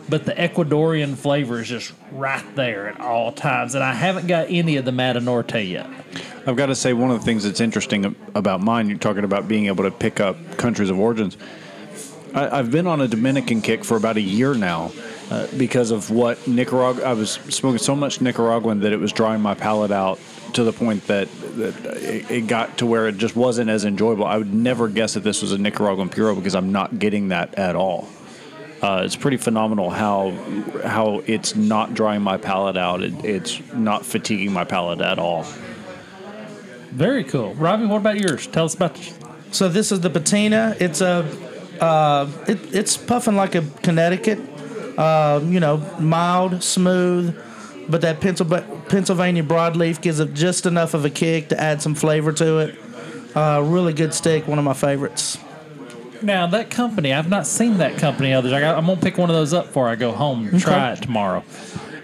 but 0.09 0.25
the 0.25 0.33
Ecuadorian 0.33 1.17
flavor 1.17 1.61
is 1.61 1.69
just 1.69 1.93
right 2.13 2.45
there 2.57 2.89
at 2.89 3.01
all 3.01 3.33
times. 3.33 3.75
And 3.75 3.85
I 3.85 3.93
haven't 3.93 4.27
got 4.27 4.47
any 4.49 4.77
of 4.77 4.85
the 4.85 4.91
Matanorte 4.91 5.69
yet. 5.69 5.87
I've 6.47 6.57
got 6.57 6.67
to 6.67 6.75
say, 6.75 6.93
one 6.93 7.11
of 7.11 7.21
the 7.21 7.25
things 7.25 7.45
that's 7.45 7.61
interesting 7.61 8.17
about 8.35 8.61
mine, 8.61 8.89
you're 8.89 8.99
talking 8.99 9.25
about 9.25 9.47
being 9.49 9.67
able 9.67 9.85
to 9.85 9.91
pick 9.91 10.19
up 10.19 10.57
countries 10.57 10.91
of 10.91 10.99
origins. 10.99 11.37
I, 12.35 12.59
I've 12.59 12.71
been 12.71 12.87
on 12.87 13.01
a 13.01 13.07
Dominican 13.07 13.61
kick 13.61 13.85
for 13.85 13.97
about 13.97 14.17
a 14.17 14.21
year 14.21 14.55
now 14.55 14.91
uh, 15.33 15.47
because 15.57 15.91
of 15.91 16.11
what 16.11 16.47
Nicaragua. 16.47 17.05
I 17.05 17.15
was 17.15 17.33
smoking 17.33 17.79
so 17.79 17.97
much 17.97 18.21
Nicaraguan 18.21 18.81
that 18.81 18.93
it 18.93 18.99
was 18.99 19.13
drying 19.13 19.41
my 19.41 19.55
palate 19.55 19.91
out 19.91 20.21
to 20.53 20.63
the 20.63 20.73
point 20.73 21.07
that, 21.07 21.29
that 21.57 21.87
it, 21.97 22.31
it 22.31 22.47
got 22.47 22.77
to 22.79 22.87
where 22.87 23.09
it 23.09 23.17
just 23.17 23.35
wasn't 23.35 23.71
as 23.71 23.87
enjoyable. 23.87 24.27
I 24.27 24.37
would 24.37 24.53
never 24.53 24.89
guess 24.89 25.15
that 25.15 25.21
this 25.25 25.41
was 25.41 25.53
a 25.53 25.59
Nicaraguan 25.59 26.11
puro 26.11 26.35
because 26.35 26.55
I'm 26.55 26.71
not 26.71 26.99
getting 26.99 27.29
that 27.29 27.55
at 27.55 27.77
all. 27.77 28.11
Uh, 28.83 29.03
it's 29.05 29.17
pretty 29.17 29.39
phenomenal 29.39 29.89
how 29.89 30.33
how 30.85 31.23
it's 31.27 31.57
not 31.57 31.95
drying 31.95 32.21
my 32.21 32.37
palate 32.37 32.77
out. 32.77 33.03
It, 33.03 33.25
it's 33.25 33.73
not 33.73 34.05
fatiguing 34.05 34.53
my 34.53 34.65
palate 34.65 35.01
at 35.01 35.19
all. 35.19 35.45
Very 36.91 37.25
cool. 37.25 37.55
Robbie, 37.55 37.87
what 37.87 37.97
about 37.97 38.19
yours? 38.19 38.47
Tell 38.49 38.67
us 38.67 38.75
about. 38.75 38.99
So 39.51 39.71
this 39.71 39.93
is 39.93 40.01
the 40.01 40.11
patina. 40.11 40.77
It's 40.79 41.01
a, 41.01 41.25
uh, 41.81 42.29
it, 42.47 42.75
it's 42.75 42.99
puffing 42.99 43.37
like 43.37 43.55
a 43.55 43.63
Connecticut. 43.83 44.52
Uh, 44.97 45.41
you 45.45 45.61
know, 45.61 45.79
mild, 45.99 46.63
smooth, 46.63 47.39
but 47.89 48.01
that 48.03 48.21
Pennsylvania, 48.21 48.83
Pennsylvania 48.89 49.43
broadleaf 49.43 50.01
gives 50.01 50.21
it 50.21 50.35
just 50.35 50.67
enough 50.67 50.95
of 50.95 51.05
a 51.05 51.11
kick 51.11 51.49
to 51.49 51.61
add 51.61 51.81
some 51.81 51.95
flavor 51.95 52.33
to 52.33 52.59
it. 52.59 52.79
Uh, 53.35 53.63
really 53.65 53.93
good 53.95 54.13
stick, 54.13 54.47
one 54.47 54.59
of 54.59 54.65
my 54.65 54.75
favorites. 54.75 55.39
Now 56.21 56.47
that 56.49 56.71
company, 56.71 57.13
I've 57.13 57.29
not 57.29 57.47
seen 57.47 57.79
that 57.79 57.99
company. 57.99 58.33
Others, 58.33 58.53
I 58.53 58.61
got, 58.61 58.79
I'm 58.79 58.87
gonna 58.87 59.01
pick 59.01 59.19
one 59.19 59.31
of 59.31 59.35
those 59.35 59.53
up 59.53 59.67
before 59.67 59.89
I 59.89 59.97
go 59.97 60.13
home 60.13 60.49
and 60.49 60.61
try 60.61 60.93
it 60.93 61.03
tomorrow. 61.03 61.43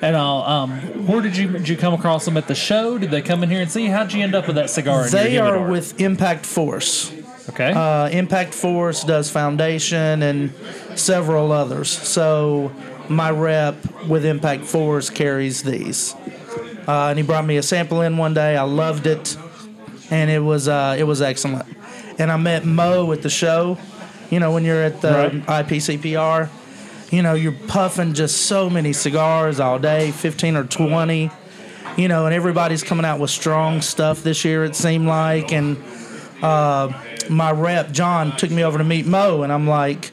And 0.00 0.16
I'll, 0.16 0.42
um, 0.42 1.06
where 1.06 1.20
did 1.20 1.36
you 1.36 1.48
did 1.48 1.68
you 1.68 1.76
come 1.76 1.94
across 1.94 2.24
them 2.24 2.36
at 2.36 2.48
the 2.48 2.54
show? 2.54 2.98
Did 2.98 3.10
they 3.10 3.22
come 3.22 3.42
in 3.42 3.50
here 3.50 3.60
and 3.60 3.70
see? 3.70 3.86
How'd 3.86 4.12
you 4.12 4.22
end 4.22 4.34
up 4.34 4.46
with 4.46 4.56
that 4.56 4.70
cigar? 4.70 5.06
In 5.06 5.12
They 5.12 5.38
are 5.38 5.68
with 5.68 6.00
Impact 6.00 6.46
Force. 6.46 7.12
Okay. 7.50 7.72
Uh, 7.72 8.08
Impact 8.08 8.52
Force 8.54 9.04
does 9.04 9.30
Foundation 9.30 10.22
and 10.22 10.52
several 10.96 11.52
others. 11.52 11.90
So 11.90 12.70
my 13.08 13.30
rep 13.30 13.76
with 14.06 14.24
Impact 14.24 14.64
Force 14.64 15.10
carries 15.10 15.62
these. 15.62 16.14
Uh, 16.86 17.08
and 17.08 17.18
he 17.18 17.24
brought 17.24 17.44
me 17.44 17.56
a 17.56 17.62
sample 17.62 18.00
in 18.02 18.16
one 18.16 18.34
day. 18.34 18.56
I 18.56 18.62
loved 18.62 19.06
it, 19.06 19.36
and 20.10 20.30
it 20.30 20.38
was 20.40 20.68
uh, 20.68 20.96
it 20.98 21.04
was 21.04 21.20
excellent. 21.20 21.66
And 22.18 22.30
I 22.32 22.36
met 22.36 22.64
Mo 22.64 23.12
at 23.12 23.22
the 23.22 23.30
show. 23.30 23.78
You 24.30 24.40
know, 24.40 24.52
when 24.52 24.64
you're 24.64 24.82
at 24.82 25.00
the 25.00 25.42
Right. 25.46 25.66
IPCPR, 25.66 26.48
you 27.10 27.22
know, 27.22 27.34
you're 27.34 27.52
puffing 27.68 28.12
just 28.14 28.42
so 28.46 28.68
many 28.68 28.92
cigars 28.92 29.60
all 29.60 29.78
day, 29.78 30.10
15 30.12 30.56
or 30.56 30.64
20. 30.64 31.30
You 31.96 32.08
know, 32.08 32.26
and 32.26 32.34
everybody's 32.34 32.82
coming 32.82 33.04
out 33.06 33.18
with 33.20 33.30
strong 33.30 33.80
stuff 33.80 34.22
this 34.22 34.44
year. 34.44 34.64
It 34.64 34.76
seemed 34.76 35.06
like, 35.08 35.52
and 35.52 35.76
uh, 36.42 36.92
my 37.30 37.50
rep 37.50 37.90
John 37.90 38.36
took 38.36 38.50
me 38.50 38.64
over 38.64 38.78
to 38.78 38.84
meet 38.84 39.06
Mo, 39.06 39.42
and 39.42 39.52
I'm 39.52 39.66
like, 39.66 40.12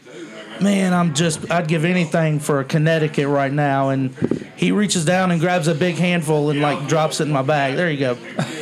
man, 0.62 0.94
I'm 0.94 1.14
just 1.14 1.50
I'd 1.52 1.68
give 1.68 1.86
anything 1.86 2.40
for 2.40 2.64
Connecticut 2.64 3.28
right 3.28 3.52
now. 3.52 3.90
And 3.90 4.16
he 4.56 4.72
reaches 4.72 5.06
down 5.06 5.32
and 5.32 5.40
grabs 5.40 5.68
a 5.68 5.76
big 5.76 5.96
handful 5.96 6.50
and 6.50 6.62
like 6.62 6.88
drops 6.88 7.20
it 7.20 7.26
in 7.26 7.32
my 7.32 7.42
bag. 7.42 7.76
There 7.76 7.90
you 7.90 8.00
go. 8.00 8.14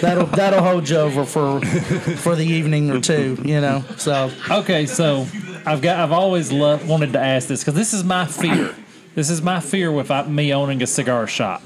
That'll 0.02 0.26
that'll 0.28 0.64
hold 0.64 0.90
you 0.90 0.98
over 0.98 1.26
for 1.26 1.62
for 1.62 2.36
the 2.36 2.46
evening 2.46 2.92
or 2.92 3.00
two. 3.00 3.38
You 3.44 3.62
know. 3.62 3.84
So 3.98 4.32
Okay, 4.50 4.86
so 4.86 5.28
I've 5.66 5.82
got 5.82 6.00
I've 6.00 6.12
always 6.12 6.52
loved, 6.52 6.88
wanted 6.88 7.14
to 7.14 7.20
ask 7.20 7.48
this 7.48 7.62
because 7.62 7.76
this 7.76 7.94
is 7.94 8.04
my 8.04 8.26
fear. 8.26 8.76
This 9.16 9.30
is 9.30 9.42
my 9.42 9.60
fear 9.60 9.92
with 9.92 10.10
uh, 10.10 10.26
me 10.26 10.54
owning 10.54 10.82
a 10.82 10.88
cigar 10.88 11.28
shop. 11.28 11.62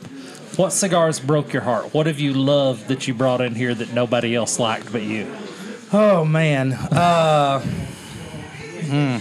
What 0.58 0.73
cigars 0.73 1.19
broke 1.19 1.54
your 1.54 1.62
heart? 1.62 1.93
What 1.93 2.08
have 2.08 2.19
you 2.19 2.34
loved 2.34 2.88
that 2.88 3.08
you 3.08 3.13
brought 3.13 3.41
in 3.41 3.56
here 3.56 3.73
that 3.73 3.93
nobody 3.93 4.36
else 4.36 4.60
liked 4.60 4.91
but 4.91 5.04
you? 5.04 5.32
Oh 5.93 6.26
man. 6.26 6.73
Uh, 6.73 7.60
hmm. 8.89 9.17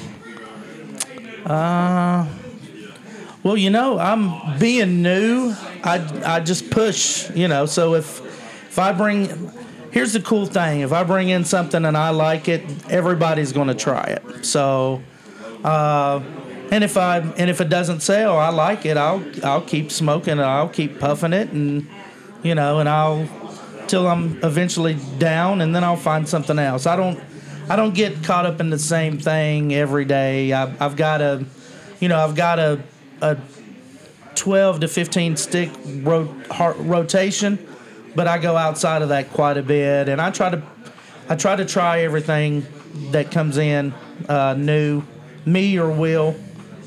Uh. 1.45 2.27
Well, 3.43 3.57
you 3.57 3.71
know, 3.71 3.99
I'm 3.99 4.59
being 4.59 5.03
new. 5.03 5.55
I 5.85 6.23
I 6.25 6.41
just 6.41 6.71
push. 6.71 7.31
You 7.31 7.49
know, 7.49 7.67
so 7.67 7.95
if 7.95 8.21
if 8.69 8.79
I 8.79 8.93
bring 8.93 9.53
here's 9.97 10.13
the 10.13 10.21
cool 10.21 10.45
thing 10.45 10.81
if 10.81 10.93
i 10.93 11.03
bring 11.03 11.31
in 11.31 11.43
something 11.43 11.87
and 11.87 11.97
i 11.97 12.11
like 12.11 12.49
it 12.49 12.63
everybody's 12.91 13.51
going 13.51 13.67
to 13.67 13.75
try 13.75 14.03
it 14.05 14.45
so 14.45 15.01
uh, 15.65 16.21
and 16.71 16.85
if 16.85 16.99
i 16.99 17.17
and 17.17 17.49
if 17.49 17.63
it 17.63 17.71
doesn't 17.71 18.01
sell 18.01 18.37
i 18.37 18.51
like 18.51 18.85
it 18.85 18.99
i'll 18.99 19.25
i'll 19.43 19.63
keep 19.63 19.91
smoking 19.91 20.39
i'll 20.39 20.69
keep 20.69 20.99
puffing 20.99 21.33
it 21.33 21.51
and 21.51 21.89
you 22.43 22.55
know 22.55 22.79
and 22.79 22.91
i'll 22.91 23.27
till 23.89 24.07
i'm 24.07 24.43
eventually 24.43 24.95
down 25.19 25.61
and 25.61 25.75
then 25.75 25.85
i'll 25.85 25.97
find 25.97 26.29
something 26.29 26.59
else 26.59 26.87
i 26.87 26.97
don't 26.97 27.21
i 27.69 27.77
don't 27.77 27.95
get 27.95 28.23
caught 28.25 28.47
up 28.47 28.61
in 28.61 28.71
the 28.71 28.79
same 28.79 29.19
thing 29.19 29.75
every 29.75 30.05
day 30.05 30.53
i've, 30.53 30.81
I've 30.81 30.97
got 30.97 31.21
a 31.21 31.45
you 32.01 32.09
know 32.09 32.19
i've 32.19 32.35
got 32.35 32.59
a 32.59 32.81
a 33.23 33.39
12 34.35 34.81
to 34.81 34.89
15 34.89 35.37
stick 35.37 35.71
ro- 36.03 36.35
rotation 36.79 37.59
but 38.17 38.27
I 38.27 38.39
go 38.39 38.57
outside 38.57 39.03
of 39.03 39.11
that 39.11 39.31
quite 39.31 39.59
a 39.59 39.63
bit, 39.63 40.09
and 40.09 40.21
I 40.21 40.31
try 40.31 40.51
to 40.51 40.63
I 41.29 41.37
try 41.37 41.55
to 41.55 41.65
try 41.65 42.01
everything 42.01 42.67
that 43.11 43.31
comes 43.31 43.59
in 43.59 43.93
uh, 44.29 44.55
new. 44.55 45.03
Me 45.45 45.79
or 45.79 45.91
Will 45.91 46.35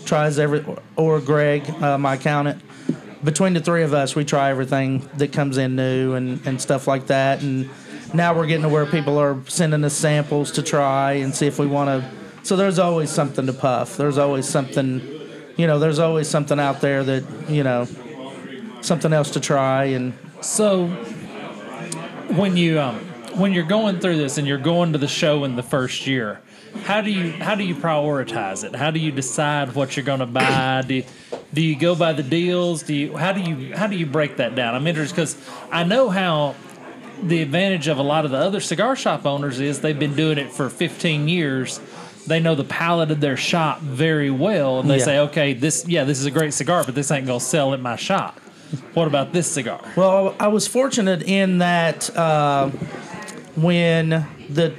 tries 0.04 0.40
every 0.40 0.66
or 0.98 1.22
Greg, 1.22 1.70
uh, 1.82 1.98
my 1.98 2.16
accountant. 2.16 2.62
Between 3.24 3.54
the 3.54 3.60
three 3.60 3.84
of 3.84 3.94
us, 3.94 4.16
we 4.16 4.24
try 4.24 4.50
everything 4.50 5.08
that 5.18 5.34
comes 5.34 5.58
in 5.58 5.76
new 5.76 6.14
and, 6.14 6.46
and 6.48 6.62
stuff 6.62 6.88
like 6.88 7.08
that. 7.08 7.42
And 7.42 7.70
now 8.14 8.34
we're 8.34 8.48
getting 8.48 8.64
to 8.64 8.70
where 8.70 8.86
people 8.86 9.18
are 9.18 9.38
sending 9.48 9.84
us 9.84 9.94
samples 9.94 10.52
to 10.54 10.64
try 10.64 11.14
and 11.14 11.36
see 11.36 11.48
if 11.48 11.60
we 11.60 11.68
want 11.68 11.90
to. 11.90 12.10
So 12.44 12.56
there's 12.56 12.80
always 12.80 13.10
something 13.10 13.46
to 13.46 13.54
puff. 13.54 13.98
There's 13.98 14.18
always 14.18 14.48
something, 14.48 15.02
you 15.58 15.68
know. 15.68 15.78
There's 15.80 16.00
always 16.00 16.28
something 16.30 16.60
out 16.60 16.82
there 16.82 17.04
that 17.04 17.50
you 17.50 17.64
know, 17.64 17.88
something 18.82 19.12
else 19.12 19.32
to 19.32 19.40
try 19.40 19.86
and 19.86 20.14
So 20.42 20.88
when 22.36 22.56
you 22.56 22.80
um, 22.80 22.96
when 23.36 23.54
you're 23.54 23.66
going 23.66 24.00
through 24.00 24.18
this 24.18 24.38
and 24.38 24.48
you're 24.48 24.58
going 24.58 24.94
to 24.94 24.98
the 24.98 25.08
show 25.08 25.44
in 25.44 25.56
the 25.56 25.64
first 25.64 26.08
year, 26.08 26.42
how 26.84 27.02
do 27.02 27.12
you 27.12 27.32
how 27.32 27.56
do 27.56 27.64
you 27.64 27.76
prioritize 27.76 28.64
it? 28.64 28.76
How 28.76 28.92
do 28.92 29.00
you 29.00 29.12
decide 29.12 29.76
what 29.76 29.96
you're 29.96 30.06
going 30.06 30.20
to 30.20 30.26
buy? 30.26 30.84
Do 30.88 30.96
you, 30.96 31.04
do 31.54 31.62
you 31.62 31.76
go 31.76 31.96
by 31.96 32.14
the 32.14 32.24
deals? 32.24 32.84
Do 32.84 32.94
you 32.94 33.16
how 33.18 33.32
do 33.32 33.42
you 33.42 33.76
how 33.76 33.88
do 33.88 33.96
you 33.96 34.06
break 34.06 34.38
that 34.38 34.56
down? 34.56 34.76
I'm 34.76 34.88
interested 34.88 35.16
because 35.16 35.38
I 35.72 35.84
know 35.84 36.10
how 36.10 36.56
the 37.22 37.42
advantage 37.42 37.88
of 37.88 37.98
a 37.98 38.04
lot 38.04 38.26
of 38.26 38.32
the 38.32 38.38
other 38.38 38.60
cigar 38.62 38.96
shop 38.96 39.26
owners 39.26 39.60
is 39.60 39.82
they've 39.82 39.98
been 40.00 40.16
doing 40.16 40.38
it 40.38 40.52
for 40.52 40.70
15 40.70 41.28
years. 41.28 41.80
They 42.28 42.40
know 42.40 42.56
the 42.56 42.64
palate 42.64 43.12
of 43.12 43.20
their 43.20 43.36
shop 43.38 43.82
very 43.82 44.30
well, 44.30 44.80
and 44.80 44.90
they 44.90 45.00
Yeah. 45.00 45.06
say, 45.06 45.20
"Okay, 45.20 45.54
this 45.54 45.86
yeah, 45.88 46.04
this 46.04 46.20
is 46.20 46.26
a 46.26 46.32
great 46.32 46.54
cigar, 46.54 46.84
but 46.86 46.96
this 46.96 47.12
ain't 47.12 47.26
gonna 47.26 47.40
sell 47.40 47.74
at 47.74 47.82
my 47.82 47.96
shop." 47.96 48.40
What 48.94 49.08
about 49.08 49.34
this 49.34 49.48
cigar? 49.52 49.80
Well, 49.96 50.36
I 50.40 50.48
was 50.48 50.68
fortunate 50.68 51.24
in 51.24 51.58
that 51.58 52.16
uh, 52.16 52.70
when 53.56 54.28
the 54.50 54.70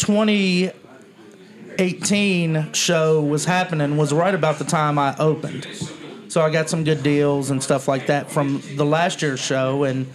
2018 1.81 2.75
show 2.75 3.23
was 3.23 3.47
happening 3.47 3.97
was 3.97 4.13
right 4.13 4.35
about 4.35 4.59
the 4.59 4.65
time 4.67 4.99
I 4.99 5.17
opened. 5.17 5.67
So 6.29 6.43
I 6.43 6.51
got 6.51 6.69
some 6.69 6.85
good 6.85 7.03
deals 7.03 7.51
and 7.51 7.63
stuff 7.63 7.89
like 7.89 8.09
that 8.09 8.31
from 8.31 8.63
the 8.77 8.85
last 8.85 9.23
year's 9.23 9.41
show, 9.41 9.85
and 9.85 10.07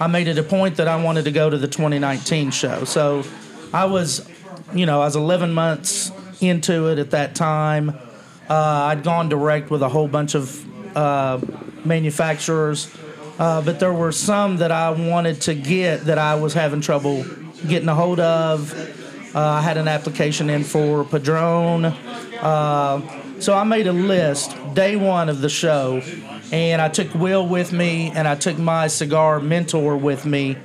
I 0.00 0.06
made 0.06 0.28
it 0.28 0.38
a 0.38 0.42
point 0.42 0.76
that 0.76 0.88
I 0.88 1.02
wanted 1.04 1.26
to 1.26 1.30
go 1.30 1.50
to 1.50 1.58
the 1.58 1.68
2019 1.68 2.52
show. 2.52 2.84
So 2.84 3.24
I 3.70 3.84
was, 3.84 4.26
you 4.72 4.86
know, 4.86 5.02
I 5.02 5.04
was 5.04 5.14
11 5.14 5.52
months 5.52 6.10
into 6.40 6.88
it 6.88 6.98
at 6.98 7.10
that 7.10 7.34
time. 7.34 7.90
Uh, 8.48 8.54
I'd 8.54 9.04
gone 9.04 9.28
direct 9.28 9.68
with 9.68 9.82
a 9.82 9.90
whole 9.90 10.08
bunch 10.08 10.34
of 10.34 10.96
uh, 10.96 11.38
manufacturers, 11.84 12.90
uh, 13.38 13.60
but 13.60 13.78
there 13.78 13.92
were 13.92 14.12
some 14.12 14.56
that 14.56 14.72
I 14.72 14.90
wanted 14.90 15.42
to 15.42 15.54
get 15.54 16.06
that 16.06 16.16
I 16.16 16.36
was 16.36 16.54
having 16.54 16.80
trouble 16.80 17.26
getting 17.68 17.90
a 17.90 17.94
hold 17.94 18.20
of. 18.20 18.96
Uh, 19.34 19.38
I 19.40 19.60
had 19.60 19.76
an 19.76 19.86
application 19.86 20.50
in 20.50 20.64
for 20.64 21.04
Padron. 21.04 21.84
Uh, 21.84 23.40
so 23.40 23.54
I 23.54 23.64
made 23.64 23.86
a 23.86 23.92
list 23.92 24.56
day 24.74 24.96
one 24.96 25.28
of 25.28 25.40
the 25.40 25.48
show, 25.48 26.02
and 26.52 26.82
I 26.82 26.88
took 26.88 27.14
Will 27.14 27.46
with 27.46 27.72
me, 27.72 28.10
and 28.10 28.26
I 28.26 28.34
took 28.34 28.58
my 28.58 28.88
cigar 28.88 29.38
mentor 29.40 29.96
with 29.96 30.26
me, 30.26 30.56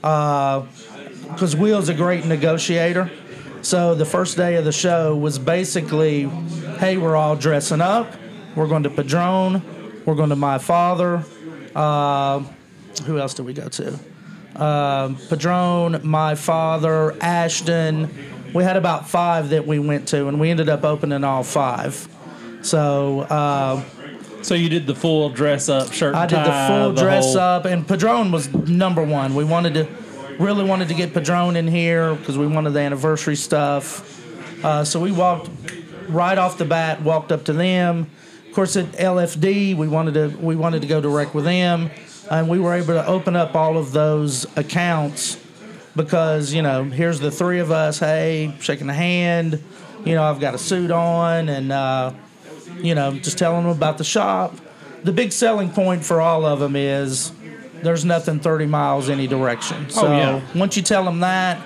because 0.00 1.54
Will's 1.56 1.88
a 1.88 1.94
great 1.94 2.24
negotiator. 2.24 3.10
So 3.62 3.94
the 3.94 4.04
first 4.04 4.36
day 4.36 4.56
of 4.56 4.64
the 4.64 4.72
show 4.72 5.16
was 5.16 5.38
basically, 5.38 6.24
hey, 6.78 6.96
we're 6.96 7.16
all 7.16 7.36
dressing 7.36 7.80
up. 7.80 8.12
We're 8.56 8.68
going 8.68 8.82
to 8.82 8.90
Padron. 8.90 9.62
We're 10.04 10.14
going 10.14 10.30
to 10.30 10.36
My 10.36 10.58
Father. 10.58 11.24
Uh, 11.74 12.40
who 13.04 13.18
else 13.18 13.34
did 13.34 13.46
we 13.46 13.52
go 13.52 13.68
to? 13.68 13.98
Um, 14.58 15.16
Padron, 15.28 16.00
My 16.02 16.34
Father, 16.34 17.16
Ashton. 17.20 18.08
We 18.54 18.64
had 18.64 18.76
about 18.76 19.08
five 19.08 19.50
that 19.50 19.66
we 19.66 19.78
went 19.78 20.08
to, 20.08 20.26
and 20.28 20.40
we 20.40 20.50
ended 20.50 20.68
up 20.68 20.84
opening 20.84 21.22
all 21.22 21.42
five. 21.44 22.08
So 22.62 23.20
uh, 23.20 23.82
So 24.42 24.54
you 24.54 24.68
did 24.68 24.86
the 24.86 24.94
full 24.94 25.28
dress 25.30 25.68
up 25.68 25.92
shirt. 25.92 26.14
I 26.14 26.26
did 26.26 26.38
the 26.38 26.66
full 26.68 26.92
dress 26.94 27.26
whole- 27.34 27.38
up, 27.38 27.64
and 27.66 27.86
Padron 27.86 28.32
was 28.32 28.52
number 28.52 29.02
one. 29.02 29.34
We 29.34 29.44
wanted 29.44 29.74
to, 29.74 29.86
really 30.38 30.64
wanted 30.64 30.88
to 30.88 30.94
get 30.94 31.12
Padron 31.12 31.56
in 31.56 31.68
here 31.68 32.14
because 32.14 32.38
we 32.38 32.46
wanted 32.46 32.70
the 32.70 32.80
anniversary 32.80 33.36
stuff. 33.36 34.14
Uh, 34.64 34.82
so 34.82 34.98
we 34.98 35.12
walked 35.12 35.50
right 36.08 36.38
off 36.38 36.58
the 36.58 36.64
bat, 36.64 37.02
walked 37.02 37.30
up 37.30 37.44
to 37.44 37.52
them. 37.52 38.10
Of 38.48 38.54
course, 38.54 38.76
at 38.76 38.86
LFD, 38.92 39.76
we 39.76 39.86
wanted 39.88 40.14
to 40.14 40.36
we 40.38 40.56
wanted 40.56 40.80
to 40.82 40.88
go 40.88 41.00
direct 41.00 41.34
with 41.34 41.44
them, 41.44 41.90
and 42.30 42.48
we 42.48 42.58
were 42.58 42.74
able 42.74 42.94
to 42.94 43.06
open 43.06 43.36
up 43.36 43.54
all 43.54 43.76
of 43.76 43.92
those 43.92 44.46
accounts 44.56 45.38
because 45.96 46.52
you 46.52 46.62
know 46.62 46.84
here's 46.84 47.20
the 47.20 47.30
three 47.30 47.58
of 47.58 47.70
us. 47.70 47.98
Hey, 47.98 48.54
shaking 48.60 48.86
the 48.86 48.94
hand. 48.94 49.62
You 50.04 50.14
know, 50.14 50.22
I've 50.22 50.40
got 50.40 50.54
a 50.54 50.58
suit 50.58 50.90
on, 50.90 51.48
and 51.48 51.72
uh, 51.72 52.12
you 52.76 52.94
know, 52.94 53.12
just 53.12 53.38
telling 53.38 53.64
them 53.64 53.76
about 53.76 53.98
the 53.98 54.04
shop. 54.04 54.54
The 55.02 55.12
big 55.12 55.32
selling 55.32 55.70
point 55.70 56.04
for 56.04 56.20
all 56.20 56.44
of 56.44 56.60
them 56.60 56.76
is 56.76 57.32
there's 57.82 58.04
nothing 58.04 58.40
30 58.40 58.66
miles 58.66 59.08
any 59.08 59.26
direction. 59.26 59.90
So 59.90 60.10
yeah. 60.10 60.40
once 60.54 60.76
you 60.76 60.82
tell 60.82 61.04
them 61.04 61.20
that 61.20 61.60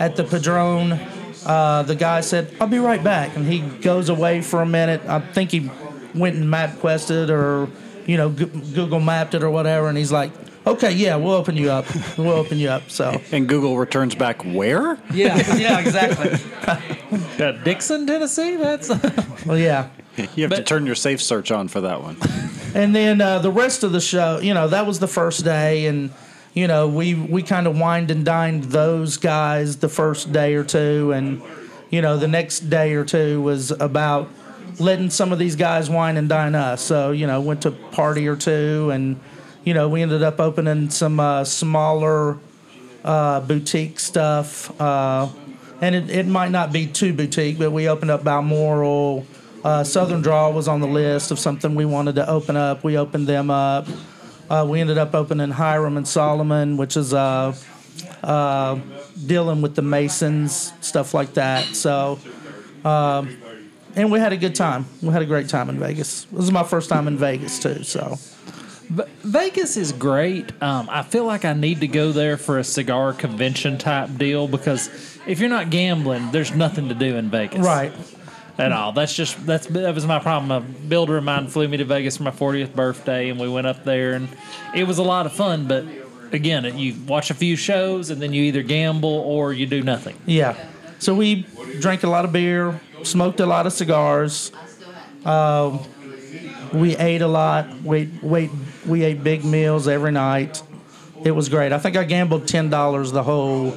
at 0.00 0.16
the 0.16 0.24
padron 0.24 0.98
uh, 1.46 1.82
the 1.82 1.94
guy 1.94 2.20
said, 2.20 2.54
I'll 2.60 2.66
be 2.66 2.78
right 2.78 3.02
back. 3.02 3.36
And 3.36 3.46
he 3.46 3.60
goes 3.60 4.08
away 4.08 4.40
for 4.40 4.62
a 4.62 4.66
minute. 4.66 5.02
I 5.06 5.20
think 5.20 5.50
he 5.50 5.70
went 6.14 6.36
and 6.36 6.50
map 6.50 6.78
quested 6.78 7.30
or, 7.30 7.68
you 8.06 8.16
know, 8.16 8.28
Go- 8.28 8.46
Google 8.46 9.00
mapped 9.00 9.34
it 9.34 9.42
or 9.42 9.50
whatever. 9.50 9.88
And 9.88 9.96
he's 9.98 10.12
like, 10.12 10.30
okay, 10.66 10.92
yeah, 10.92 11.16
we'll 11.16 11.34
open 11.34 11.56
you 11.56 11.70
up. 11.70 11.84
We'll 12.18 12.32
open 12.32 12.58
you 12.58 12.68
up. 12.68 12.90
So, 12.90 13.20
And 13.32 13.48
Google 13.48 13.76
returns 13.78 14.14
back 14.14 14.42
where? 14.44 14.98
yeah, 15.12 15.56
yeah, 15.56 15.78
exactly. 15.80 16.38
Uh, 17.38 17.52
Dickson, 17.64 18.06
Tennessee. 18.06 18.56
That's 18.56 18.88
Well, 19.46 19.58
yeah. 19.58 19.88
You 20.34 20.44
have 20.44 20.54
to 20.54 20.62
turn 20.64 20.86
your 20.86 20.94
safe 20.94 21.20
search 21.22 21.50
on 21.52 21.68
for 21.68 21.80
that 21.82 22.02
one. 22.02 22.16
And 22.74 22.92
then 22.92 23.20
uh, 23.20 23.38
the 23.38 23.52
rest 23.52 23.84
of 23.84 23.92
the 23.92 24.00
show, 24.00 24.40
you 24.40 24.52
know, 24.52 24.66
that 24.66 24.84
was 24.84 24.98
the 24.98 25.06
first 25.06 25.44
day, 25.44 25.86
and 25.86 26.10
you 26.54 26.66
know, 26.66 26.88
we 26.88 27.14
we 27.14 27.40
kind 27.44 27.68
of 27.68 27.78
wined 27.78 28.10
and 28.10 28.24
dined 28.24 28.64
those 28.64 29.16
guys 29.16 29.76
the 29.76 29.88
first 29.88 30.32
day 30.32 30.54
or 30.54 30.64
two, 30.64 31.12
and 31.12 31.40
you 31.90 32.02
know, 32.02 32.16
the 32.16 32.26
next 32.26 32.68
day 32.70 32.94
or 32.94 33.04
two 33.04 33.40
was 33.42 33.70
about 33.70 34.28
letting 34.78 35.10
some 35.10 35.32
of 35.32 35.38
these 35.38 35.56
guys 35.56 35.88
wine 35.88 36.16
and 36.16 36.28
dine 36.28 36.54
us. 36.54 36.82
So, 36.82 37.10
you 37.12 37.26
know, 37.26 37.40
went 37.40 37.62
to 37.62 37.70
party 37.70 38.26
or 38.26 38.36
two 38.36 38.90
and, 38.90 39.20
you 39.64 39.74
know, 39.74 39.88
we 39.88 40.02
ended 40.02 40.22
up 40.22 40.40
opening 40.40 40.90
some 40.90 41.20
uh, 41.20 41.44
smaller 41.44 42.38
uh, 43.04 43.40
boutique 43.40 44.00
stuff. 44.00 44.78
Uh, 44.80 45.28
and 45.80 45.94
it, 45.94 46.10
it 46.10 46.26
might 46.26 46.50
not 46.50 46.72
be 46.72 46.86
too 46.86 47.12
boutique, 47.12 47.58
but 47.58 47.70
we 47.70 47.88
opened 47.88 48.10
up 48.10 48.24
Balmoral. 48.24 49.26
Uh, 49.62 49.84
Southern 49.84 50.22
Draw 50.22 50.50
was 50.50 50.68
on 50.68 50.80
the 50.80 50.86
list 50.86 51.30
of 51.30 51.38
something 51.38 51.74
we 51.74 51.84
wanted 51.84 52.14
to 52.16 52.28
open 52.28 52.56
up. 52.56 52.84
We 52.84 52.98
opened 52.98 53.26
them 53.26 53.50
up. 53.50 53.86
Uh, 54.50 54.66
we 54.68 54.80
ended 54.80 54.98
up 54.98 55.14
opening 55.14 55.50
Hiram 55.50 55.96
and 55.96 56.06
Solomon, 56.06 56.76
which 56.76 56.96
is 56.96 57.14
uh, 57.14 57.54
dealing 59.26 59.62
with 59.62 59.74
the 59.74 59.82
Masons, 59.82 60.72
stuff 60.80 61.14
like 61.14 61.34
that. 61.34 61.64
So, 61.74 62.18
um, 62.84 63.36
and 63.96 64.10
we 64.10 64.18
had 64.18 64.32
a 64.32 64.36
good 64.36 64.54
time. 64.54 64.86
We 65.02 65.10
had 65.10 65.22
a 65.22 65.26
great 65.26 65.48
time 65.48 65.68
in 65.68 65.78
Vegas. 65.78 66.24
This 66.24 66.44
is 66.44 66.52
my 66.52 66.62
first 66.64 66.88
time 66.88 67.08
in 67.08 67.16
Vegas 67.16 67.58
too. 67.58 67.82
So, 67.84 68.18
Vegas 68.90 69.76
is 69.76 69.92
great. 69.92 70.50
Um, 70.62 70.88
I 70.90 71.02
feel 71.02 71.24
like 71.24 71.44
I 71.44 71.52
need 71.52 71.80
to 71.80 71.88
go 71.88 72.12
there 72.12 72.36
for 72.36 72.58
a 72.58 72.64
cigar 72.64 73.12
convention 73.12 73.78
type 73.78 74.10
deal 74.16 74.46
because 74.46 74.88
if 75.26 75.40
you're 75.40 75.48
not 75.48 75.70
gambling, 75.70 76.30
there's 76.32 76.54
nothing 76.54 76.88
to 76.88 76.94
do 76.94 77.16
in 77.16 77.30
Vegas. 77.30 77.60
right. 77.60 77.92
At 78.56 78.70
all. 78.70 78.92
That's 78.92 79.12
just 79.16 79.44
that's 79.46 79.66
that 79.66 79.92
was 79.96 80.06
my 80.06 80.20
problem. 80.20 80.52
A 80.52 80.60
builder 80.60 81.16
of 81.16 81.24
mine 81.24 81.48
flew 81.48 81.66
me 81.66 81.76
to 81.78 81.84
Vegas 81.84 82.18
for 82.18 82.22
my 82.22 82.30
40th 82.30 82.72
birthday, 82.72 83.28
and 83.28 83.40
we 83.40 83.48
went 83.48 83.66
up 83.66 83.82
there, 83.82 84.12
and 84.12 84.28
it 84.72 84.84
was 84.84 84.98
a 84.98 85.02
lot 85.02 85.26
of 85.26 85.32
fun. 85.32 85.66
But 85.66 85.84
again, 86.30 86.78
you 86.78 86.94
watch 87.08 87.32
a 87.32 87.34
few 87.34 87.56
shows, 87.56 88.10
and 88.10 88.22
then 88.22 88.32
you 88.32 88.44
either 88.44 88.62
gamble 88.62 89.10
or 89.10 89.52
you 89.52 89.66
do 89.66 89.82
nothing. 89.82 90.16
Yeah. 90.24 90.56
So 91.00 91.16
we 91.16 91.46
drank 91.80 92.04
a 92.04 92.08
lot 92.08 92.24
of 92.24 92.30
beer, 92.30 92.80
smoked 93.06 93.40
a 93.40 93.46
lot 93.46 93.66
of 93.66 93.72
cigars. 93.72 94.52
Um, 95.24 95.80
we 96.72 96.96
ate 96.96 97.22
a 97.22 97.26
lot. 97.28 97.68
We, 97.82 98.10
we, 98.22 98.50
we 98.86 99.04
ate 99.04 99.22
big 99.22 99.44
meals 99.44 99.86
every 99.88 100.12
night. 100.12 100.62
It 101.24 101.30
was 101.30 101.48
great. 101.48 101.72
I 101.72 101.78
think 101.78 101.96
I 101.96 102.04
gambled 102.04 102.46
ten 102.48 102.68
dollars 102.70 103.12
the 103.12 103.22
whole 103.22 103.74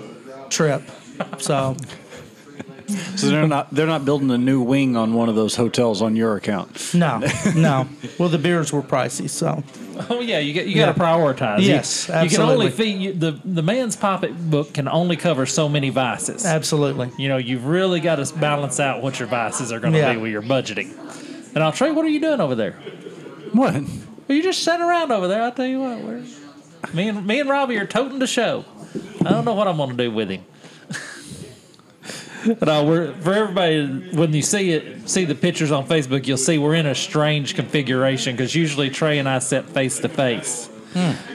trip. 0.49 0.81
So 1.37 1.75
So 3.15 3.27
they're 3.27 3.47
not 3.47 3.73
they're 3.73 3.87
not 3.87 4.05
building 4.05 4.31
a 4.31 4.37
new 4.37 4.61
wing 4.61 4.95
on 4.97 5.13
one 5.13 5.29
of 5.29 5.35
those 5.35 5.55
hotels 5.55 6.01
on 6.01 6.15
your 6.15 6.35
account. 6.35 6.93
no, 6.93 7.19
no. 7.55 7.87
Well, 8.17 8.29
the 8.29 8.37
beers 8.37 8.71
were 8.73 8.81
pricey. 8.81 9.29
So 9.29 9.63
Oh 10.09 10.21
yeah, 10.21 10.39
you 10.39 10.53
get 10.53 10.67
you 10.67 10.75
Yeah. 10.75 10.87
got 10.87 10.95
to 10.95 10.99
prioritize. 11.01 11.61
You- 11.61 11.67
Yes, 11.69 12.07
you, 12.07 12.13
can 12.29 12.41
only 12.41 12.67
absolutely. 12.67 12.69
feed 12.71 13.01
you, 13.01 13.13
the 13.13 13.31
the 13.43 13.61
man's 13.63 13.95
pocketbook 13.95 14.73
can 14.73 14.87
only 14.87 15.15
cover 15.15 15.45
so 15.45 15.67
many 15.69 15.89
vices. 15.89 16.45
absolutely. 16.45 17.11
You 17.17 17.27
know, 17.29 17.37
you've 17.37 17.65
really 17.65 17.99
got 17.99 18.15
to 18.23 18.35
balance 18.37 18.79
out 18.79 19.01
what 19.01 19.19
your 19.19 19.27
vices 19.27 19.71
are 19.71 19.79
going 19.79 19.93
to 19.93 19.99
Yeah. 19.99 20.13
be 20.13 20.19
with 20.19 20.31
your 20.31 20.41
budgeting. 20.43 20.95
And 21.55 21.63
I'll 21.63 21.71
Trae, 21.71 21.93
what 21.95 22.05
are 22.05 22.09
you 22.09 22.19
doing 22.19 22.39
over 22.41 22.55
there? 22.55 22.73
What? 23.53 23.73
Well, 23.73 24.35
you 24.37 24.43
just 24.43 24.61
sitting 24.63 24.81
around 24.81 25.11
over 25.11 25.27
there. 25.27 25.41
I 25.41 25.49
tell 25.51 25.65
you 25.65 25.79
what, 25.79 25.99
we're, 26.01 26.23
me 26.93 27.07
and 27.09 27.25
me 27.25 27.39
and 27.39 27.49
Robbie 27.49 27.77
are 27.77 27.85
toting 27.87 28.19
the 28.19 28.27
show. 28.27 28.65
I 29.25 29.29
don't 29.31 29.45
know 29.45 29.53
what 29.53 29.67
I'm 29.67 29.77
going 29.77 29.91
to 29.91 29.95
do 29.97 30.11
with 30.11 30.29
him. 30.29 30.43
But 32.55 32.69
uh, 32.69 32.83
we're 32.87 33.13
for 33.13 33.33
everybody 33.33 33.85
when 34.15 34.33
you 34.33 34.41
see 34.41 34.71
it, 34.71 35.09
see 35.09 35.25
the 35.25 35.35
pictures 35.35 35.71
on 35.71 35.85
Facebook, 35.87 36.25
you'll 36.27 36.37
see 36.37 36.57
we're 36.57 36.75
in 36.75 36.85
a 36.85 36.95
strange 36.95 37.55
configuration 37.55 38.35
because 38.35 38.55
usually 38.55 38.89
Trae 38.89 39.19
and 39.19 39.27
I 39.27 39.39
sit 39.39 39.65
face 39.65 39.99
to 39.99 40.09
face. 40.09 40.69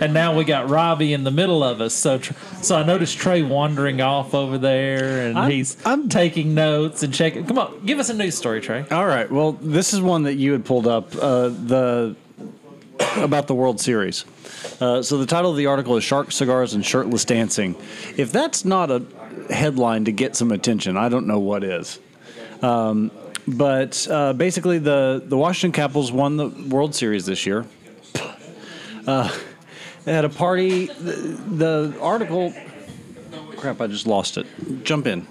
And 0.00 0.12
now 0.12 0.34
we 0.36 0.42
got 0.42 0.68
Robbie 0.68 1.12
in 1.12 1.22
the 1.22 1.30
middle 1.30 1.62
of 1.62 1.80
us, 1.80 1.94
so 1.94 2.18
tr- 2.18 2.32
so 2.62 2.74
I 2.76 2.82
noticed 2.82 3.16
Trae 3.16 3.46
wandering 3.46 4.00
off 4.00 4.34
over 4.34 4.58
there, 4.58 5.20
and 5.28 5.38
I'm- 5.38 5.50
he's 5.52 5.76
I'm- 5.86 6.08
taking 6.08 6.52
notes 6.54 7.04
and 7.04 7.14
checking. 7.14 7.46
Come 7.46 7.60
on, 7.60 7.86
give 7.86 8.00
us 8.00 8.08
a 8.08 8.14
news 8.14 8.34
story, 8.36 8.60
Trae. 8.60 8.90
All 8.90 9.06
right. 9.06 9.30
Well, 9.30 9.52
this 9.52 9.92
is 9.92 10.00
one 10.00 10.24
that 10.24 10.34
you 10.34 10.50
had 10.50 10.64
pulled 10.64 10.88
up 10.88 11.14
uh, 11.14 11.48
the 11.50 12.16
about 13.18 13.46
the 13.46 13.54
World 13.54 13.80
Series. 13.80 14.24
Uh, 14.80 15.00
so 15.02 15.16
the 15.18 15.26
title 15.26 15.52
of 15.52 15.56
the 15.56 15.66
article 15.66 15.96
is 15.96 16.02
"Shark 16.02 16.32
Cigars 16.32 16.74
and 16.74 16.84
Shirtless 16.84 17.24
Dancing." 17.24 17.76
If 18.16 18.32
that's 18.32 18.64
not 18.64 18.90
a 18.90 19.02
headline 19.50 20.04
to 20.06 20.12
get 20.12 20.36
some 20.36 20.52
attention, 20.52 20.96
I 20.96 21.08
don't 21.08 21.26
know 21.26 21.38
what 21.38 21.64
is. 21.64 21.98
Um, 22.62 23.10
but 23.46 24.06
uh, 24.10 24.32
basically, 24.32 24.78
the 24.78 25.22
the 25.24 25.36
Washington 25.36 25.72
Capitals 25.72 26.12
won 26.12 26.36
the 26.36 26.48
World 26.48 26.94
Series 26.94 27.26
this 27.26 27.44
year. 27.44 27.66
Uh, 29.06 29.28
had 30.04 30.24
a 30.24 30.28
party. 30.28 30.86
The, 30.86 31.12
the 31.92 31.98
article. 32.00 32.54
Crap! 33.56 33.80
I 33.80 33.88
just 33.88 34.06
lost 34.06 34.38
it. 34.38 34.46
Jump 34.84 35.06
in. 35.06 35.26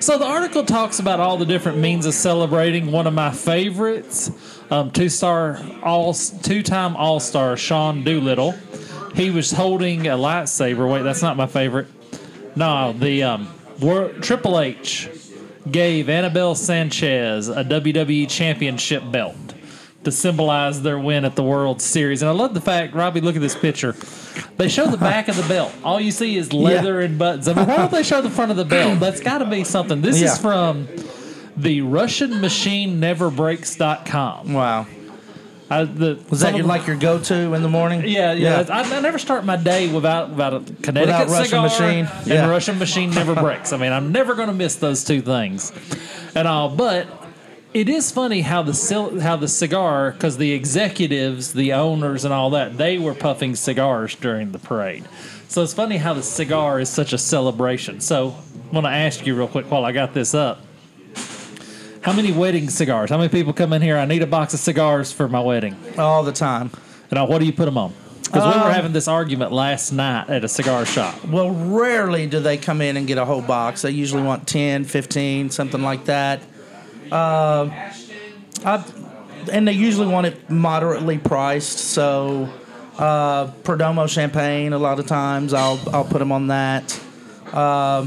So 0.00 0.18
the 0.18 0.26
article 0.26 0.64
talks 0.64 0.98
about 0.98 1.20
all 1.20 1.36
the 1.36 1.46
different 1.46 1.78
means 1.78 2.06
of 2.06 2.14
celebrating. 2.14 2.90
One 2.90 3.06
of 3.06 3.14
my 3.14 3.30
favorites, 3.30 4.30
um, 4.70 4.90
two-star 4.90 5.60
all 5.82 6.12
two-time 6.12 6.96
All-Star 6.96 7.56
Sean 7.56 8.04
Doolittle. 8.04 8.54
He 9.14 9.30
was 9.30 9.52
holding 9.52 10.08
a 10.08 10.16
lightsaber. 10.16 10.90
Wait, 10.90 11.02
that's 11.02 11.22
not 11.22 11.36
my 11.36 11.46
favorite. 11.46 11.86
No, 12.56 12.92
the 12.92 13.22
um, 13.24 13.48
Wor- 13.80 14.10
Triple 14.20 14.60
H 14.60 15.08
gave 15.70 16.08
Anibal 16.08 16.54
Sanchez 16.54 17.48
a 17.48 17.64
WWE 17.64 18.28
Championship 18.28 19.02
belt 19.10 19.34
to 20.04 20.12
symbolize 20.12 20.82
their 20.82 20.98
win 20.98 21.24
at 21.24 21.34
the 21.34 21.42
World 21.42 21.80
Series. 21.80 22.20
And 22.20 22.28
I 22.28 22.32
love 22.32 22.52
the 22.52 22.60
fact, 22.60 22.94
Robbie, 22.94 23.22
look 23.22 23.36
at 23.36 23.40
this 23.40 23.56
picture. 23.56 23.92
They 24.58 24.68
show 24.68 24.86
the 24.86 24.98
back 24.98 25.28
of 25.28 25.36
the 25.36 25.42
belt. 25.48 25.72
All 25.82 25.98
you 25.98 26.10
see 26.10 26.36
is 26.36 26.52
leather 26.52 27.00
and 27.00 27.18
buttons. 27.18 27.48
I 27.48 27.54
mean, 27.54 27.66
why 27.66 27.76
don't 27.76 27.90
they 27.90 28.02
show 28.02 28.20
the 28.20 28.28
front 28.30 28.50
of 28.50 28.56
the 28.58 28.64
belt? 28.66 29.00
That's 29.00 29.20
got 29.20 29.38
to 29.38 29.46
be 29.46 29.64
something. 29.64 30.02
This 30.02 30.20
Yeah. 30.20 30.32
is 30.32 30.38
from 30.38 30.88
the 31.56 31.80
Russian 31.80 32.40
Machine 32.42 33.00
Never 33.00 33.30
Breaks.com. 33.30 34.52
Wow. 34.52 34.86
I, 35.70 35.84
the, 35.84 36.18
Was 36.28 36.40
that 36.40 36.54
your 36.56 36.66
like 36.66 36.86
your 36.86 36.96
go-to 36.96 37.54
in 37.54 37.62
the 37.62 37.68
morning? 37.68 38.02
yeah, 38.06 38.32
yeah. 38.32 38.64
I, 38.68 38.82
I 38.82 39.00
never 39.00 39.18
start 39.18 39.44
my 39.44 39.56
day 39.56 39.92
without 39.92 40.30
without 40.30 40.54
a 40.54 40.60
Connecticut 40.82 41.26
Without 41.26 41.28
Russian 41.28 41.44
cigar 41.46 41.62
machine? 41.62 42.06
and 42.06 42.26
Yeah. 42.26 42.48
Russian 42.50 42.78
machine 42.78 43.10
never 43.10 43.34
breaks. 43.46 43.72
I 43.72 43.78
mean, 43.78 43.92
I'm 43.92 44.12
never 44.12 44.34
going 44.34 44.48
to 44.48 44.54
miss 44.54 44.76
those 44.76 45.04
two 45.04 45.22
things, 45.22 45.72
and 46.34 46.46
all. 46.46 46.68
But 46.68 47.06
it 47.72 47.88
is 47.88 48.10
funny 48.10 48.42
how 48.42 48.62
the 48.62 49.20
how 49.22 49.36
the 49.36 49.48
cigar 49.48 50.12
because 50.12 50.36
the 50.36 50.52
executives, 50.52 51.54
the 51.54 51.72
owners, 51.72 52.24
and 52.24 52.34
all 52.34 52.50
that 52.50 52.76
they 52.76 52.98
were 52.98 53.14
puffing 53.14 53.56
cigars 53.56 54.14
during 54.16 54.52
the 54.52 54.58
parade. 54.58 55.04
So 55.48 55.62
it's 55.62 55.74
funny 55.74 55.96
how 55.96 56.14
the 56.14 56.22
cigar 56.22 56.78
is 56.80 56.88
such 56.90 57.12
a 57.12 57.18
celebration. 57.18 58.00
So 58.00 58.34
I 58.70 58.74
want 58.74 58.86
to 58.86 58.90
ask 58.90 59.24
you 59.26 59.34
real 59.36 59.48
quick 59.48 59.70
while 59.70 59.84
I 59.84 59.92
got 59.92 60.12
this 60.12 60.34
up. 60.34 60.60
How 62.04 62.12
many 62.12 62.32
wedding 62.32 62.68
cigars? 62.68 63.08
How 63.08 63.16
many 63.16 63.30
people 63.30 63.54
come 63.54 63.72
in 63.72 63.80
here? 63.80 63.96
I 63.96 64.04
need 64.04 64.20
a 64.22 64.26
box 64.26 64.52
of 64.52 64.60
cigars 64.60 65.10
for 65.10 65.26
my 65.26 65.40
wedding. 65.40 65.74
All 65.96 66.22
the 66.22 66.32
time. 66.32 66.70
And 67.08 67.18
uh, 67.18 67.26
what 67.26 67.38
do 67.38 67.46
you 67.46 67.52
put 67.52 67.64
them 67.64 67.78
on? 67.78 67.94
Because 68.24 68.44
we 68.54 68.60
were 68.60 68.66
Um, 68.66 68.72
having 68.72 68.92
this 68.92 69.08
argument 69.08 69.52
last 69.52 69.90
night 69.90 70.28
at 70.28 70.44
a 70.44 70.48
cigar 70.48 70.84
shop. 70.84 71.24
Well, 71.24 71.50
rarely 71.50 72.26
do 72.26 72.40
they 72.40 72.58
come 72.58 72.82
in 72.82 72.98
and 72.98 73.06
get 73.06 73.16
a 73.16 73.24
whole 73.24 73.40
box. 73.40 73.80
They 73.82 73.90
usually 73.92 74.22
want 74.22 74.46
10, 74.46 74.84
15, 74.84 75.48
something 75.48 75.80
like 75.80 76.04
that. 76.04 76.42
Uh, 77.10 77.70
I, 78.66 78.84
and 79.50 79.66
they 79.66 79.72
usually 79.72 80.06
want 80.08 80.26
it 80.26 80.50
moderately 80.50 81.16
priced. 81.16 81.78
So, 81.78 82.50
uh, 82.98 83.46
Perdomo 83.62 84.06
champagne, 84.10 84.74
a 84.74 84.78
lot 84.78 84.98
of 84.98 85.06
times 85.06 85.54
I'll, 85.54 85.80
I'll 85.90 86.04
put 86.04 86.18
them 86.18 86.32
on 86.32 86.48
that. 86.48 87.00
Uh, 87.50 88.06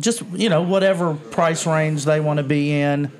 just, 0.00 0.22
you 0.32 0.48
know, 0.48 0.62
whatever 0.62 1.14
price 1.14 1.66
range 1.66 2.04
they 2.04 2.20
want 2.20 2.38
to 2.38 2.42
be 2.42 2.72
in. 2.72 3.10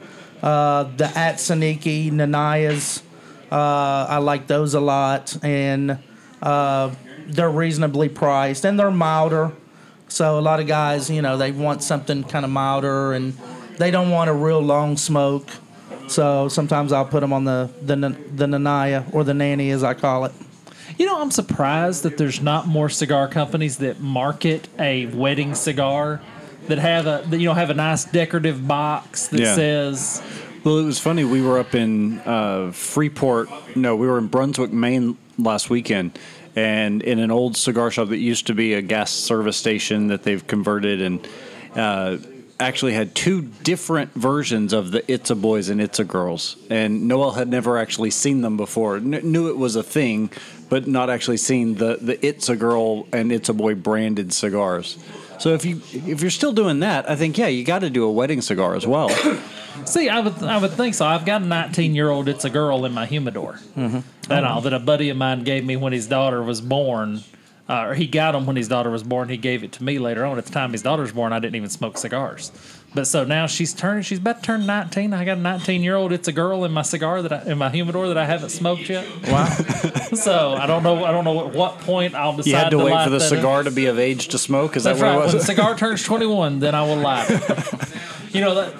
Uh, 0.42 0.84
the 0.96 1.04
Atsaniki, 1.04 2.10
Nanayas, 2.10 3.02
uh, 3.50 4.06
I 4.08 4.18
like 4.18 4.46
those 4.46 4.74
a 4.74 4.80
lot. 4.80 5.36
And 5.42 5.98
uh, 6.42 6.94
they're 7.26 7.50
reasonably 7.50 8.08
priced 8.08 8.64
and 8.64 8.78
they're 8.78 8.90
milder. 8.90 9.52
So 10.08 10.38
a 10.38 10.40
lot 10.40 10.60
of 10.60 10.66
guys, 10.66 11.10
you 11.10 11.22
know, 11.22 11.36
they 11.36 11.50
want 11.50 11.82
something 11.82 12.24
kind 12.24 12.44
of 12.44 12.50
milder 12.50 13.12
and 13.12 13.36
they 13.78 13.90
don't 13.90 14.10
want 14.10 14.30
a 14.30 14.34
real 14.34 14.60
long 14.60 14.96
smoke. 14.96 15.48
So 16.06 16.48
sometimes 16.48 16.92
I'll 16.92 17.06
put 17.06 17.20
them 17.20 17.32
on 17.32 17.44
the 17.44 17.70
the 17.80 17.96
the 17.96 18.46
Nanaya 18.46 19.12
or 19.14 19.24
the 19.24 19.34
Nanny 19.34 19.70
as 19.70 19.82
I 19.82 19.94
call 19.94 20.26
it. 20.26 20.32
You 20.98 21.06
know, 21.06 21.20
I'm 21.20 21.30
surprised 21.30 22.02
that 22.02 22.18
there's 22.18 22.40
not 22.40 22.68
more 22.68 22.88
cigar 22.88 23.26
companies 23.26 23.78
that 23.78 24.00
market 24.00 24.68
a 24.78 25.06
wedding 25.06 25.54
cigar 25.54 26.20
that 26.68 26.78
have 26.78 27.06
a 27.06 27.24
that 27.28 27.38
you 27.38 27.46
know 27.48 27.54
have 27.54 27.70
a 27.70 27.74
nice 27.74 28.04
decorative 28.04 28.66
box 28.66 29.28
that 29.28 29.40
Yeah. 29.40 29.54
says 29.54 30.22
Well, 30.64 30.78
it 30.78 30.84
was 30.84 30.98
funny. 30.98 31.24
We 31.24 31.42
were 31.42 31.58
up 31.58 31.74
in 31.74 32.20
uh, 32.20 32.70
Freeport. 32.72 33.48
No, 33.76 33.96
we 33.96 34.06
were 34.06 34.16
in 34.18 34.28
Brunswick, 34.28 34.72
Maine 34.72 35.18
last 35.38 35.68
weekend, 35.68 36.18
and 36.56 37.02
in 37.02 37.18
an 37.18 37.30
old 37.30 37.56
cigar 37.58 37.90
shop 37.90 38.08
that 38.08 38.16
used 38.18 38.46
to 38.46 38.54
be 38.54 38.72
a 38.72 38.80
gas 38.80 39.10
service 39.10 39.58
station 39.58 40.06
that 40.08 40.22
they've 40.22 40.46
converted, 40.46 41.02
and 41.02 41.28
uh, 41.76 42.16
actually 42.58 42.94
had 42.94 43.14
two 43.14 43.42
different 43.62 44.14
versions 44.14 44.72
of 44.72 44.90
the 44.92 45.02
It's 45.10 45.28
a 45.28 45.34
Boys 45.34 45.68
and 45.68 45.82
It's 45.82 45.98
a 45.98 46.04
Girls. 46.04 46.56
And 46.70 47.08
Noel 47.08 47.32
had 47.32 47.48
never 47.48 47.76
actually 47.76 48.10
seen 48.10 48.40
them 48.40 48.56
before. 48.56 48.98
Kn- 49.00 49.30
knew 49.32 49.48
it 49.50 49.58
was 49.58 49.76
a 49.76 49.82
thing, 49.82 50.30
but 50.70 50.86
not 50.86 51.10
actually 51.10 51.36
seen 51.36 51.74
the 51.74 51.98
the 52.00 52.24
It's 52.24 52.48
a 52.48 52.56
Girl 52.56 53.06
and 53.12 53.30
It's 53.32 53.50
a 53.50 53.54
Boy 53.54 53.74
branded 53.74 54.32
cigars. 54.32 54.96
So 55.38 55.50
if 55.50 55.64
you 55.64 55.80
if 55.92 56.20
you're 56.20 56.30
still 56.30 56.52
doing 56.52 56.80
that, 56.80 57.08
I 57.08 57.16
think 57.16 57.36
yeah, 57.38 57.48
you 57.48 57.64
got 57.64 57.80
to 57.80 57.90
do 57.90 58.04
a 58.04 58.12
wedding 58.12 58.40
cigar 58.40 58.74
as 58.74 58.86
well. 58.86 59.08
See, 59.84 60.08
I 60.08 60.20
would 60.20 60.42
I 60.42 60.58
would 60.58 60.72
think 60.72 60.94
so. 60.94 61.04
I've 61.04 61.24
got 61.24 61.42
a 61.42 61.44
19 61.44 61.94
year 61.94 62.10
old. 62.10 62.28
It's 62.28 62.44
a 62.44 62.50
girl 62.50 62.84
in 62.84 62.92
my 62.92 63.06
humidor. 63.06 63.60
Mm-hmm. 63.76 64.00
That 64.28 64.44
all 64.44 64.60
that 64.62 64.72
a 64.72 64.78
buddy 64.78 65.10
of 65.10 65.16
mine 65.16 65.44
gave 65.44 65.64
me 65.64 65.76
when 65.76 65.92
his 65.92 66.06
daughter 66.06 66.42
was 66.42 66.60
born. 66.60 67.22
Uh, 67.66 67.86
or 67.86 67.94
he 67.94 68.06
got 68.06 68.34
him 68.34 68.44
when 68.44 68.56
his 68.56 68.68
daughter 68.68 68.90
was 68.90 69.02
born. 69.02 69.30
He 69.30 69.38
gave 69.38 69.64
it 69.64 69.72
to 69.72 69.84
me 69.84 69.98
later 69.98 70.24
on. 70.26 70.36
At 70.36 70.44
the 70.44 70.52
time 70.52 70.72
his 70.72 70.82
daughter 70.82 71.00
was 71.00 71.12
born, 71.12 71.32
I 71.32 71.38
didn't 71.38 71.54
even 71.54 71.70
smoke 71.70 71.96
cigars. 71.96 72.52
But 72.94 73.08
so 73.08 73.24
now 73.24 73.46
she's 73.48 73.72
turned. 73.74 74.06
She's 74.06 74.18
about 74.18 74.36
to 74.36 74.42
turn 74.42 74.66
19. 74.66 75.12
I 75.12 75.24
got 75.24 75.38
a 75.38 75.40
19 75.40 75.82
year 75.82 75.96
old. 75.96 76.12
It's 76.12 76.28
a 76.28 76.32
girl 76.32 76.64
in 76.64 76.70
my 76.70 76.82
cigar 76.82 77.22
that 77.22 77.32
I, 77.32 77.50
in 77.50 77.58
my 77.58 77.68
humidor 77.68 78.06
that 78.08 78.16
I 78.18 78.24
haven't 78.24 78.50
smoked 78.50 78.88
yet. 78.88 79.06
Wow. 79.28 79.48
So 80.14 80.54
I 80.54 80.66
don't 80.66 80.84
know. 80.84 81.04
I 81.04 81.10
don't 81.10 81.24
know 81.24 81.48
at 81.48 81.52
what 81.54 81.80
point 81.80 82.14
I'll 82.14 82.36
decide 82.36 82.50
You 82.50 82.56
had 82.56 82.70
to 82.70 82.78
wait 82.78 83.02
for 83.02 83.10
the 83.10 83.18
that 83.18 83.32
in. 83.32 83.36
cigar 83.38 83.64
to 83.64 83.70
be 83.72 83.86
of 83.86 83.98
age 83.98 84.28
to 84.28 84.38
smoke. 84.38 84.76
Is 84.76 84.84
That's 84.84 85.00
that 85.00 85.04
what 85.04 85.10
right. 85.10 85.16
it 85.16 85.20
When 85.22 85.30
the 85.32 85.36
was? 85.38 85.46
cigar 85.46 85.74
turns 85.76 86.04
21, 86.04 86.60
then 86.60 86.74
I 86.76 86.82
will 86.82 86.96
light 86.96 87.28
you 88.32 88.40
know, 88.40 88.54
that, 88.54 88.74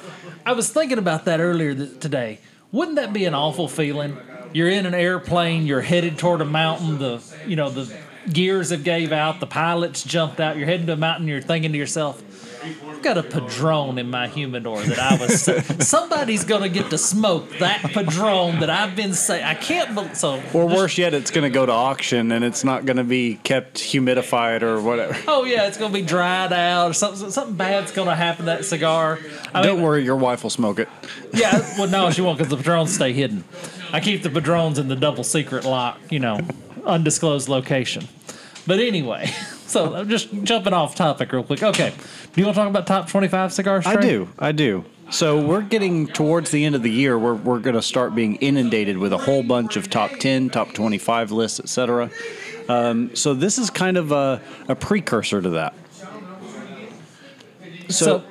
I 0.46 0.52
was 0.52 0.70
thinking 0.70 0.98
about 0.98 1.24
that 1.24 1.40
earlier 1.40 1.74
th- 1.74 1.98
today. 1.98 2.38
Wouldn't 2.70 2.96
that 2.96 3.12
be 3.12 3.24
an 3.24 3.34
awful 3.34 3.66
feeling? 3.66 4.16
You're 4.52 4.68
in 4.70 4.86
an 4.86 4.94
airplane, 4.94 5.66
you're 5.66 5.80
headed 5.80 6.18
toward 6.18 6.40
a 6.40 6.44
mountain, 6.44 6.98
the 6.98 7.20
you 7.48 7.56
know, 7.56 7.68
the 7.70 7.92
gears 8.32 8.70
have 8.70 8.84
gave 8.84 9.10
out, 9.10 9.40
the 9.40 9.46
pilots 9.48 10.04
jumped 10.04 10.38
out, 10.38 10.56
you're 10.56 10.66
heading 10.66 10.86
to 10.86 10.92
a 10.92 10.96
mountain, 10.96 11.26
you're 11.26 11.40
thinking 11.42 11.72
to 11.72 11.78
yourself, 11.78 12.22
I've 12.64 13.02
got 13.02 13.18
a 13.18 13.22
padron 13.22 13.98
in 13.98 14.10
my 14.10 14.28
humidor 14.28 14.80
that 14.82 14.98
I 14.98 15.16
was 15.18 15.42
somebody's 15.86 16.44
gonna 16.44 16.68
get 16.68 16.90
to 16.90 16.98
smoke 16.98 17.58
that 17.58 17.82
padron 17.92 18.60
that 18.60 18.70
I've 18.70 18.96
been 18.96 19.12
saying 19.14 19.44
I 19.44 19.54
can't 19.54 19.94
believe 19.94 20.16
so 20.16 20.42
or 20.52 20.66
worse 20.66 20.98
yet, 20.98 21.14
it's 21.14 21.30
going 21.30 21.44
to 21.44 21.50
go 21.50 21.66
to 21.66 21.72
auction 21.72 22.32
and 22.32 22.44
it's 22.44 22.64
not 22.64 22.84
going 22.86 22.96
to 22.96 23.04
be 23.04 23.36
kept 23.36 23.78
humidified 23.78 24.62
or 24.62 24.80
whatever. 24.80 25.16
Oh 25.26 25.44
yeah, 25.44 25.66
it's 25.66 25.76
gonna 25.76 25.92
be 25.92 26.02
dried 26.02 26.52
out 26.52 26.90
or 26.90 26.94
something. 26.94 27.30
Something 27.30 27.56
bad's 27.56 27.92
gonna 27.92 28.14
happen 28.14 28.46
to 28.46 28.52
that 28.52 28.64
cigar. 28.64 29.18
I 29.52 29.62
Don't 29.62 29.76
mean, 29.76 29.84
worry, 29.84 30.04
your 30.04 30.16
wife 30.16 30.42
will 30.42 30.50
smoke 30.50 30.78
it. 30.78 30.88
Yeah, 31.32 31.58
well, 31.78 31.88
no, 31.88 32.10
she 32.10 32.22
won't 32.22 32.38
because 32.38 32.50
the 32.50 32.62
padrons 32.62 32.88
stay 32.88 33.12
hidden. 33.12 33.44
I 33.92 34.00
keep 34.00 34.22
the 34.22 34.30
padrons 34.30 34.78
in 34.78 34.88
the 34.88 34.96
double 34.96 35.24
secret 35.24 35.64
lock, 35.64 35.98
you 36.10 36.18
know, 36.18 36.40
undisclosed 36.84 37.48
location. 37.48 38.08
But 38.66 38.80
anyway, 38.80 39.30
so 39.66 39.94
I'm 39.94 40.08
just 40.08 40.32
jumping 40.44 40.72
off 40.72 40.94
topic 40.94 41.32
real 41.32 41.42
quick. 41.44 41.62
Okay, 41.62 41.92
do 42.32 42.40
you 42.40 42.46
want 42.46 42.56
to 42.56 42.60
talk 42.62 42.68
about 42.70 42.86
top 42.86 43.08
25 43.08 43.52
cigars? 43.52 43.86
I 43.86 43.96
do. 43.96 44.28
I 44.38 44.52
do. 44.52 44.84
So 45.10 45.44
we're 45.44 45.60
getting 45.62 46.06
towards 46.06 46.50
the 46.50 46.64
end 46.64 46.74
of 46.74 46.82
the 46.82 46.90
year 46.90 47.18
where 47.18 47.34
we're 47.34 47.58
going 47.60 47.76
to 47.76 47.82
start 47.82 48.14
being 48.14 48.36
inundated 48.36 48.96
with 48.98 49.12
a 49.12 49.18
whole 49.18 49.42
bunch 49.42 49.76
of 49.76 49.90
top 49.90 50.10
10, 50.18 50.48
top 50.50 50.72
25 50.72 51.30
lists, 51.30 51.60
etc. 51.60 52.10
Um, 52.68 53.14
so 53.14 53.34
this 53.34 53.58
is 53.58 53.68
kind 53.68 53.98
of 53.98 54.12
a, 54.12 54.40
a 54.68 54.74
precursor 54.74 55.42
to 55.42 55.50
that. 55.50 55.74
So, 57.88 57.88
So, 57.90 58.24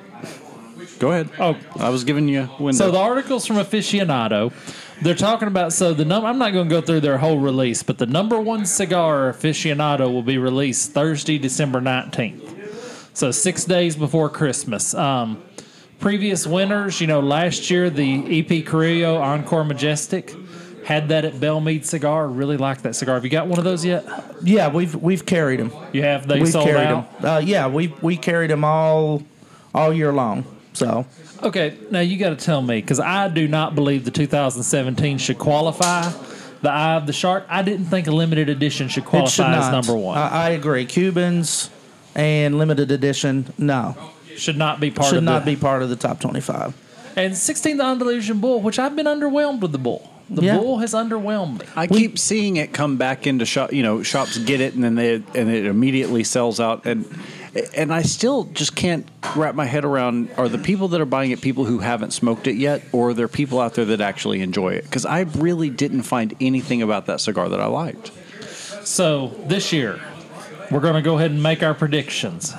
go 0.98 1.12
ahead. 1.12 1.30
oh, 1.38 1.56
I 1.78 1.90
was 1.90 2.02
giving 2.04 2.28
you 2.28 2.42
a 2.58 2.62
window. 2.62 2.86
So 2.86 2.90
the 2.90 2.98
articles 2.98 3.46
from 3.46 3.56
Aficionado, 3.56 4.52
they're 5.04 5.14
talking 5.14 5.48
about. 5.48 5.72
So 5.72 5.94
the 5.94 6.04
number. 6.04 6.26
I'm 6.28 6.38
not 6.38 6.52
going 6.52 6.68
to 6.68 6.74
go 6.74 6.80
through 6.80 7.00
their 7.00 7.18
whole 7.18 7.38
release, 7.38 7.82
but 7.82 7.98
the 7.98 8.06
number 8.06 8.40
one 8.40 8.66
cigar 8.66 9.32
Aficionado 9.32 10.12
will 10.12 10.22
be 10.22 10.38
released 10.38 10.92
Thursday, 10.92 11.38
December 11.38 11.80
19th. 11.80 13.16
So 13.16 13.30
six 13.30 13.64
days 13.64 13.94
before 13.96 14.28
Christmas. 14.28 14.92
Um, 14.94 15.42
previous 16.00 16.46
winners, 16.46 17.00
you 17.00 17.06
know, 17.06 17.20
last 17.20 17.70
year 17.70 17.88
the 17.90 18.40
EP 18.40 18.66
Carrillo 18.66 19.16
Encore 19.18 19.64
Majestic 19.64 20.34
had 20.84 21.08
that 21.10 21.24
at 21.24 21.34
Bellmead 21.34 21.84
Cigar. 21.84 22.26
Really 22.28 22.56
liked 22.56 22.82
that 22.82 22.94
cigar. 22.96 23.14
Have 23.14 23.24
you 23.24 23.30
got 23.30 23.46
one 23.46 23.58
of 23.58 23.64
those 23.64 23.84
yet? 23.84 24.04
Yeah, 24.42 24.68
we've 24.68 24.94
we've 24.96 25.24
carried 25.24 25.60
them. 25.60 25.72
You 25.92 26.02
have. 26.02 26.26
They 26.26 26.40
We've 26.40 26.48
sold 26.48 26.66
carried 26.66 26.86
out. 26.88 27.20
them. 27.20 27.30
Uh, 27.30 27.38
yeah, 27.38 27.68
we 27.68 27.94
we 28.02 28.16
carried 28.16 28.50
them 28.50 28.64
all 28.64 29.22
all 29.74 29.92
year 29.92 30.12
long. 30.12 30.44
So 30.72 31.06
Okay, 31.44 31.76
now 31.90 32.00
you 32.00 32.16
got 32.16 32.30
to 32.30 32.42
tell 32.42 32.62
me 32.62 32.80
because 32.80 32.98
I 33.00 33.28
do 33.28 33.46
not 33.46 33.74
believe 33.74 34.04
the 34.04 34.10
2017 34.10 35.18
should 35.18 35.38
qualify. 35.38 36.10
The 36.62 36.70
Eye 36.70 36.94
of 36.94 37.06
the 37.06 37.12
Shark. 37.12 37.44
I 37.50 37.60
didn't 37.62 37.86
think 37.86 38.06
a 38.06 38.10
limited 38.10 38.48
edition 38.48 38.88
should 38.88 39.02
it 39.02 39.28
should 39.28 39.44
qualify 39.44 39.50
not. 39.50 39.64
as 39.64 39.70
number 39.86 39.94
one. 40.00 40.16
I, 40.16 40.28
I 40.28 40.48
agree. 40.50 40.86
Cubans 40.86 41.68
and 42.14 42.56
limited 42.56 42.90
edition, 42.90 43.52
no, 43.58 43.94
should 44.36 44.56
not 44.56 44.80
be 44.80 44.90
part 44.90 45.10
should 45.10 45.18
of 45.18 45.24
not 45.24 45.44
the, 45.44 45.54
be 45.54 45.60
part 45.60 45.82
of 45.82 45.90
the 45.90 45.96
top 45.96 46.20
twenty-five. 46.20 46.74
And 47.16 47.32
16th 47.34 47.80
Andalusian 47.84 48.40
Bull, 48.40 48.60
which 48.60 48.78
I've 48.78 48.96
been 48.96 49.06
underwhelmed 49.06 49.60
with 49.60 49.70
the 49.72 49.78
Bull. 49.78 50.10
The 50.30 50.42
Yeah. 50.42 50.58
Bull 50.58 50.78
has 50.78 50.94
underwhelmed 50.94 51.60
me. 51.60 51.66
I 51.76 51.86
keep 51.86 52.18
seeing 52.18 52.56
it 52.56 52.72
come 52.72 52.96
back 52.96 53.26
into 53.26 53.44
shop. 53.44 53.72
You 53.72 53.82
know, 53.82 54.02
shops 54.02 54.38
get 54.38 54.60
it 54.60 54.74
and 54.74 54.82
then 54.82 54.94
they 54.94 55.16
and 55.16 55.50
it 55.50 55.66
immediately 55.66 56.24
sells 56.24 56.58
out. 56.60 56.86
And 56.86 57.04
and 57.76 57.92
I 57.92 58.02
still 58.02 58.44
just 58.44 58.74
can't 58.74 59.06
wrap 59.36 59.54
my 59.54 59.64
head 59.64 59.84
around: 59.84 60.30
are 60.36 60.48
the 60.48 60.58
people 60.58 60.88
that 60.88 61.00
are 61.00 61.06
buying 61.06 61.30
it 61.30 61.40
people 61.40 61.64
who 61.64 61.78
haven't 61.78 62.12
smoked 62.12 62.46
it 62.46 62.56
yet, 62.56 62.82
or 62.92 63.10
are 63.10 63.14
there 63.14 63.28
people 63.28 63.60
out 63.60 63.74
there 63.74 63.84
that 63.84 64.00
actually 64.00 64.40
enjoy 64.40 64.74
it? 64.74 64.84
Because 64.84 65.06
I 65.06 65.20
really 65.20 65.70
didn't 65.70 66.02
find 66.02 66.34
anything 66.40 66.82
about 66.82 67.06
that 67.06 67.20
cigar 67.20 67.48
that 67.48 67.60
I 67.60 67.66
liked. 67.66 68.10
So 68.84 69.28
this 69.46 69.72
year, 69.72 70.00
we're 70.70 70.80
going 70.80 70.94
to 70.94 71.02
go 71.02 71.16
ahead 71.16 71.30
and 71.30 71.42
make 71.42 71.62
our 71.62 71.74
predictions 71.74 72.54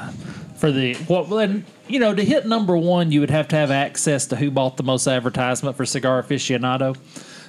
for 0.58 0.72
the 0.72 0.96
what. 1.08 1.30
And 1.32 1.66
you 1.88 2.00
know, 2.00 2.16
to 2.16 2.24
hit 2.24 2.48
number 2.48 2.76
one, 2.78 3.12
you 3.12 3.20
would 3.20 3.30
have 3.30 3.48
to 3.50 3.56
have 3.56 3.72
access 3.72 4.26
to 4.28 4.36
who 4.36 4.50
bought 4.50 4.78
the 4.78 4.84
most 4.84 5.08
advertisement 5.08 5.76
for 5.76 5.86
Cigar 5.86 6.24
Aficionado. 6.24 6.98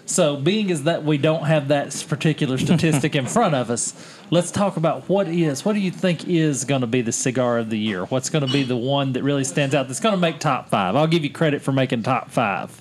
So, 0.09 0.37
being 0.37 0.71
as 0.71 0.85
that 0.85 1.03
we 1.03 1.19
don't 1.19 1.45
have 1.45 1.69
that 1.69 2.05
particular 2.09 2.59
statistic 2.59 3.17
in 3.17 3.27
front 3.27 3.57
of 3.57 3.71
us, 3.71 3.93
let's 4.31 4.53
talk 4.53 4.77
about 4.77 5.09
what 5.09 5.27
is. 5.27 5.65
What 5.65 5.73
do 5.73 5.81
you 5.81 5.91
think 5.91 6.29
is 6.29 6.65
going 6.65 6.83
to 6.83 6.87
be 6.87 7.03
the 7.03 7.11
cigar 7.11 7.59
of 7.59 7.71
the 7.71 7.79
year? 7.79 8.05
What's 8.05 8.31
going 8.31 8.47
to 8.47 8.53
be 8.53 8.63
the 8.63 8.77
one 8.77 9.15
that 9.15 9.25
really 9.25 9.43
stands 9.43 9.75
out? 9.75 9.89
That's 9.89 9.99
going 9.99 10.15
to 10.15 10.21
make 10.21 10.39
top 10.39 10.69
five. 10.69 10.95
I'll 10.95 11.09
give 11.09 11.25
you 11.25 11.31
credit 11.31 11.61
for 11.61 11.73
making 11.73 12.05
top 12.05 12.31
five, 12.31 12.81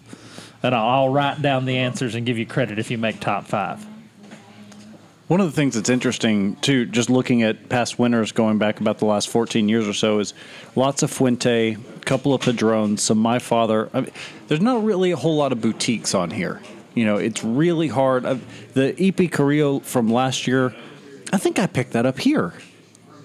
and 0.62 0.76
I'll, 0.76 0.88
I'll 0.88 1.10
write 1.10 1.42
down 1.42 1.66
the 1.66 1.78
answers 1.78 2.14
and 2.14 2.28
give 2.28 2.38
you 2.38 2.46
credit 2.46 2.78
if 2.78 2.92
you 2.92 3.00
make 3.00 3.20
top 3.20 3.46
five. 3.46 3.84
One 5.28 5.42
of 5.42 5.48
the 5.48 5.54
things 5.54 5.74
that's 5.74 5.90
interesting 5.90 6.56
too, 6.58 6.86
just 6.86 7.10
looking 7.10 7.42
at 7.42 7.70
past 7.70 7.98
winners 7.98 8.32
going 8.32 8.60
back 8.60 8.80
about 8.80 9.00
the 9.00 9.06
last 9.06 9.30
14 9.30 9.68
years 9.68 9.88
or 9.88 9.94
so, 9.94 10.20
is 10.20 10.36
lots 10.76 11.02
of 11.02 11.10
Fuente, 11.10 11.78
couple 12.02 12.36
of 12.36 12.42
Padrons, 12.42 13.00
some 13.00 13.18
My 13.18 13.40
Father. 13.40 13.90
I 13.96 14.02
mean, 14.02 14.12
there's 14.48 14.62
not 14.62 14.84
really 14.84 15.10
a 15.10 15.16
whole 15.16 15.36
lot 15.36 15.52
of 15.52 15.60
boutiques 15.60 16.14
on 16.14 16.30
here. 16.30 16.62
You 16.96 17.06
know, 17.06 17.18
it's 17.18 17.44
really 17.44 17.88
hard. 17.90 18.26
Uh, 18.26 18.38
The 18.74 18.96
EP 19.00 19.30
Carrillo 19.32 19.80
from 19.80 20.10
last 20.12 20.48
year, 20.48 20.74
I 21.34 21.38
think 21.38 21.60
I 21.60 21.68
picked 21.68 21.92
that 21.94 22.06
up 22.06 22.20
here. 22.20 22.54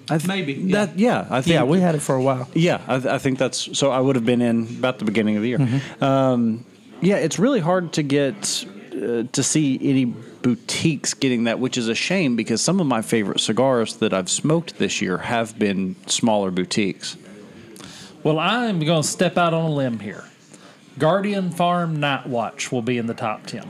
I 0.09 0.17
th- 0.17 0.27
Maybe, 0.27 0.53
yeah. 0.53 0.85
That, 0.85 0.99
yeah, 0.99 1.27
I 1.29 1.41
think 1.41 1.53
Yeah, 1.53 1.63
we 1.63 1.79
had 1.79 1.95
it 1.95 2.01
for 2.01 2.15
a 2.15 2.21
while. 2.21 2.49
yeah, 2.53 2.81
I, 2.87 2.95
I 3.15 3.17
think 3.17 3.37
that's 3.39 3.77
so. 3.77 3.91
I 3.91 3.99
would 3.99 4.15
have 4.17 4.25
been 4.25 4.41
in 4.41 4.63
about 4.79 4.99
the 4.99 5.05
beginning 5.05 5.37
of 5.37 5.41
the 5.43 5.49
year. 5.49 5.81
Um, 6.01 6.65
yeah, 7.01 7.15
it's 7.15 7.39
really 7.39 7.61
hard 7.61 7.93
to 7.93 8.03
get 8.03 8.65
uh, 8.93 9.23
to 9.31 9.43
see 9.43 9.79
any 9.81 10.05
boutiques 10.05 11.13
getting 11.13 11.45
that, 11.45 11.59
which 11.59 11.77
is 11.77 11.87
a 11.87 11.95
shame 11.95 12.35
because 12.35 12.61
some 12.61 12.79
of 12.81 12.87
my 12.87 13.01
favorite 13.01 13.39
cigars 13.39 13.95
that 13.97 14.11
I've 14.13 14.29
smoked 14.29 14.77
this 14.79 15.01
year 15.01 15.17
have 15.19 15.57
been 15.57 15.95
smaller 16.07 16.51
boutiques. 16.51 17.15
Well, 18.23 18.37
I'm 18.37 18.79
going 18.79 19.01
to 19.03 19.07
step 19.07 19.37
out 19.37 19.53
on 19.53 19.65
a 19.71 19.73
limb 19.73 19.99
here. 19.99 20.25
Guardian 20.97 21.51
Farm 21.51 21.99
Night 21.99 22.27
Watch 22.27 22.71
will 22.71 22.81
be 22.81 22.97
in 22.97 23.07
the 23.07 23.13
top 23.13 23.45
10. 23.45 23.65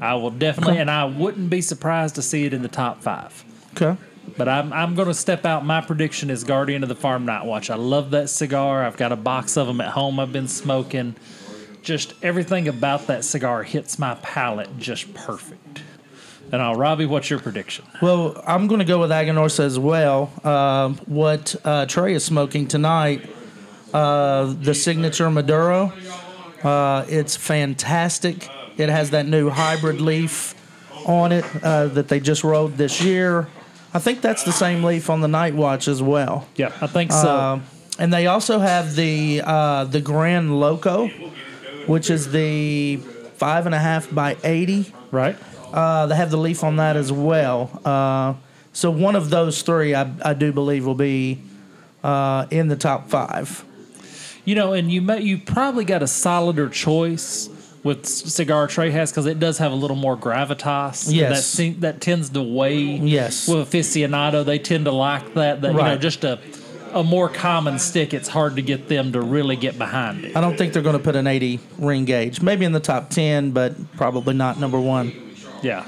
I 0.00 0.14
will 0.14 0.30
definitely, 0.30 0.78
and 0.78 0.90
I 0.90 1.04
wouldn't 1.04 1.50
be 1.50 1.60
surprised 1.60 2.16
to 2.16 2.22
see 2.22 2.44
it 2.44 2.52
in 2.52 2.62
the 2.62 2.68
top 2.68 3.02
five. 3.02 3.44
Okay. 3.72 3.96
But 4.36 4.48
I'm, 4.48 4.72
I'm 4.72 4.94
going 4.94 5.08
to 5.08 5.14
step 5.14 5.44
out. 5.44 5.64
My 5.64 5.80
prediction 5.80 6.30
is 6.30 6.44
Guardian 6.44 6.82
of 6.82 6.88
the 6.88 6.94
Farm 6.94 7.24
Night 7.24 7.44
Watch. 7.44 7.70
I 7.70 7.76
love 7.76 8.10
that 8.10 8.28
cigar. 8.28 8.84
I've 8.84 8.96
got 8.96 9.12
a 9.12 9.16
box 9.16 9.56
of 9.56 9.66
them 9.66 9.80
at 9.80 9.88
home 9.88 10.18
I've 10.18 10.32
been 10.32 10.48
smoking. 10.48 11.14
Just 11.82 12.14
everything 12.22 12.66
about 12.66 13.06
that 13.06 13.24
cigar 13.24 13.62
hits 13.62 13.98
my 13.98 14.14
palate 14.16 14.76
just 14.78 15.12
perfect. 15.14 15.82
And 16.52 16.60
I'll, 16.60 16.74
Robbie, 16.74 17.06
what's 17.06 17.30
your 17.30 17.38
prediction? 17.38 17.84
Well, 18.02 18.42
I'm 18.46 18.66
going 18.66 18.78
to 18.78 18.84
go 18.84 18.98
with 18.98 19.10
Aganorsa 19.10 19.60
as 19.60 19.78
well. 19.78 20.32
Um 20.44 20.96
what 21.06 21.54
uh, 21.64 21.86
Trae 21.86 22.12
is 22.14 22.24
smoking 22.24 22.66
tonight, 22.66 23.28
uh, 23.92 24.54
the 24.60 24.74
signature 24.74 25.30
Maduro. 25.30 25.92
Uh, 26.64 27.04
it's 27.08 27.36
fantastic. 27.36 28.48
It 28.76 28.88
has 28.88 29.10
that 29.10 29.26
new 29.26 29.50
hybrid 29.50 30.00
leaf 30.00 30.54
on 31.06 31.32
it 31.32 31.44
uh, 31.62 31.86
that 31.88 32.08
they 32.08 32.18
just 32.20 32.42
rolled 32.42 32.76
this 32.76 33.02
year. 33.02 33.46
I 33.92 33.98
think 34.00 34.20
that's 34.22 34.42
the 34.42 34.52
same 34.52 34.82
leaf 34.82 35.10
on 35.10 35.20
the 35.20 35.28
Night 35.28 35.54
Watch 35.54 35.86
as 35.86 36.02
well. 36.02 36.48
Yeah, 36.56 36.72
I 36.80 36.86
think 36.88 37.12
so. 37.12 37.36
Um, 37.38 37.62
and 37.98 38.12
they 38.12 38.26
also 38.26 38.58
have 38.58 38.96
the 38.96 39.42
uh, 39.44 39.84
the 39.84 40.00
Grand 40.00 40.58
Loco, 40.58 41.08
which 41.86 42.10
is 42.10 42.32
the 42.32 42.96
five 43.36 43.66
and 43.66 43.74
a 43.74 43.78
half 43.78 44.12
by 44.12 44.36
eighty. 44.42 44.92
right? 45.12 45.36
Uh, 45.72 46.06
they 46.06 46.16
have 46.16 46.30
the 46.30 46.36
leaf 46.36 46.64
on 46.64 46.76
that 46.76 46.96
as 46.96 47.12
well. 47.12 47.80
Uh, 47.84 48.34
so 48.72 48.90
one 48.90 49.14
of 49.14 49.30
those 49.30 49.62
three, 49.62 49.94
I, 49.94 50.10
I 50.24 50.34
do 50.34 50.52
believe, 50.52 50.86
will 50.86 50.94
be 50.96 51.40
uh, 52.02 52.46
in 52.50 52.68
the 52.68 52.76
top 52.76 53.08
five. 53.10 53.64
You 54.44 54.54
know, 54.54 54.72
and 54.72 54.90
you 54.90 55.00
may, 55.00 55.20
you 55.20 55.38
probably 55.38 55.84
got 55.84 56.02
a 56.02 56.06
solider 56.06 56.68
choice 56.68 57.48
with 57.82 58.06
cigar 58.06 58.66
Trae 58.66 58.90
has 58.90 59.10
because 59.10 59.26
it 59.26 59.38
does 59.38 59.58
have 59.58 59.72
a 59.72 59.74
little 59.74 59.96
more 59.96 60.16
gravitas. 60.16 61.12
Yes. 61.12 61.56
that 61.56 61.80
that 61.80 62.00
tends 62.00 62.30
to 62.30 62.42
weigh. 62.42 62.82
Yes. 62.82 63.48
with 63.48 63.70
aficionado, 63.70 64.44
they 64.44 64.58
tend 64.58 64.86
to 64.86 64.92
like 64.92 65.34
that. 65.34 65.60
That 65.62 65.72
you 65.72 65.78
know, 65.78 65.96
just 65.96 66.24
a 66.24 66.40
a 66.94 67.02
more 67.02 67.28
common 67.28 67.78
stick, 67.78 68.14
it's 68.14 68.28
hard 68.28 68.56
to 68.56 68.62
get 68.62 68.88
them 68.88 69.12
to 69.12 69.20
really 69.20 69.56
get 69.56 69.76
behind 69.76 70.24
it. 70.24 70.36
I 70.36 70.40
don't 70.40 70.56
think 70.56 70.72
they're 70.72 70.82
going 70.82 70.96
to 70.96 71.02
put 71.02 71.16
an 71.16 71.26
80 71.26 71.58
ring 71.78 72.04
gauge. 72.04 72.40
Maybe 72.40 72.64
in 72.64 72.72
the 72.72 72.80
top 72.80 73.10
10, 73.10 73.50
but 73.50 73.74
probably 73.96 74.34
not 74.34 74.60
number 74.60 74.78
one. 74.80 75.12
Yeah. 75.62 75.86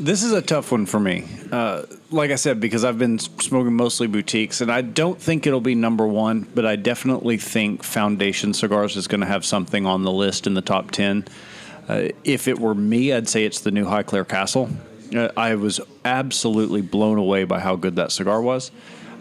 This 0.00 0.24
is 0.24 0.32
a 0.32 0.42
tough 0.42 0.72
one 0.72 0.86
for 0.86 0.98
me. 0.98 1.24
Uh, 1.52 1.84
like 2.10 2.30
I 2.30 2.36
said, 2.36 2.60
because 2.60 2.84
I've 2.84 2.98
been 2.98 3.18
smoking 3.18 3.74
mostly 3.74 4.06
boutiques, 4.06 4.60
and 4.60 4.70
I 4.70 4.80
don't 4.80 5.20
think 5.20 5.46
it'll 5.46 5.60
be 5.60 5.74
number 5.74 6.06
one, 6.06 6.46
but 6.54 6.64
I 6.64 6.76
definitely 6.76 7.36
think 7.36 7.82
Foundation 7.82 8.54
Cigars 8.54 8.96
is 8.96 9.08
going 9.08 9.20
to 9.20 9.26
have 9.26 9.44
something 9.44 9.86
on 9.86 10.02
the 10.04 10.12
list 10.12 10.46
in 10.46 10.54
the 10.54 10.62
top 10.62 10.90
10. 10.90 11.24
Uh, 11.88 12.08
if 12.24 12.48
it 12.48 12.58
were 12.58 12.74
me, 12.74 13.12
I'd 13.12 13.28
say 13.28 13.44
it's 13.44 13.60
the 13.60 13.70
new 13.70 13.84
Highclere 13.84 14.26
Castle. 14.26 14.68
Uh, 15.14 15.28
I 15.36 15.54
was 15.54 15.80
absolutely 16.04 16.82
blown 16.82 17.18
away 17.18 17.44
by 17.44 17.60
how 17.60 17.76
good 17.76 17.96
that 17.96 18.12
cigar 18.12 18.40
was. 18.40 18.70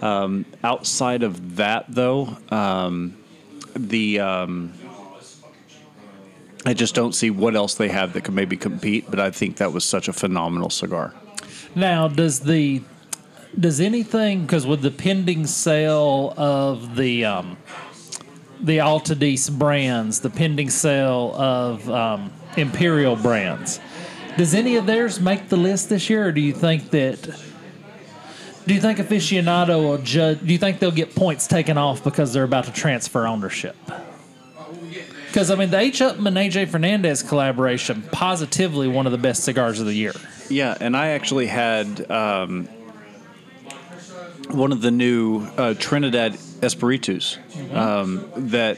Um, 0.01 0.45
outside 0.63 1.23
of 1.23 1.55
that, 1.57 1.85
though, 1.89 2.37
um, 2.49 3.17
the. 3.75 4.19
Um, 4.19 4.73
I 6.67 6.73
just 6.73 6.95
don't 6.95 7.13
see 7.13 7.29
what 7.29 7.55
else 7.55 7.75
they 7.75 7.89
have 7.89 8.13
that 8.13 8.23
could 8.23 8.33
maybe 8.33 8.57
compete, 8.57 9.05
but 9.07 9.19
I 9.19 9.29
think 9.29 9.57
that 9.57 9.71
was 9.71 9.85
such 9.85 10.07
a 10.07 10.13
phenomenal 10.13 10.71
cigar. 10.71 11.13
Now, 11.75 12.07
does 12.07 12.39
the 12.39 12.81
does 13.59 13.79
anything 13.79 14.41
because 14.41 14.65
with 14.65 14.81
the 14.81 14.91
pending 14.91 15.45
sale 15.47 16.33
of 16.37 16.95
the 16.95 17.25
um, 17.25 17.57
the 18.61 18.77
Altadis 18.77 19.51
brands, 19.51 20.21
the 20.21 20.29
pending 20.29 20.69
sale 20.69 21.33
of 21.35 21.89
um, 21.89 22.31
Imperial 22.55 23.17
brands, 23.17 23.81
does 24.37 24.53
any 24.53 24.77
of 24.77 24.85
theirs 24.85 25.19
make 25.19 25.49
the 25.49 25.57
list 25.57 25.89
this 25.89 26.09
year, 26.09 26.27
or 26.27 26.31
do 26.31 26.41
you 26.41 26.53
think 26.53 26.91
that? 26.91 27.21
Do 28.65 28.73
you 28.73 28.81
think 28.81 28.97
aficionado 28.97 29.83
will 29.83 29.97
judge? 29.99 30.39
Do 30.39 30.51
you 30.51 30.57
think 30.57 30.79
they'll 30.79 30.91
get 30.91 31.13
points 31.13 31.45
taken 31.45 31.77
off 31.77 32.03
because 32.03 32.33
they're 32.33 32.43
about 32.43 32.65
to 32.65 32.73
transfer 32.73 33.27
ownership? 33.27 33.75
Because 35.27 35.51
I 35.51 35.55
mean, 35.55 35.69
the 35.69 35.79
H. 35.79 35.99
Upmann 35.99 36.33
AJ 36.33 36.69
Fernandez 36.69 37.21
collaboration, 37.21 38.01
positively 38.13 38.87
one 38.87 39.05
of 39.05 39.11
the 39.11 39.17
best 39.17 39.43
cigars 39.43 39.81
of 39.81 39.85
the 39.85 39.93
year. 39.93 40.13
Yeah, 40.49 40.77
and 40.79 40.95
I 40.95 41.09
actually 41.09 41.47
had 41.47 42.09
um, 42.11 42.67
one 44.49 44.71
of 44.71 44.81
the 44.81 44.91
new 44.91 45.41
uh, 45.57 45.73
Trinidad 45.77 46.37
Espiritus 46.61 47.37
um, 47.73 48.29
that 48.35 48.77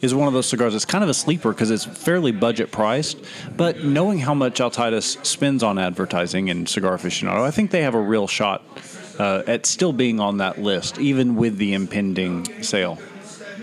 is 0.00 0.14
one 0.14 0.28
of 0.28 0.34
those 0.34 0.46
cigars. 0.46 0.74
It's 0.74 0.84
kind 0.84 1.02
of 1.02 1.10
a 1.10 1.14
sleeper 1.14 1.52
because 1.52 1.70
it's 1.70 1.84
fairly 1.84 2.30
budget 2.30 2.70
priced, 2.70 3.18
but 3.56 3.82
knowing 3.82 4.18
how 4.20 4.34
much 4.34 4.60
Altadis 4.60 5.24
spends 5.26 5.62
on 5.62 5.78
advertising 5.78 6.50
and 6.50 6.68
cigar 6.68 6.96
aficionado, 6.96 7.42
I 7.42 7.50
think 7.50 7.72
they 7.72 7.82
have 7.82 7.94
a 7.94 8.00
real 8.00 8.28
shot 8.28 8.62
uh, 9.18 9.42
at 9.46 9.66
still 9.66 9.92
being 9.92 10.20
on 10.20 10.36
that 10.38 10.60
list, 10.62 10.98
even 11.00 11.34
with 11.34 11.56
the 11.58 11.74
impending 11.74 12.62
sale. 12.62 12.98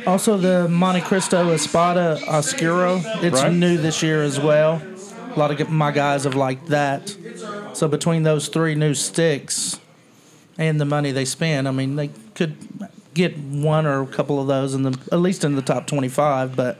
Also, 0.06 0.38
the 0.38 0.68
Montecristo 0.70 1.52
Espada 1.54 2.20
Oscuro. 2.28 3.02
It's 3.24 3.42
Right. 3.42 3.52
new 3.54 3.78
this 3.78 4.04
year 4.04 4.22
as 4.22 4.40
well. 4.40 4.82
A 5.36 5.40
lot 5.40 5.52
of 5.60 5.70
my 5.70 5.92
guys 5.92 6.24
have 6.24 6.36
liked 6.36 6.68
that. 6.68 7.16
So 7.74 7.88
between 7.88 8.24
those 8.24 8.48
three 8.48 8.74
new 8.76 8.94
sticks 8.94 9.80
and 10.58 10.80
the 10.80 10.86
money 10.86 11.12
they 11.12 11.26
spend, 11.26 11.68
I 11.68 11.72
mean, 11.72 11.96
they 11.98 12.10
could 12.36 12.56
get 13.14 13.38
one 13.38 13.86
or 13.86 14.02
a 14.02 14.08
couple 14.08 14.40
of 14.42 14.48
those 14.48 14.74
in 14.74 14.84
the 14.84 14.98
at 15.12 15.20
least 15.20 15.44
in 15.44 15.56
the 15.56 15.62
top 15.62 15.88
twenty-five. 15.88 16.56
But 16.56 16.78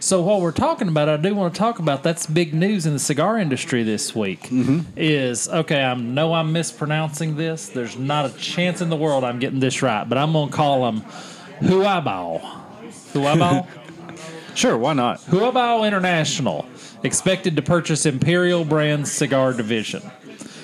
So 0.00 0.22
while 0.22 0.40
we're 0.40 0.52
talking 0.52 0.88
about 0.88 1.08
it, 1.08 1.12
I 1.12 1.16
do 1.16 1.34
want 1.34 1.54
to 1.54 1.58
talk 1.58 1.78
about 1.78 2.02
that's 2.02 2.26
big 2.26 2.52
news 2.52 2.84
in 2.84 2.92
the 2.94 2.98
cigar 2.98 3.38
industry 3.38 3.84
this 3.84 4.14
week. 4.14 4.42
Mm-hmm. 4.42 4.80
Is 4.96 5.48
okay. 5.48 5.82
I 5.84 5.94
know 5.94 6.34
I'm 6.34 6.52
mispronouncing 6.52 7.36
this. 7.36 7.68
There's 7.68 7.96
not 7.96 8.26
a 8.26 8.36
chance 8.36 8.80
in 8.80 8.88
the 8.90 8.96
world 8.96 9.22
I'm 9.24 9.38
getting 9.38 9.60
this 9.60 9.82
right, 9.82 10.08
but 10.08 10.18
I'm 10.18 10.32
gonna 10.32 10.50
call 10.50 10.84
them 10.84 11.02
Huabao. 11.60 12.40
Huabao. 13.12 13.66
Sure, 14.54 14.78
why 14.78 14.92
not? 14.92 15.18
Huabao 15.22 15.84
International 15.84 16.64
expected 17.04 17.54
to 17.56 17.62
purchase 17.62 18.06
Imperial 18.06 18.64
Brands 18.64 19.12
cigar 19.12 19.52
division. 19.52 20.02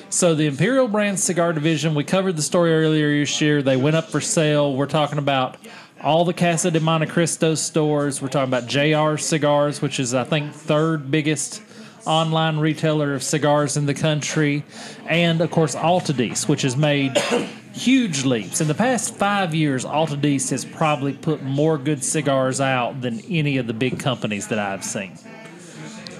So 0.09 0.34
the 0.34 0.47
Imperial 0.47 0.88
Brands 0.88 1.22
cigar 1.22 1.53
division, 1.53 1.95
we 1.95 2.03
covered 2.03 2.36
the 2.36 2.43
story 2.43 2.72
earlier 2.72 3.20
this 3.20 3.41
year. 3.41 3.62
They 3.62 3.76
went 3.76 3.95
up 3.95 4.11
for 4.11 4.20
sale. 4.20 4.74
We're 4.74 4.86
talking 4.86 5.18
about 5.18 5.59
all 6.03 6.24
the 6.24 6.32
Casa 6.32 6.70
de 6.70 6.80
Montecristo 6.80 7.57
stores. 7.57 8.22
We're 8.22 8.28
talking 8.28 8.53
about 8.53 8.66
JR 8.66 9.18
Cigars, 9.18 9.82
which 9.82 10.01
is 10.01 10.14
I 10.14 10.24
think 10.24 10.53
third 10.53 11.11
biggest 11.11 11.62
online 12.07 12.59
retailer 12.59 13.14
of 13.14 13.22
cigars 13.22 13.76
in 13.76 13.84
the 13.84 13.95
country, 13.95 14.64
and 15.07 15.41
of 15.43 15.51
course 15.51 15.74
Altadis, 15.74 16.49
which 16.49 16.62
has 16.62 16.74
made 16.74 17.16
huge 17.72 18.24
leaps. 18.24 18.62
In 18.62 18.68
the 18.68 18.74
past 18.74 19.14
five 19.14 19.55
years, 19.55 19.84
Altadis 19.84 20.51
has 20.51 20.64
probably 20.64 21.12
put 21.12 21.43
more 21.43 21.76
good 21.76 22.03
cigars 22.03 22.61
out 22.61 23.03
than 23.03 23.20
any 23.28 23.59
of 23.59 23.66
the 23.66 23.74
big 23.74 24.01
companies 24.01 24.49
that 24.49 24.59
I've 24.59 24.82
seen. 24.82 25.12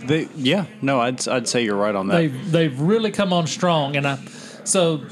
They, 0.07 0.29
yeah, 0.35 0.67
no, 0.83 1.01
I'd, 1.01 1.27
I'd 1.29 1.49
say 1.49 1.65
you're 1.65 1.77
right 1.77 1.95
on 1.95 2.09
that. 2.09 2.17
They've 2.17 2.53
they've 2.53 2.81
really 2.81 3.11
come 3.11 3.33
on 3.33 3.47
strong, 3.47 3.97
and 3.97 4.07
I 4.07 4.19
so 4.65 5.03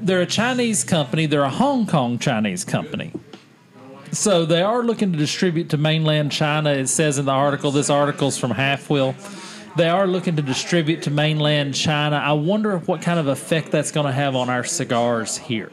they're 0.00 0.22
a 0.22 0.26
Chinese 0.26 0.84
company. 0.84 1.26
They're 1.26 1.42
a 1.42 1.50
Hong 1.50 1.86
Kong 1.86 2.18
Chinese 2.18 2.64
company. 2.64 3.12
So 4.12 4.46
they 4.46 4.62
are 4.62 4.82
looking 4.82 5.12
to 5.12 5.18
distribute 5.18 5.70
to 5.70 5.76
mainland 5.76 6.32
China. 6.32 6.70
It 6.70 6.88
says 6.88 7.18
in 7.18 7.26
the 7.26 7.32
article. 7.32 7.70
This 7.70 7.90
article's 7.90 8.38
from 8.38 8.52
Half 8.52 8.88
Wheel. 8.88 9.14
They 9.76 9.88
are 9.88 10.06
looking 10.06 10.36
to 10.36 10.42
distribute 10.42 11.02
to 11.02 11.10
mainland 11.10 11.74
China. 11.74 12.16
I 12.16 12.32
wonder 12.32 12.78
what 12.78 13.02
kind 13.02 13.20
of 13.20 13.28
effect 13.28 13.70
that's 13.70 13.92
going 13.92 14.06
to 14.06 14.12
have 14.12 14.34
on 14.34 14.48
our 14.48 14.64
cigars 14.64 15.36
here. 15.36 15.70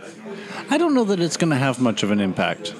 I 0.69 0.77
don't 0.77 0.93
know 0.93 1.05
that 1.05 1.19
it's 1.19 1.37
going 1.37 1.51
to 1.51 1.55
have 1.55 1.79
much 1.79 2.03
of 2.03 2.11
an 2.11 2.19
impact. 2.19 2.75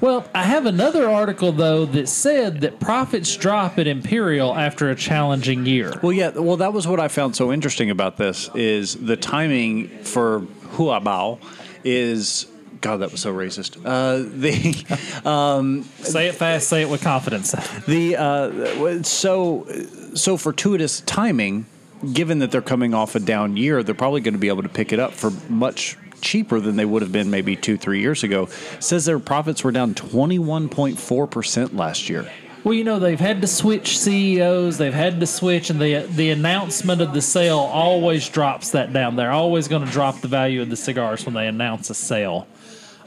Well, 0.00 0.26
I 0.34 0.44
have 0.44 0.64
another 0.64 1.08
article 1.08 1.52
though 1.52 1.84
that 1.86 2.08
said 2.08 2.62
that 2.62 2.80
profits 2.80 3.36
drop 3.36 3.78
at 3.78 3.86
Imperial 3.86 4.56
after 4.56 4.88
a 4.88 4.94
challenging 4.94 5.66
year. 5.66 5.92
Well, 6.02 6.12
yeah. 6.12 6.30
Well, 6.30 6.56
that 6.58 6.72
was 6.72 6.88
what 6.88 7.00
I 7.00 7.08
found 7.08 7.36
so 7.36 7.52
interesting 7.52 7.90
about 7.90 8.16
this 8.16 8.48
is 8.54 8.94
the 8.94 9.16
timing 9.16 9.88
for 9.88 10.40
Huabao 10.72 11.38
is 11.84 12.46
God. 12.80 12.98
That 12.98 13.12
was 13.12 13.20
so 13.20 13.34
racist. 13.34 13.76
Uh, 13.84 14.26
the 14.26 15.82
Say 16.04 16.28
it 16.28 16.34
fast, 16.34 16.68
say 16.68 16.82
it 16.82 16.88
with 16.88 17.02
confidence. 17.02 17.52
the 17.86 18.16
uh, 18.16 19.02
so 19.02 19.66
so 20.14 20.36
fortuitous 20.36 21.00
timing. 21.02 21.66
Given 22.14 22.38
that 22.38 22.50
they're 22.50 22.62
coming 22.62 22.94
off 22.94 23.14
a 23.14 23.20
down 23.20 23.58
year, 23.58 23.82
they're 23.82 23.94
probably 23.94 24.22
going 24.22 24.32
to 24.32 24.40
be 24.40 24.48
able 24.48 24.62
to 24.62 24.70
pick 24.70 24.90
it 24.90 24.98
up 24.98 25.12
for 25.12 25.30
much 25.50 25.98
cheaper 26.20 26.60
than 26.60 26.76
they 26.76 26.84
would 26.84 27.02
have 27.02 27.12
been 27.12 27.30
maybe 27.30 27.56
two, 27.56 27.76
three 27.76 28.00
years 28.00 28.22
ago. 28.22 28.46
Says 28.78 29.04
their 29.04 29.18
profits 29.18 29.64
were 29.64 29.72
down 29.72 29.94
twenty 29.94 30.38
one 30.38 30.68
point 30.68 30.98
four 30.98 31.26
percent 31.26 31.74
last 31.74 32.08
year. 32.08 32.30
Well, 32.62 32.74
you 32.74 32.84
know 32.84 32.98
they've 32.98 33.18
had 33.18 33.40
to 33.40 33.46
switch 33.46 33.98
CEOs. 33.98 34.76
They've 34.76 34.92
had 34.92 35.20
to 35.20 35.26
switch, 35.26 35.70
and 35.70 35.80
the 35.80 36.06
the 36.10 36.30
announcement 36.30 37.00
of 37.00 37.14
the 37.14 37.22
sale 37.22 37.58
always 37.58 38.28
drops 38.28 38.72
that 38.72 38.92
down. 38.92 39.16
They're 39.16 39.32
always 39.32 39.66
going 39.66 39.84
to 39.84 39.90
drop 39.90 40.20
the 40.20 40.28
value 40.28 40.60
of 40.60 40.68
the 40.68 40.76
cigars 40.76 41.24
when 41.24 41.34
they 41.34 41.46
announce 41.46 41.88
a 41.88 41.94
sale. 41.94 42.46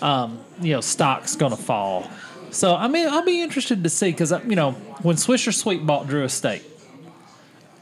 Um, 0.02 0.40
you 0.60 0.74
know, 0.74 0.82
stock's 0.82 1.36
going 1.36 1.56
to 1.56 1.62
fall. 1.62 2.10
So 2.50 2.76
I 2.76 2.88
mean, 2.88 3.08
I'll 3.08 3.26
be 3.26 3.42
interested 3.42 3.84
to 3.84 3.90
see 3.90 4.12
because 4.12 4.32
you 4.32 4.56
know 4.56 4.72
when 5.04 5.18
Swisher 5.18 5.54
Sweet 5.54 5.86
bought 5.86 6.08
Drew 6.08 6.24
Estate, 6.24 6.64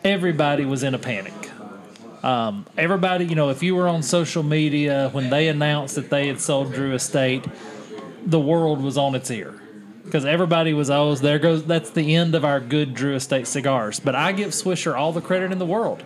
everybody 0.03 0.65
was 0.65 0.83
in 0.83 0.93
a 0.93 0.99
panic. 0.99 1.33
Um, 2.23 2.65
everybody, 2.77 3.25
you 3.25 3.35
know, 3.35 3.49
if 3.49 3.63
you 3.63 3.75
were 3.75 3.87
on 3.87 4.03
social 4.03 4.43
media 4.43 5.09
when 5.11 5.29
they 5.29 5.47
announced 5.47 5.95
that 5.95 6.09
they 6.09 6.27
had 6.27 6.39
sold 6.39 6.73
Drew 6.73 6.93
Estate, 6.93 7.45
the 8.25 8.39
world 8.39 8.81
was 8.81 8.97
on 8.97 9.15
its 9.15 9.31
ear 9.31 9.59
because 10.03 10.25
everybody 10.25 10.73
was 10.73 10.89
oh 10.89 11.15
there 11.15 11.39
goes 11.39 11.63
that's 11.63 11.91
the 11.91 12.15
end 12.15 12.35
of 12.35 12.43
our 12.43 12.59
good 12.59 12.93
Drew 12.93 13.15
Estate 13.15 13.47
cigars. 13.47 13.99
But 13.99 14.15
I 14.15 14.31
give 14.33 14.51
Swisher 14.51 14.95
all 14.95 15.11
the 15.13 15.21
credit 15.21 15.51
in 15.51 15.57
the 15.57 15.65
world. 15.65 16.03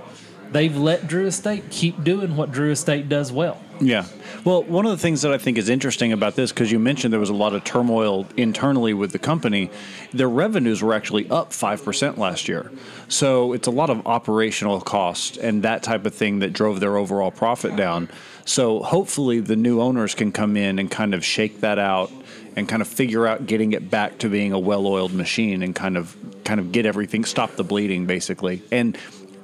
They've 0.52 0.76
let 0.76 1.08
Drew 1.08 1.28
Estate 1.28 1.70
keep 1.70 2.04
doing 2.04 2.36
what 2.38 2.52
Drew 2.52 2.72
Estate 2.72 3.10
does 3.10 3.32
well. 3.32 3.62
Yeah. 3.82 4.06
Well, 4.46 4.64
one 4.64 4.86
of 4.86 4.91
the 4.91 4.98
things 4.98 5.22
that 5.24 5.34
I 5.34 5.38
think 5.38 5.58
is 5.58 5.70
interesting 5.70 6.14
about 6.14 6.36
this, 6.36 6.52
because 6.52 6.72
you 6.72 6.80
mentioned 6.80 7.12
there 7.12 7.20
was 7.20 7.30
a 7.30 7.34
lot 7.34 7.54
of 7.54 7.64
turmoil 7.64 8.26
internally 8.38 8.93
with 8.93 9.12
the 9.12 9.20
company, 9.20 9.70
their 10.14 10.30
revenues 10.30 10.82
were 10.82 10.93
actually 10.93 11.30
up 11.30 11.50
5% 11.52 12.18
last 12.18 12.48
year. 12.48 12.72
So 13.10 13.54
it's 13.54 13.68
a 13.68 13.72
lot 13.72 13.89
of 13.89 14.06
operational 14.08 14.80
cost 14.82 15.38
and 15.38 15.64
that 15.64 15.84
type 15.84 16.06
of 16.06 16.14
thing 16.14 16.39
that 16.39 16.54
drove 16.54 16.80
their 16.80 16.96
overall 16.96 17.32
profit 17.32 17.76
down. 17.76 18.10
So 18.46 18.82
hopefully 18.82 19.39
the 19.39 19.56
new 19.56 19.82
owners 19.82 20.16
can 20.16 20.32
come 20.32 20.56
in 20.56 20.80
and 20.80 20.89
kind 20.89 21.14
of 21.14 21.26
shake 21.26 21.62
that 21.62 21.80
out 21.80 22.12
and 22.56 22.70
kind 22.70 22.82
of 22.82 22.88
figure 22.88 23.28
out 23.28 23.46
getting 23.46 23.74
it 23.74 23.89
back 23.89 24.20
to 24.20 24.30
being 24.30 24.54
a 24.54 24.60
well-oiled 24.60 25.14
machine 25.14 25.62
and 25.62 25.76
kind 25.76 25.98
of 25.98 26.16
kind 26.46 26.60
of 26.60 26.72
get 26.72 26.86
everything 26.86 27.26
stop 27.26 27.56
the 27.56 27.64
bleeding 27.64 28.06
basically. 28.06 28.62
And 28.72 28.98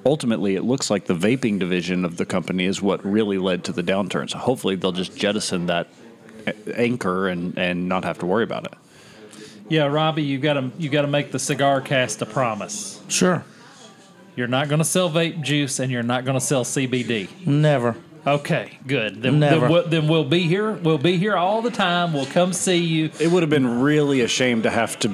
ultimately 0.05 0.55
it 0.55 0.63
looks 0.63 0.89
like 0.89 1.05
the 1.05 1.13
vaping 1.15 1.59
division 1.59 2.05
of 2.05 2.17
the 2.17 2.25
company 2.25 2.65
is 2.65 2.81
what 2.81 3.03
really 3.05 3.37
led 3.37 3.63
to 3.65 3.71
the 3.71 3.83
downturn. 3.83 4.29
So 4.29 4.37
hopefully 4.37 4.75
they'll 4.75 4.91
just 4.91 5.15
jettison 5.15 5.67
that 5.67 5.87
anchor 6.75 7.27
and, 7.27 7.57
and 7.57 7.87
not 7.87 8.03
have 8.03 8.19
to 8.19 8.25
worry 8.25 8.43
about 8.43 8.65
it. 8.65 8.73
Yeah, 9.69 9.85
Robbie, 9.85 10.23
you 10.23 10.37
got 10.37 10.53
to 10.53 10.71
you 10.77 10.89
got 10.89 11.03
to 11.03 11.07
make 11.07 11.31
the 11.31 11.39
cigar 11.39 11.79
cast 11.79 12.21
a 12.21 12.25
promise. 12.25 13.01
sure, 13.07 13.45
You're 14.35 14.47
not 14.47 14.67
going 14.67 14.79
to 14.79 14.85
sell 14.85 15.09
vape 15.09 15.41
juice, 15.41 15.79
and 15.79 15.89
you're 15.89 16.03
not 16.03 16.25
going 16.25 16.37
to 16.37 16.45
sell 16.45 16.65
CBD. 16.65 17.29
never. 17.47 17.95
Okay, 18.27 18.77
good. 18.85 19.23
Then, 19.23 19.39
Never. 19.39 19.61
Then, 19.61 19.71
we'll, 19.71 19.87
then 19.87 20.07
we'll 20.07 20.23
be 20.25 20.43
here. 20.43 20.73
We'll 20.73 20.99
be 20.99 21.17
here 21.17 21.35
all 21.35 21.63
the 21.63 21.71
time. 21.71 22.13
We'll 22.13 22.27
come 22.27 22.53
see 22.53 22.77
you. 22.77 23.09
It 23.19 23.31
would 23.31 23.41
have 23.41 23.49
been 23.49 23.81
really 23.81 24.21
a 24.21 24.27
shame 24.27 24.61
to 24.61 24.69
have 24.69 24.99
to 24.99 25.09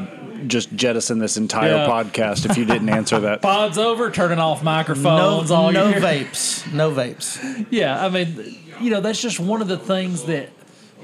just 0.47 0.73
jettison 0.73 1.19
this 1.19 1.37
entire 1.37 1.75
Yeah. 1.75 1.87
podcast 1.87 2.49
if 2.49 2.57
you 2.57 2.65
didn't 2.65 2.89
answer 2.89 3.19
that. 3.21 3.41
Pod's 3.41 3.77
over. 3.77 4.09
Turning 4.11 4.39
off 4.39 4.59
No, 4.63 4.65
microphones. 4.71 5.51
all 5.51 5.71
no 5.71 5.89
year. 5.89 5.99
vapes. 5.99 6.71
No 6.73 6.91
vapes. 6.91 7.65
Yeah, 7.69 8.03
I 8.03 8.09
mean, 8.09 8.57
you 8.81 8.89
know, 8.89 9.01
that's 9.01 9.21
just 9.21 9.39
one 9.39 9.61
of 9.61 9.67
the 9.67 9.77
things 9.77 10.23
that 10.23 10.49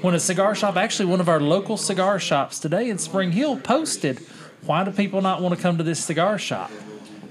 when 0.00 0.14
a 0.14 0.20
cigar 0.20 0.54
shop, 0.54 0.76
actually 0.76 1.06
one 1.06 1.20
of 1.20 1.28
our 1.28 1.40
local 1.40 1.76
cigar 1.76 2.18
shops 2.18 2.58
today 2.58 2.88
in 2.90 2.98
Spring 2.98 3.32
Hill 3.32 3.56
posted, 3.56 4.18
why 4.66 4.84
do 4.84 4.90
people 4.90 5.20
not 5.22 5.40
want 5.42 5.54
to 5.54 5.60
come 5.60 5.78
to 5.78 5.84
this 5.84 6.02
cigar 6.04 6.38
shop? 6.38 6.70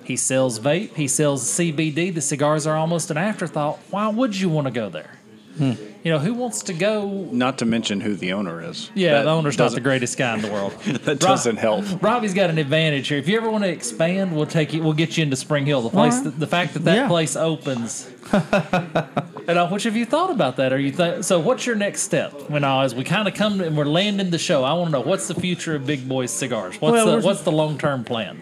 He 0.04 0.16
sells 0.18 0.60
vape, 0.60 0.96
he 0.96 1.08
sells 1.08 1.44
CBD. 1.46 2.14
The 2.14 2.20
cigars 2.22 2.68
are 2.68 2.76
almost 2.76 3.10
an 3.10 3.18
afterthought. 3.18 3.80
Why 3.90 4.08
would 4.10 4.36
you 4.38 4.50
want 4.50 4.66
to 4.68 4.72
go 4.72 4.90
there? 4.90 5.12
Hmm. 5.58 5.74
You 6.04 6.12
know, 6.12 6.20
who 6.20 6.34
wants 6.34 6.64
to 6.64 6.74
go? 6.74 7.08
Not 7.32 7.60
to 7.60 7.66
mention 7.66 8.02
who 8.02 8.16
the 8.16 8.34
owner 8.34 8.62
is. 8.62 8.90
Yeah, 8.94 9.14
That 9.14 9.24
the 9.24 9.30
owner's 9.30 9.58
not 9.58 9.72
the 9.72 9.80
greatest 9.80 10.18
guy 10.18 10.34
in 10.34 10.42
the 10.42 10.52
world. 10.52 10.74
That 11.06 11.20
doesn't 11.20 11.58
help. 11.58 11.86
Robbie's 12.02 12.34
got 12.34 12.50
an 12.50 12.58
advantage 12.58 13.08
here. 13.08 13.18
If 13.20 13.28
you 13.30 13.38
ever 13.38 13.50
want 13.50 13.64
to 13.64 13.70
expand, 13.70 14.36
we'll 14.36 14.46
take 14.48 14.74
you. 14.74 14.82
We'll 14.84 14.94
get 14.94 15.16
you 15.16 15.24
into 15.24 15.36
Spring 15.36 15.66
Hill. 15.66 15.82
The 15.84 15.90
place, 15.90 16.16
All 16.18 16.24
the, 16.24 16.30
the 16.32 16.48
fact 16.48 16.74
that 16.74 16.84
that 16.86 16.96
Yeah. 16.96 17.08
place 17.08 17.36
opens. 17.36 18.10
and 18.34 19.58
uh, 19.58 19.68
which 19.70 19.84
have 19.84 19.96
you 19.96 20.06
thought 20.06 20.32
about 20.32 20.56
that? 20.58 20.74
Are 20.74 20.80
you 20.80 20.92
th- 20.92 21.24
so? 21.24 21.40
What's 21.40 21.66
your 21.66 21.76
next 21.76 22.02
step? 22.02 22.50
When 22.50 22.64
uh, 22.64 22.80
as 22.82 22.96
we 22.96 23.04
kind 23.04 23.28
of 23.28 23.34
come 23.34 23.62
and 23.62 23.78
we're 23.78 23.86
landing 23.86 24.30
the 24.30 24.38
show, 24.40 24.64
I 24.64 24.74
want 24.74 24.88
to 24.88 24.92
know 24.92 25.02
what's 25.02 25.28
the 25.28 25.36
future 25.36 25.76
of 25.76 25.86
Big 25.86 26.08
Boys 26.10 26.32
Cigars. 26.32 26.80
What's 26.82 26.94
Well, 26.94 27.20
the 27.22 27.26
what's 27.26 27.42
the 27.42 27.52
long 27.52 27.78
term 27.78 28.04
plan? 28.04 28.42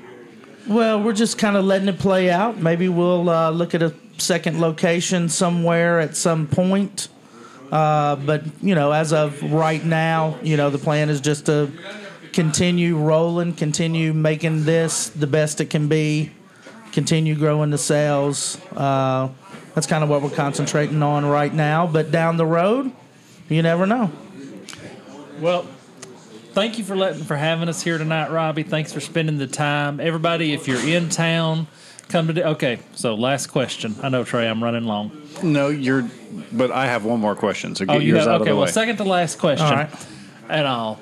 Well, 0.68 1.02
we're 1.02 1.14
just 1.14 1.38
kind 1.38 1.58
of 1.58 1.66
letting 1.66 1.88
it 1.90 2.00
play 2.00 2.30
out. 2.30 2.58
Maybe 2.58 2.88
we'll 2.88 3.30
uh, 3.30 3.50
look 3.50 3.74
at 3.76 3.82
a 3.82 3.94
second 4.22 4.60
location 4.60 5.30
somewhere 5.30 6.00
at 6.00 6.16
some 6.16 6.48
point. 6.48 7.08
Uh, 7.72 8.18
but 8.18 8.44
you 8.62 8.76
know, 8.76 8.92
as 8.92 9.14
of 9.14 9.42
right 9.52 9.84
now, 9.84 10.38
you 10.44 10.58
know, 10.58 10.70
the 10.70 10.78
plan 10.78 11.10
is 11.10 11.22
just 11.22 11.46
to 11.46 11.72
continue 12.34 12.98
rolling, 12.98 13.54
continue 13.54 14.14
making 14.14 14.64
this 14.64 15.10
the 15.10 15.28
best 15.28 15.62
it 15.62 15.70
can 15.70 15.88
be, 15.88 16.32
continue 16.92 17.36
growing 17.36 17.70
the 17.70 17.78
sales. 17.78 18.60
Uh, 18.76 19.30
that's 19.74 19.88
kind 19.88 20.04
of 20.04 20.10
what 20.10 20.22
we're 20.22 20.30
concentrating 20.30 21.02
on 21.02 21.26
right 21.26 21.54
now. 21.54 21.88
But 21.88 22.12
down 22.12 22.38
the 22.38 22.46
road, 22.46 22.92
you 23.48 23.62
never 23.62 23.86
know. 23.86 24.12
Well, 25.40 25.66
thank 26.52 26.78
you 26.78 26.84
for 26.84 26.96
letting 26.96 27.24
for 27.24 27.38
having 27.38 27.70
us 27.70 27.82
here 27.82 27.98
tonight, 27.98 28.32
Robbie. 28.32 28.64
Thanks 28.64 28.92
for 28.92 29.00
spending 29.00 29.38
the 29.38 29.48
time. 29.48 30.00
Everybody, 30.00 30.54
if 30.54 30.68
you're 30.68 30.86
in 30.86 31.10
town, 31.10 31.68
come 32.12 32.28
to. 32.28 32.34
The, 32.34 32.48
okay, 32.50 32.80
so 32.94 33.16
last 33.16 33.48
question. 33.48 33.96
I 34.04 34.10
know 34.10 34.24
Trae, 34.24 34.50
I'm 34.50 34.64
running 34.64 34.84
long. 34.86 35.12
No, 35.44 35.70
you're. 35.70 36.10
But 36.52 36.72
I 36.72 36.86
have 36.86 37.06
one 37.06 37.20
more 37.20 37.36
question, 37.36 37.76
so 37.76 37.86
get 37.86 37.96
Oh, 37.96 38.00
you 38.00 38.10
yours 38.14 38.26
have, 38.26 38.28
out 38.28 38.42
okay. 38.42 38.50
of 38.52 38.54
the 38.56 38.56
Well, 38.58 38.66
way. 38.66 38.72
second 38.72 38.98
to 38.98 39.04
last 39.04 39.40
question. 39.40 39.66
All 39.68 39.74
right. 39.74 39.90
And 40.50 40.68
I'll. 40.68 41.00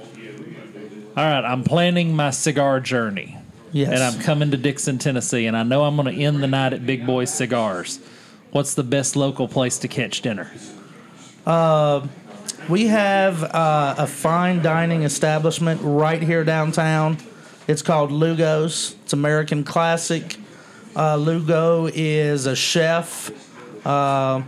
All 1.18 1.26
right, 1.26 1.44
I'm 1.44 1.64
planning 1.64 2.16
my 2.16 2.30
cigar 2.30 2.80
journey. 2.80 3.38
Yes. 3.72 3.90
And 3.92 4.02
I'm 4.02 4.20
coming 4.24 4.52
to 4.52 4.58
Dickson, 4.58 4.98
Tennessee, 4.98 5.46
and 5.46 5.56
I 5.58 5.64
know 5.64 5.84
I'm 5.84 5.96
going 5.96 6.14
to 6.16 6.22
end 6.24 6.42
the 6.42 6.48
night 6.48 6.74
at 6.74 6.86
Big 6.86 7.06
Boy 7.06 7.26
Cigars. 7.26 8.00
What's 8.52 8.74
the 8.74 8.84
best 8.84 9.16
local 9.16 9.48
place 9.48 9.78
to 9.80 9.88
catch 9.88 10.22
dinner? 10.22 10.50
We 12.68 12.88
have 12.88 13.44
uh, 13.44 13.96
a 13.98 14.08
fine 14.08 14.62
dining 14.62 15.04
establishment 15.04 15.82
right 15.84 16.22
here 16.22 16.44
downtown. 16.44 17.18
It's 17.68 17.82
called 17.82 18.12
Lugo's. 18.12 18.96
It's 19.04 19.14
American 19.14 19.64
classic. 19.64 20.38
Uh, 20.96 21.16
Lugo 21.16 21.90
is 21.94 22.46
a 22.46 22.56
chef. 22.56 23.32
Uh, 23.86 24.42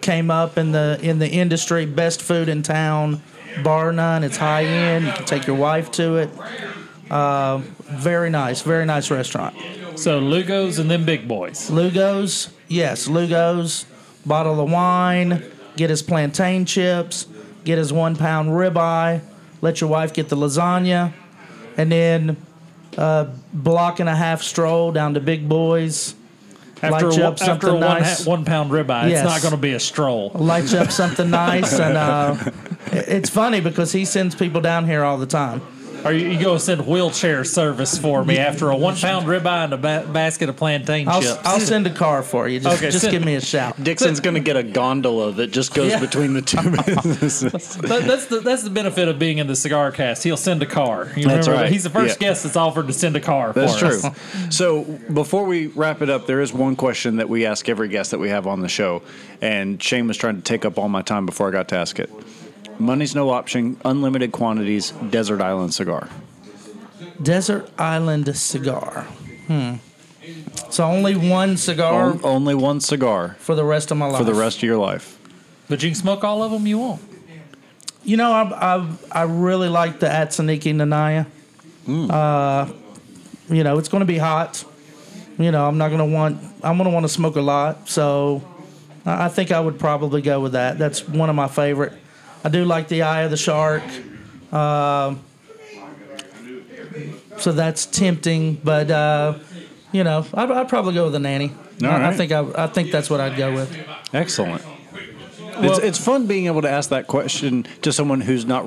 came 0.00 0.30
up 0.30 0.58
in 0.58 0.72
the 0.72 0.98
in 1.02 1.18
the 1.18 1.28
industry, 1.28 1.86
best 1.86 2.20
food 2.20 2.48
in 2.48 2.62
town, 2.62 3.22
bar 3.62 3.92
none. 3.92 4.22
It's 4.22 4.36
high 4.36 4.64
end. 4.64 5.06
You 5.06 5.12
can 5.12 5.24
take 5.24 5.46
your 5.46 5.56
wife 5.56 5.90
to 5.92 6.16
it. 6.16 6.30
Uh, 7.10 7.58
very 7.84 8.30
nice, 8.30 8.62
very 8.62 8.84
nice 8.84 9.10
restaurant. 9.10 9.56
So 9.96 10.18
Lugo's 10.18 10.78
and 10.78 10.90
then 10.90 11.04
Big 11.04 11.26
Boys. 11.28 11.70
Lugo's, 11.70 12.50
yes, 12.68 13.08
Lugo's. 13.08 13.86
Bottle 14.26 14.58
of 14.58 14.70
wine, 14.70 15.44
get 15.76 15.90
his 15.90 16.00
plantain 16.00 16.64
chips, 16.64 17.26
get 17.64 17.76
his 17.76 17.92
one 17.92 18.16
pound 18.16 18.48
ribeye, 18.48 19.20
let 19.60 19.82
your 19.82 19.90
wife 19.90 20.14
get 20.14 20.30
the 20.30 20.36
lasagna, 20.36 21.12
and 21.76 21.92
then 21.92 22.38
uh, 22.98 23.26
block 23.52 24.00
and 24.00 24.08
a 24.08 24.14
half 24.14 24.42
stroll 24.42 24.92
down 24.92 25.14
to 25.14 25.20
Big 25.20 25.48
Boys. 25.48 26.14
After, 26.82 27.06
Light 27.08 27.16
you 27.16 27.24
up 27.24 27.32
after 27.34 27.44
something 27.46 27.70
one, 27.72 27.80
nice. 27.80 28.24
ha- 28.24 28.30
one 28.30 28.44
pound 28.44 28.70
ribeye, 28.70 29.08
Yes. 29.08 29.24
it's 29.24 29.32
not 29.32 29.40
going 29.42 29.54
to 29.54 29.60
be 29.60 29.72
a 29.72 29.80
stroll. 29.80 30.30
Light 30.34 30.70
you 30.70 30.78
up 30.78 30.90
something 30.90 31.30
nice, 31.48 31.78
and 31.78 31.96
uh, 31.96 32.36
it- 32.92 33.08
it's 33.08 33.30
funny 33.30 33.60
because 33.60 33.92
he 33.92 34.04
sends 34.04 34.34
people 34.34 34.60
down 34.60 34.84
here 34.86 35.02
all 35.02 35.16
the 35.16 35.24
time. 35.26 35.62
Or 36.04 36.12
you, 36.12 36.28
you 36.28 36.38
to 36.44 36.58
send 36.58 36.86
wheelchair 36.86 37.44
service 37.44 37.96
for 37.96 38.24
me 38.24 38.36
after 38.38 38.68
a 38.70 38.76
one 38.76 38.94
pound 38.96 39.26
ribeye 39.26 39.64
and 39.64 39.72
a 39.72 39.76
ba- 39.78 40.06
basket 40.12 40.48
of 40.50 40.56
plantain 40.56 41.08
I'll, 41.08 41.22
chips. 41.22 41.38
I'll 41.44 41.60
send 41.60 41.86
a 41.86 41.90
car 41.94 42.22
for 42.22 42.46
you. 42.46 42.60
Just, 42.60 42.76
Okay, 42.76 42.90
just 42.90 43.00
send- 43.02 43.12
give 43.12 43.24
me 43.24 43.36
a 43.36 43.40
shout. 43.40 43.82
Dickson's 43.82 44.20
going 44.20 44.34
to 44.34 44.40
get 44.40 44.56
a 44.56 44.62
gondola 44.62 45.32
that 45.32 45.46
just 45.48 45.72
goes 45.74 45.90
Yeah. 45.92 46.00
between 46.00 46.34
the 46.34 46.42
two 46.42 46.58
businesses. 46.70 47.76
That- 47.76 48.04
that's 48.04 48.26
the 48.26 48.40
that's 48.40 48.62
the 48.62 48.70
benefit 48.70 49.08
of 49.08 49.18
being 49.18 49.38
in 49.38 49.46
the 49.46 49.56
cigar 49.56 49.90
cast. 49.92 50.22
He'll 50.24 50.36
send 50.36 50.62
a 50.62 50.66
car. 50.66 51.04
You 51.16 51.24
That's 51.26 51.46
remember 51.46 51.50
right. 51.52 51.58
that? 51.64 51.72
He's 51.72 51.84
the 51.84 51.90
first 51.90 52.20
Yeah. 52.20 52.28
guest 52.28 52.42
that's 52.44 52.56
offered 52.56 52.86
to 52.88 52.92
send 52.92 53.16
a 53.16 53.20
car. 53.20 53.52
That's 53.52 53.72
for 53.74 53.78
true. 53.88 53.88
us. 53.98 54.10
So 54.50 54.82
before 55.12 55.44
we 55.44 55.68
wrap 55.68 56.02
it 56.02 56.10
up, 56.10 56.26
there 56.26 56.40
is 56.40 56.52
one 56.52 56.76
question 56.76 57.16
that 57.16 57.28
we 57.28 57.46
ask 57.46 57.68
every 57.68 57.88
guest 57.88 58.10
that 58.10 58.18
we 58.18 58.28
have 58.28 58.46
on 58.46 58.60
the 58.60 58.68
show, 58.68 59.02
and 59.40 59.82
Shane 59.82 60.06
was 60.06 60.16
trying 60.16 60.36
to 60.36 60.42
take 60.42 60.64
up 60.64 60.78
all 60.78 60.88
my 60.88 61.02
time 61.02 61.24
before 61.26 61.48
I 61.48 61.50
got 61.50 61.68
to 61.68 61.76
ask 61.76 61.98
it. 61.98 62.10
Money's 62.78 63.14
no 63.14 63.30
option, 63.30 63.76
unlimited 63.84 64.32
quantities, 64.32 64.90
desert 65.10 65.40
island 65.40 65.74
cigar. 65.74 66.08
Desert 67.22 67.70
Island 67.78 68.36
cigar. 68.36 69.02
Hmm. 69.46 69.74
So 70.70 70.84
only 70.84 71.14
one 71.14 71.56
cigar 71.56 72.10
On- 72.10 72.20
only 72.24 72.54
one 72.54 72.80
cigar 72.80 73.36
for 73.38 73.54
the 73.54 73.64
rest 73.64 73.90
of 73.90 73.96
my 73.96 74.06
life. 74.06 74.18
for 74.18 74.24
the 74.24 74.34
rest 74.34 74.56
of 74.58 74.62
your 74.64 74.78
life. 74.78 75.18
But 75.68 75.82
you 75.82 75.90
can 75.90 75.94
smoke 75.94 76.24
all 76.24 76.42
of 76.42 76.50
them 76.50 76.66
you 76.66 76.78
want. 76.78 77.02
You 78.02 78.16
know, 78.16 78.32
I 78.32 78.42
I, 78.76 78.88
I 79.12 79.22
really 79.22 79.68
like 79.68 80.00
the 80.00 80.06
Atsaniki 80.08 80.74
Nanaya. 80.74 81.26
Uh, 82.10 82.72
you 83.48 83.62
know, 83.62 83.78
it's 83.78 83.88
going 83.88 84.00
to 84.00 84.06
be 84.06 84.18
hot. 84.18 84.64
You 85.38 85.50
know, 85.52 85.66
I'm 85.68 85.78
not 85.78 85.88
going 85.88 85.98
to 86.10 86.12
want. 86.14 86.38
I'm 86.62 86.76
going 86.76 86.88
to 86.88 86.94
want 86.94 87.04
to 87.04 87.08
smoke 87.12 87.36
a 87.36 87.40
lot. 87.42 87.88
So, 87.88 88.42
I 89.06 89.26
I 89.26 89.28
think 89.28 89.52
I 89.52 89.60
would 89.60 89.78
probably 89.78 90.20
go 90.22 90.40
with 90.40 90.52
that. 90.52 90.78
That's 90.78 91.06
one 91.08 91.30
of 91.30 91.36
my 91.36 91.48
favorite. 91.48 91.92
I 92.44 92.50
do 92.50 92.64
like 92.64 92.88
the 92.88 93.02
Eye 93.02 93.22
of 93.22 93.30
the 93.30 93.36
Shark. 93.36 93.82
Um 94.52 95.20
so 97.38 97.52
that's 97.52 97.86
tempting, 97.86 98.54
but 98.62 98.90
uh, 98.90 99.38
you 99.92 100.04
know, 100.04 100.26
I'd, 100.34 100.50
I'd 100.50 100.68
probably 100.68 100.94
go 100.94 101.04
with 101.04 101.12
the 101.12 101.18
nanny. 101.18 101.52
All 101.82 101.90
I, 101.90 102.08
I 102.08 102.14
think 102.14 102.32
I, 102.32 102.46
I 102.56 102.66
think 102.66 102.90
that's 102.90 103.10
what 103.10 103.20
I'd 103.20 103.36
go 103.36 103.52
with. 103.52 103.76
Excellent. 104.12 104.62
it's, 105.58 105.78
it's 105.78 105.98
fun 105.98 106.26
being 106.26 106.46
able 106.46 106.62
to 106.62 106.70
ask 106.70 106.90
that 106.90 107.06
question 107.06 107.64
to 107.82 107.92
someone 107.92 108.20
who's 108.20 108.44
not 108.44 108.66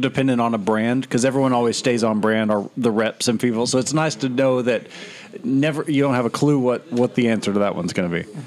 dependent 0.00 0.40
on 0.40 0.54
a 0.54 0.58
brand 0.58 1.02
because 1.02 1.24
everyone 1.24 1.52
always 1.52 1.76
stays 1.76 2.04
on 2.04 2.20
brand 2.20 2.50
or 2.50 2.70
the 2.76 2.90
reps 2.90 3.28
and 3.28 3.40
people. 3.40 3.66
So 3.66 3.78
it's 3.78 3.92
nice 3.92 4.14
to 4.16 4.28
know 4.28 4.62
that 4.62 4.86
never 5.42 5.84
you 5.90 6.02
don't 6.02 6.14
have 6.14 6.26
a 6.26 6.30
clue 6.30 6.58
what, 6.58 6.90
what 6.92 7.14
the 7.14 7.28
answer 7.28 7.52
to 7.52 7.58
that 7.60 7.74
one's 7.74 7.92
going 7.92 8.10
to 8.10 8.22
be. 8.22 8.38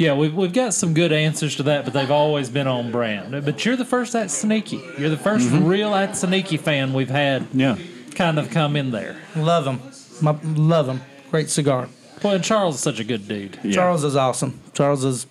Yeah, 0.00 0.14
we've, 0.14 0.34
we've 0.34 0.54
got 0.54 0.72
some 0.72 0.94
good 0.94 1.12
answers 1.12 1.56
to 1.56 1.62
that, 1.64 1.84
but 1.84 1.92
they've 1.92 2.10
always 2.10 2.48
been 2.48 2.66
on 2.66 2.90
brand. 2.90 3.44
But 3.44 3.66
you're 3.66 3.76
the 3.76 3.84
first 3.84 4.14
at 4.14 4.30
Sneaky. 4.30 4.82
You're 4.96 5.10
the 5.10 5.16
1st 5.16 5.68
real 5.68 5.94
at 5.94 6.16
Sneaky 6.16 6.56
fan 6.56 6.94
we've 6.94 7.10
had 7.10 7.46
Yeah. 7.52 7.76
kind 8.14 8.38
of 8.38 8.50
come 8.50 8.76
in 8.76 8.92
there. 8.92 9.18
Love 9.36 9.66
them. 9.66 9.82
My, 10.22 10.34
love 10.56 10.86
them. 10.86 11.02
Great 11.30 11.50
cigar. 11.50 11.86
Boy, 12.22 12.36
and 12.36 12.42
Charles 12.42 12.76
is 12.76 12.80
such 12.80 12.98
a 12.98 13.04
good 13.04 13.28
dude. 13.28 13.58
Yeah. 13.62 13.72
Charles 13.72 14.02
is 14.02 14.16
awesome. 14.16 14.58
Charles 14.72 15.04
is 15.04 15.26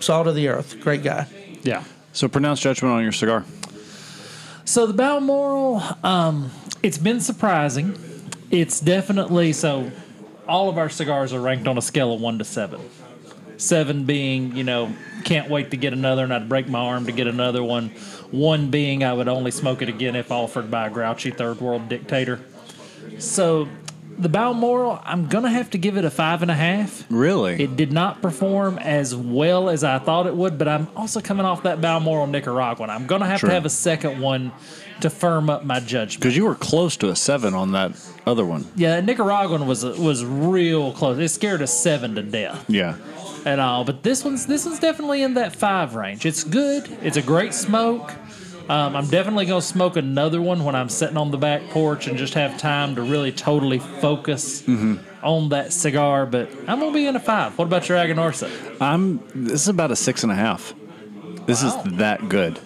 salt 0.00 0.26
of 0.26 0.34
the 0.34 0.48
earth. 0.48 0.78
Great 0.82 1.02
guy. 1.02 1.26
Yeah. 1.62 1.82
So 2.12 2.28
pronounce 2.28 2.60
judgment 2.60 2.92
on 2.92 3.02
your 3.02 3.12
cigar. 3.12 3.46
So 4.66 4.86
the 4.86 4.92
Balmoral, 4.92 5.82
um, 6.04 6.50
it's 6.82 6.98
been 6.98 7.20
surprising. 7.20 7.98
It's 8.50 8.80
definitely 8.80 9.54
so. 9.54 9.90
All 10.46 10.68
of 10.68 10.76
our 10.76 10.90
cigars 10.90 11.32
are 11.32 11.40
ranked 11.40 11.66
on 11.66 11.78
a 11.78 11.82
scale 11.82 12.12
of 12.12 12.20
one 12.20 12.36
to 12.36 12.44
seven. 12.44 12.80
Seven 13.60 14.04
being, 14.04 14.56
you 14.56 14.64
know, 14.64 14.90
can't 15.24 15.50
wait 15.50 15.70
to 15.72 15.76
get 15.76 15.92
another, 15.92 16.24
and 16.24 16.32
I'd 16.32 16.48
break 16.48 16.66
my 16.66 16.78
arm 16.80 17.04
to 17.06 17.12
get 17.12 17.26
another 17.26 17.62
one. 17.62 17.90
One 18.30 18.70
being, 18.70 19.04
I 19.04 19.12
would 19.12 19.28
only 19.28 19.50
smoke 19.50 19.82
it 19.82 19.88
again 19.90 20.16
if 20.16 20.32
offered 20.32 20.70
by 20.70 20.86
a 20.86 20.90
grouchy 20.90 21.30
third 21.30 21.60
world 21.60 21.88
dictator. 21.90 22.40
So 23.18 23.68
the 24.18 24.30
Balmoral, 24.30 25.00
I'm 25.04 25.26
gonna 25.28 25.50
have 25.50 25.70
to 25.70 25.78
give 25.78 25.96
it 25.98 26.04
a 26.06 26.10
five 26.10 26.40
and 26.42 26.50
a 26.50 26.54
half. 26.54 27.04
Really? 27.10 27.62
It 27.62 27.76
did 27.76 27.92
not 27.92 28.22
perform 28.22 28.78
as 28.78 29.14
well 29.14 29.68
as 29.68 29.84
I 29.84 29.98
thought 29.98 30.26
it 30.26 30.34
would, 30.34 30.56
but 30.56 30.66
I'm 30.66 30.88
also 30.96 31.20
coming 31.20 31.44
off 31.44 31.62
that 31.64 31.80
Balmoral 31.82 32.26
Nicaraguan. 32.26 32.88
I'm 32.88 33.06
going 33.06 33.20
to 33.20 33.26
have 33.26 33.40
Sure. 33.40 33.48
to 33.50 33.54
have 33.54 33.66
a 33.66 33.70
second 33.70 34.20
one 34.20 34.52
to 35.00 35.10
firm 35.10 35.48
up 35.50 35.64
my 35.64 35.80
judgment. 35.80 36.20
Because 36.20 36.36
you 36.36 36.44
were 36.44 36.54
close 36.54 36.96
to 36.98 37.08
a 37.08 37.16
seven 37.16 37.54
on 37.54 37.72
that 37.72 37.92
other 38.26 38.44
one. 38.44 38.66
Yeah, 38.76 38.96
that 38.96 39.04
Nicaraguan 39.04 39.66
was 39.66 39.84
was 39.84 40.24
real 40.24 40.92
close. 40.92 41.18
It 41.18 41.28
scared 41.28 41.60
a 41.62 41.66
seven 41.66 42.14
to 42.16 42.22
death. 42.22 42.64
Yeah. 42.68 42.96
At 43.46 43.58
all. 43.58 43.84
But 43.84 44.02
this 44.02 44.24
one's 44.24 44.46
this 44.46 44.64
one's 44.64 44.78
definitely 44.80 45.22
in 45.22 45.34
that 45.34 45.54
five 45.56 45.94
range. 45.94 46.26
It's 46.26 46.44
good. 46.44 46.88
It's 47.02 47.16
a 47.16 47.22
great 47.22 47.54
smoke. 47.54 48.12
Um, 48.68 48.94
I'm 48.94 49.08
definitely 49.08 49.46
gonna 49.46 49.62
smoke 49.62 49.96
another 49.96 50.40
one 50.40 50.62
when 50.64 50.74
I'm 50.76 50.88
sitting 50.88 51.16
on 51.16 51.30
the 51.32 51.38
back 51.38 51.62
porch 51.70 52.06
and 52.06 52.16
just 52.16 52.34
have 52.34 52.56
time 52.58 52.94
to 52.94 53.02
really 53.02 53.32
totally 53.32 53.78
focus 53.80 54.62
on 55.22 55.48
that 55.48 55.72
cigar. 55.72 56.24
But 56.26 56.50
I'm 56.68 56.78
gonna 56.78 56.92
be 56.92 57.06
in 57.06 57.16
a 57.16 57.20
five. 57.20 57.58
What 57.58 57.64
about 57.64 57.88
your 57.88 57.98
Aganorsa? 57.98 58.48
I'm. 58.80 59.20
This 59.34 59.62
is 59.62 59.68
about 59.68 59.90
a 59.90 59.96
six 59.96 60.22
and 60.22 60.30
a 60.30 60.36
half. 60.36 60.72
This 61.46 61.62
Wow. 61.64 61.82
is 61.84 61.96
that 61.98 62.28
good. 62.28 62.60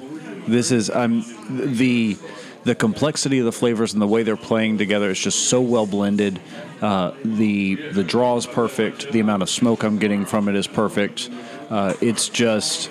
This 0.47 0.71
is. 0.71 0.91
I'm 0.91 1.23
the 1.49 2.19
the 2.65 2.75
complexity 2.75 3.39
of 3.39 3.45
the 3.45 3.53
flavors 3.53 3.93
and 3.93 4.01
the 4.03 4.07
way 4.07 4.23
they're 4.23 4.37
playing 4.37 4.79
together 4.79 5.11
is 5.11 5.19
just 5.19 5.49
so 5.49 5.61
well 5.61 5.87
blended. 5.87 6.41
Uh, 6.81 7.13
the 7.25 7.75
the 7.93 8.05
draw 8.05 8.37
is 8.37 8.47
perfect. 8.47 9.11
The 9.13 9.21
amount 9.21 9.43
of 9.43 9.51
smoke 9.51 9.83
I'm 9.85 9.99
getting 9.99 10.25
from 10.25 10.49
it 10.49 10.55
is 10.57 10.67
perfect. 10.67 11.31
Uh, 11.71 11.95
it's 12.01 12.29
just. 12.29 12.91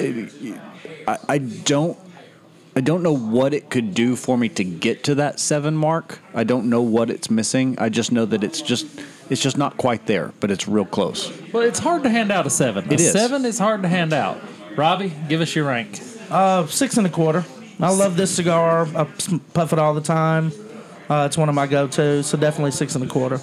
it- 0.00 0.58
I, 1.06 1.18
I 1.28 1.38
don't. 1.38 1.98
I 2.74 2.80
don't 2.80 3.02
know 3.02 3.14
what 3.16 3.52
it 3.52 3.68
could 3.68 3.92
do 3.92 4.16
for 4.16 4.38
me 4.38 4.48
to 4.50 4.64
get 4.64 5.04
to 5.04 5.16
that 5.16 5.38
seven 5.40 5.76
mark. 5.76 6.20
I 6.32 6.44
don't 6.44 6.70
know 6.70 6.80
what 6.80 7.10
it's 7.10 7.28
missing. 7.30 7.76
I 7.78 7.88
just 7.90 8.12
know 8.12 8.24
that 8.24 8.42
it's 8.44 8.62
just 8.62 8.86
it's 9.28 9.42
just 9.42 9.58
not 9.58 9.76
quite 9.76 10.06
there, 10.06 10.32
but 10.40 10.50
it's 10.50 10.66
real 10.68 10.84
close. 10.86 11.30
Well, 11.52 11.64
it's 11.64 11.78
hard 11.80 12.02
to 12.04 12.08
hand 12.08 12.30
out 12.32 12.46
a 12.46 12.50
seven. 12.50 12.84
It 12.86 12.92
a 12.92 12.94
is. 12.94 13.12
seven 13.12 13.44
is 13.44 13.58
hard 13.58 13.82
to 13.82 13.88
hand 13.88 14.12
out. 14.12 14.40
Robbie, 14.76 15.12
give 15.28 15.40
us 15.42 15.54
your 15.54 15.66
rank. 15.66 16.00
Uh, 16.30 16.66
six 16.66 16.96
and 16.96 17.06
a 17.06 17.10
quarter. 17.10 17.44
I 17.80 17.90
love 17.90 18.16
this 18.16 18.34
cigar. 18.34 18.86
I 18.96 19.04
puff 19.54 19.72
it 19.72 19.78
all 19.78 19.94
the 19.94 20.00
time. 20.00 20.52
Uh, 21.08 21.26
it's 21.26 21.36
one 21.36 21.48
of 21.48 21.54
my 21.54 21.66
go-tos, 21.66 22.26
so 22.26 22.38
definitely 22.38 22.70
six 22.70 22.94
and 22.94 23.04
a 23.04 23.08
quarter. 23.08 23.40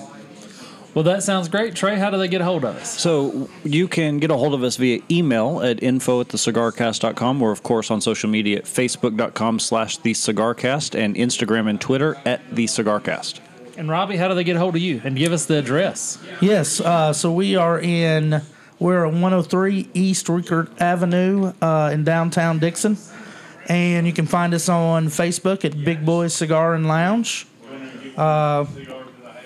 Well, 0.96 1.04
that 1.04 1.22
sounds 1.22 1.50
great. 1.50 1.76
Trae, 1.76 1.98
how 1.98 2.10
do 2.10 2.18
they 2.18 2.28
get 2.28 2.42
a 2.42 2.44
hold 2.44 2.66
of 2.66 2.76
us? 2.76 3.00
So 3.00 3.48
you 3.64 3.88
can 3.88 4.18
get 4.18 4.32
a 4.32 4.38
hold 4.38 4.56
of 4.56 4.64
us 4.64 4.76
via 4.78 5.02
email 5.12 5.62
at 5.62 5.84
info 5.84 6.22
at 6.22 6.30
thecigarcast.com 6.30 7.42
or, 7.42 7.52
of 7.52 7.62
course, 7.62 7.92
on 7.92 8.02
social 8.02 8.30
media 8.30 8.58
at 8.58 8.66
facebook.com 8.66 9.60
slash 9.60 10.00
thecigarcast 10.00 10.98
and 10.98 11.16
Instagram 11.16 11.70
and 11.70 11.80
Twitter 11.80 12.18
at 12.26 12.44
thecigarcast. 12.50 13.40
And 13.78 13.88
Robbie, 13.88 14.18
how 14.18 14.28
do 14.28 14.34
they 14.34 14.44
get 14.44 14.56
a 14.56 14.60
hold 14.60 14.76
of 14.76 14.82
you? 14.82 15.00
And 15.04 15.16
give 15.16 15.32
us 15.32 15.46
the 15.46 15.60
address. 15.60 16.18
Yes. 16.42 16.82
Uh, 16.82 17.14
so 17.14 17.32
we 17.32 17.56
are 17.56 17.80
in 17.80 18.42
we're 18.80 19.06
at 19.06 19.12
103 19.12 19.90
East 19.94 20.30
Rickert 20.30 20.82
Avenue 20.82 21.52
uh, 21.62 21.92
in 21.94 22.06
downtown 22.06 22.60
Dickson, 22.60 22.98
and 23.70 24.06
you 24.08 24.14
can 24.14 24.26
find 24.26 24.54
us 24.54 24.68
on 24.68 25.08
Facebook 25.08 25.64
at 25.64 25.84
Big 25.86 26.06
Boys 26.06 26.34
Cigar 26.34 26.74
and 26.74 26.88
Lounge. 26.88 27.48
Uh, 28.18 28.66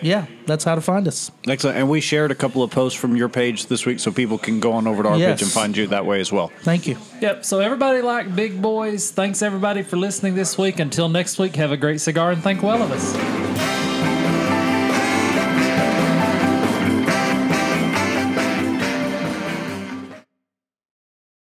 yeah, 0.01 0.25
that's 0.45 0.63
how 0.65 0.75
to 0.75 0.81
find 0.81 1.07
us. 1.07 1.31
Excellent. 1.47 1.77
And 1.77 1.89
we 1.89 2.01
shared 2.01 2.31
a 2.31 2.35
couple 2.35 2.61
of 2.63 2.71
posts 2.71 2.99
from 2.99 3.15
your 3.15 3.29
page 3.29 3.67
this 3.67 3.85
week 3.85 3.99
so 3.99 4.11
people 4.11 4.37
can 4.37 4.59
go 4.59 4.73
on 4.73 4.85
over 4.87 5.03
to 5.03 5.09
our 5.09 5.17
Yes. 5.17 5.39
page 5.39 5.41
and 5.43 5.51
find 5.51 5.77
you 5.77 5.87
that 5.87 6.05
way 6.05 6.19
as 6.19 6.31
well. 6.31 6.51
Thank 6.63 6.87
you. 6.87 6.97
Yep. 7.21 7.45
So 7.45 7.59
everybody 7.59 8.01
like 8.01 8.35
big 8.35 8.61
boys. 8.61 9.11
Thanks 9.11 9.41
everybody 9.41 9.81
for 9.83 9.95
listening 9.97 10.35
this 10.35 10.57
week. 10.57 10.79
Until 10.79 11.07
next 11.07 11.39
week, 11.39 11.55
have 11.55 11.71
a 11.71 11.77
great 11.77 12.01
cigar 12.01 12.31
and 12.31 12.43
think 12.43 12.63
well 12.63 12.81
of 12.81 12.91
us. 12.91 13.82